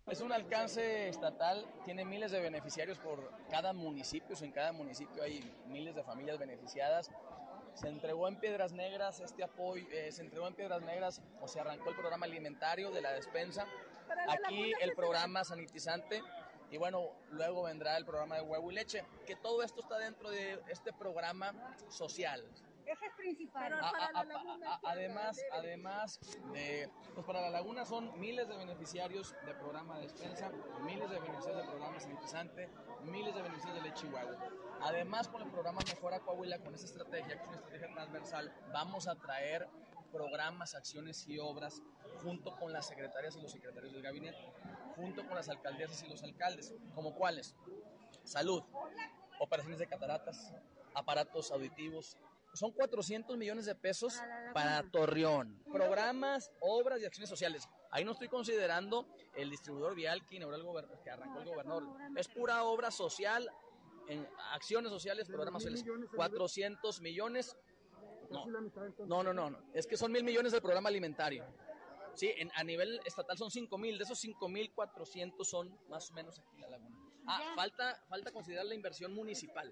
Es 0.07 0.21
un 0.21 0.33
alcance 0.33 1.09
estatal, 1.09 1.65
tiene 1.85 2.05
miles 2.05 2.33
de 2.33 2.41
beneficiarios 2.41 2.99
por 2.99 3.31
cada 3.49 3.73
municipio, 3.73 4.37
en 4.41 4.51
cada 4.51 4.73
municipio 4.73 5.23
hay 5.23 5.41
miles 5.67 5.95
de 5.95 6.03
familias 6.03 6.39
beneficiadas. 6.39 7.11
Se 7.75 7.89
entregó 7.89 8.27
en 8.27 8.37
Piedras 8.37 8.73
Negras 8.73 9.21
este 9.21 9.45
apoyo, 9.45 9.87
eh, 9.93 10.11
se 10.11 10.23
entregó 10.23 10.49
en 10.49 10.55
Piedras 10.55 10.83
Negras 10.83 11.23
o 11.41 11.47
se 11.47 11.61
arrancó 11.61 11.91
el 11.91 11.97
programa 11.97 12.27
alimentario 12.27 12.91
de 12.91 13.01
la 13.03 13.13
despensa. 13.13 13.67
Aquí 14.29 14.73
el 14.81 14.95
programa 14.95 15.45
sanitizante 15.45 16.23
y 16.71 16.77
bueno, 16.77 17.11
luego 17.31 17.65
vendrá 17.65 17.97
el 17.97 18.05
programa 18.05 18.37
de 18.37 18.43
huevo 18.43 18.71
y 18.71 18.75
leche, 18.75 19.05
que 19.27 19.35
todo 19.35 19.63
esto 19.63 19.81
está 19.81 19.99
dentro 19.99 20.31
de 20.31 20.61
este 20.69 20.93
programa 20.93 21.53
social. 21.89 22.45
Ejes 22.91 23.13
principales. 23.17 23.79
además, 24.83 25.41
además 25.53 26.21
de, 26.53 26.91
pues 27.15 27.25
para 27.25 27.41
la 27.43 27.51
laguna 27.51 27.85
son 27.85 28.19
miles 28.19 28.49
de 28.49 28.57
beneficiarios 28.57 29.35
de 29.47 29.55
programa 29.55 29.97
de 29.97 30.03
despensa, 30.03 30.51
miles 30.83 31.09
de 31.09 31.21
beneficiarios 31.21 31.63
de 31.63 31.69
programa 31.71 32.01
sanitizante, 32.01 32.69
miles 33.05 33.35
de 33.35 33.43
beneficiarios 33.43 33.83
de 33.83 33.89
leche. 33.89 34.09
Además, 34.81 35.29
con 35.29 35.43
el 35.43 35.51
programa 35.51 35.81
Mejora 35.87 36.21
Coahuila, 36.21 36.59
con 36.59 36.75
esta 36.75 36.87
estrategia, 36.87 37.37
que 37.37 37.43
es 37.43 37.49
una 37.49 37.57
estrategia 37.59 37.93
transversal, 37.93 38.53
vamos 38.73 39.07
a 39.07 39.15
traer 39.15 39.69
programas, 40.11 40.75
acciones 40.75 41.29
y 41.29 41.39
obras 41.39 41.81
junto 42.23 42.57
con 42.57 42.73
las 42.73 42.89
secretarias 42.89 43.37
y 43.37 43.41
los 43.41 43.53
secretarios 43.53 43.93
del 43.93 44.03
gabinete 44.03 44.53
junto 44.97 45.27
con 45.27 45.37
las 45.37 45.49
alcaldesas 45.49 46.03
y 46.03 46.09
los 46.09 46.23
alcaldes, 46.23 46.75
como 46.95 47.15
cuáles, 47.15 47.55
salud, 48.25 48.63
operaciones 49.39 49.79
de 49.79 49.87
cataratas, 49.87 50.53
aparatos 50.95 51.51
auditivos. 51.51 52.17
Son 52.53 52.73
400 52.73 53.37
millones 53.37 53.67
de 53.67 53.75
pesos 53.75 54.19
para 54.53 54.83
Torreón. 54.91 55.63
Programas, 55.73 56.51
obras 56.61 57.01
y 57.01 57.05
acciones 57.05 57.29
sociales. 57.29 57.69
Ahí 57.91 58.05
no 58.05 58.13
estoy 58.13 58.29
considerando 58.29 59.07
el 59.35 59.51
distribuidor 59.51 59.95
vial 59.95 60.27
que, 60.27 60.37
inauguró 60.37 60.79
el 60.79 60.87
que 61.03 61.11
arrancó 61.11 61.41
el 61.41 61.49
gobernador. 61.49 61.85
Es 62.17 62.29
pura 62.29 62.65
obra 62.65 62.91
social, 62.91 63.49
en 64.09 64.29
acciones 64.53 64.91
sociales, 64.91 65.29
programas 65.29 65.63
sociales. 65.63 65.85
400 66.15 67.01
millones. 67.01 67.57
No, 68.31 69.23
no, 69.23 69.33
no, 69.33 69.51
no. 69.51 69.59
Es 69.73 69.87
que 69.87 69.97
son 69.97 70.13
mil 70.13 70.25
millones 70.25 70.53
del 70.53 70.61
programa 70.63 70.89
alimentario. 70.89 71.45
Sí, 72.15 72.33
en, 72.37 72.51
a 72.55 72.65
nivel 72.65 73.01
estatal 73.05 73.39
son 73.39 73.51
5 73.51 73.79
mil, 73.79 73.97
de 73.97 74.05
esos 74.05 74.19
5 74.19 74.49
mil 74.49 74.73
400 74.73 75.49
son 75.49 75.79
más 75.89 76.11
o 76.11 76.15
menos 76.15 76.39
aquí 76.39 76.57
en 76.57 76.63
la 76.63 76.69
laguna. 76.71 76.97
Ah, 77.27 77.53
falta, 77.55 78.03
falta 78.09 78.33
considerar 78.33 78.67
la 78.67 78.75
inversión 78.75 79.15
municipal. 79.15 79.71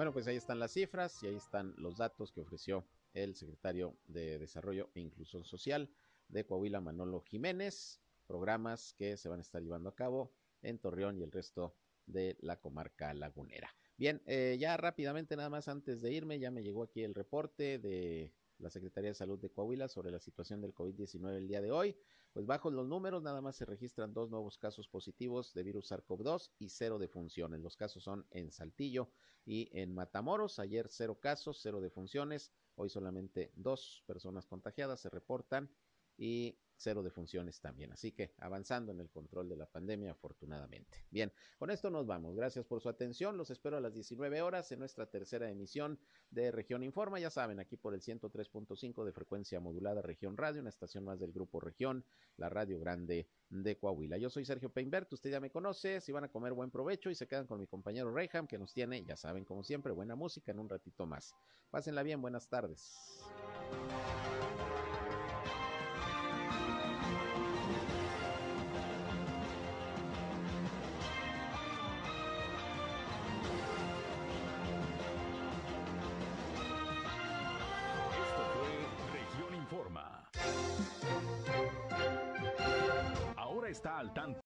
Bueno, 0.00 0.14
pues 0.14 0.26
ahí 0.28 0.36
están 0.36 0.58
las 0.58 0.72
cifras 0.72 1.22
y 1.22 1.26
ahí 1.26 1.36
están 1.36 1.74
los 1.76 1.98
datos 1.98 2.32
que 2.32 2.40
ofreció 2.40 2.86
el 3.12 3.34
secretario 3.36 3.98
de 4.06 4.38
Desarrollo 4.38 4.88
e 4.94 5.00
Inclusión 5.00 5.44
Social 5.44 5.90
de 6.28 6.46
Coahuila, 6.46 6.80
Manolo 6.80 7.20
Jiménez, 7.20 8.00
programas 8.26 8.94
que 8.94 9.18
se 9.18 9.28
van 9.28 9.40
a 9.40 9.42
estar 9.42 9.60
llevando 9.60 9.90
a 9.90 9.94
cabo 9.94 10.32
en 10.62 10.78
Torreón 10.78 11.18
y 11.18 11.22
el 11.22 11.30
resto 11.30 11.76
de 12.06 12.38
la 12.40 12.58
comarca 12.58 13.12
lagunera. 13.12 13.76
Bien, 13.98 14.22
eh, 14.24 14.56
ya 14.58 14.78
rápidamente, 14.78 15.36
nada 15.36 15.50
más 15.50 15.68
antes 15.68 16.00
de 16.00 16.10
irme, 16.14 16.38
ya 16.38 16.50
me 16.50 16.62
llegó 16.62 16.84
aquí 16.84 17.02
el 17.02 17.14
reporte 17.14 17.78
de 17.78 18.32
la 18.60 18.70
Secretaría 18.70 19.10
de 19.10 19.14
Salud 19.14 19.38
de 19.38 19.50
Coahuila 19.50 19.88
sobre 19.88 20.10
la 20.10 20.20
situación 20.20 20.60
del 20.60 20.74
COVID-19 20.74 21.36
el 21.36 21.48
día 21.48 21.60
de 21.60 21.72
hoy. 21.72 21.96
Pues 22.32 22.46
bajo 22.46 22.70
los 22.70 22.86
números, 22.86 23.22
nada 23.22 23.40
más 23.40 23.56
se 23.56 23.64
registran 23.64 24.14
dos 24.14 24.30
nuevos 24.30 24.56
casos 24.56 24.88
positivos 24.88 25.52
de 25.52 25.62
virus 25.64 25.90
SARS-CoV-2 25.90 26.52
y 26.58 26.68
cero 26.68 26.98
defunciones. 26.98 27.60
Los 27.60 27.76
casos 27.76 28.04
son 28.04 28.26
en 28.30 28.52
Saltillo 28.52 29.10
y 29.44 29.68
en 29.72 29.92
Matamoros. 29.92 30.58
Ayer 30.58 30.86
cero 30.88 31.18
casos, 31.20 31.58
cero 31.60 31.80
defunciones. 31.80 32.52
Hoy 32.76 32.88
solamente 32.88 33.52
dos 33.56 34.04
personas 34.06 34.46
contagiadas 34.46 35.00
se 35.00 35.10
reportan 35.10 35.70
y 36.20 36.54
cero 36.76 37.02
de 37.02 37.10
funciones 37.10 37.60
también. 37.60 37.92
Así 37.92 38.12
que 38.12 38.34
avanzando 38.38 38.92
en 38.92 39.00
el 39.00 39.10
control 39.10 39.48
de 39.48 39.56
la 39.56 39.66
pandemia, 39.66 40.12
afortunadamente. 40.12 41.04
Bien, 41.10 41.32
con 41.58 41.70
esto 41.70 41.90
nos 41.90 42.06
vamos. 42.06 42.36
Gracias 42.36 42.66
por 42.66 42.80
su 42.80 42.88
atención. 42.88 43.36
Los 43.36 43.50
espero 43.50 43.78
a 43.78 43.80
las 43.80 43.94
19 43.94 44.42
horas 44.42 44.70
en 44.72 44.78
nuestra 44.78 45.06
tercera 45.06 45.50
emisión 45.50 45.98
de 46.30 46.50
Región 46.50 46.82
Informa. 46.82 47.18
Ya 47.18 47.30
saben, 47.30 47.58
aquí 47.58 47.76
por 47.76 47.94
el 47.94 48.00
103.5 48.00 49.04
de 49.04 49.12
frecuencia 49.12 49.60
modulada 49.60 50.02
Región 50.02 50.36
Radio, 50.36 50.60
una 50.60 50.70
estación 50.70 51.04
más 51.04 51.18
del 51.18 51.32
Grupo 51.32 51.60
Región, 51.60 52.04
la 52.36 52.50
Radio 52.50 52.78
Grande 52.78 53.28
de 53.48 53.78
Coahuila. 53.78 54.18
Yo 54.18 54.28
soy 54.28 54.44
Sergio 54.44 54.70
Peinbert, 54.70 55.12
usted 55.12 55.30
ya 55.30 55.40
me 55.40 55.50
conoce. 55.50 56.00
Si 56.00 56.12
van 56.12 56.24
a 56.24 56.28
comer, 56.28 56.52
buen 56.52 56.70
provecho 56.70 57.10
y 57.10 57.14
se 57.14 57.26
quedan 57.26 57.46
con 57.46 57.58
mi 57.58 57.66
compañero 57.66 58.12
Reyham, 58.12 58.46
que 58.46 58.58
nos 58.58 58.74
tiene, 58.74 59.02
ya 59.04 59.16
saben, 59.16 59.44
como 59.44 59.64
siempre, 59.64 59.92
buena 59.92 60.16
música 60.16 60.52
en 60.52 60.58
un 60.58 60.68
ratito 60.68 61.06
más. 61.06 61.34
Pásenla 61.70 62.02
bien, 62.02 62.20
buenas 62.20 62.48
tardes. 62.48 62.94
Está 83.80 83.98
al 83.98 84.12
tanto. 84.12 84.38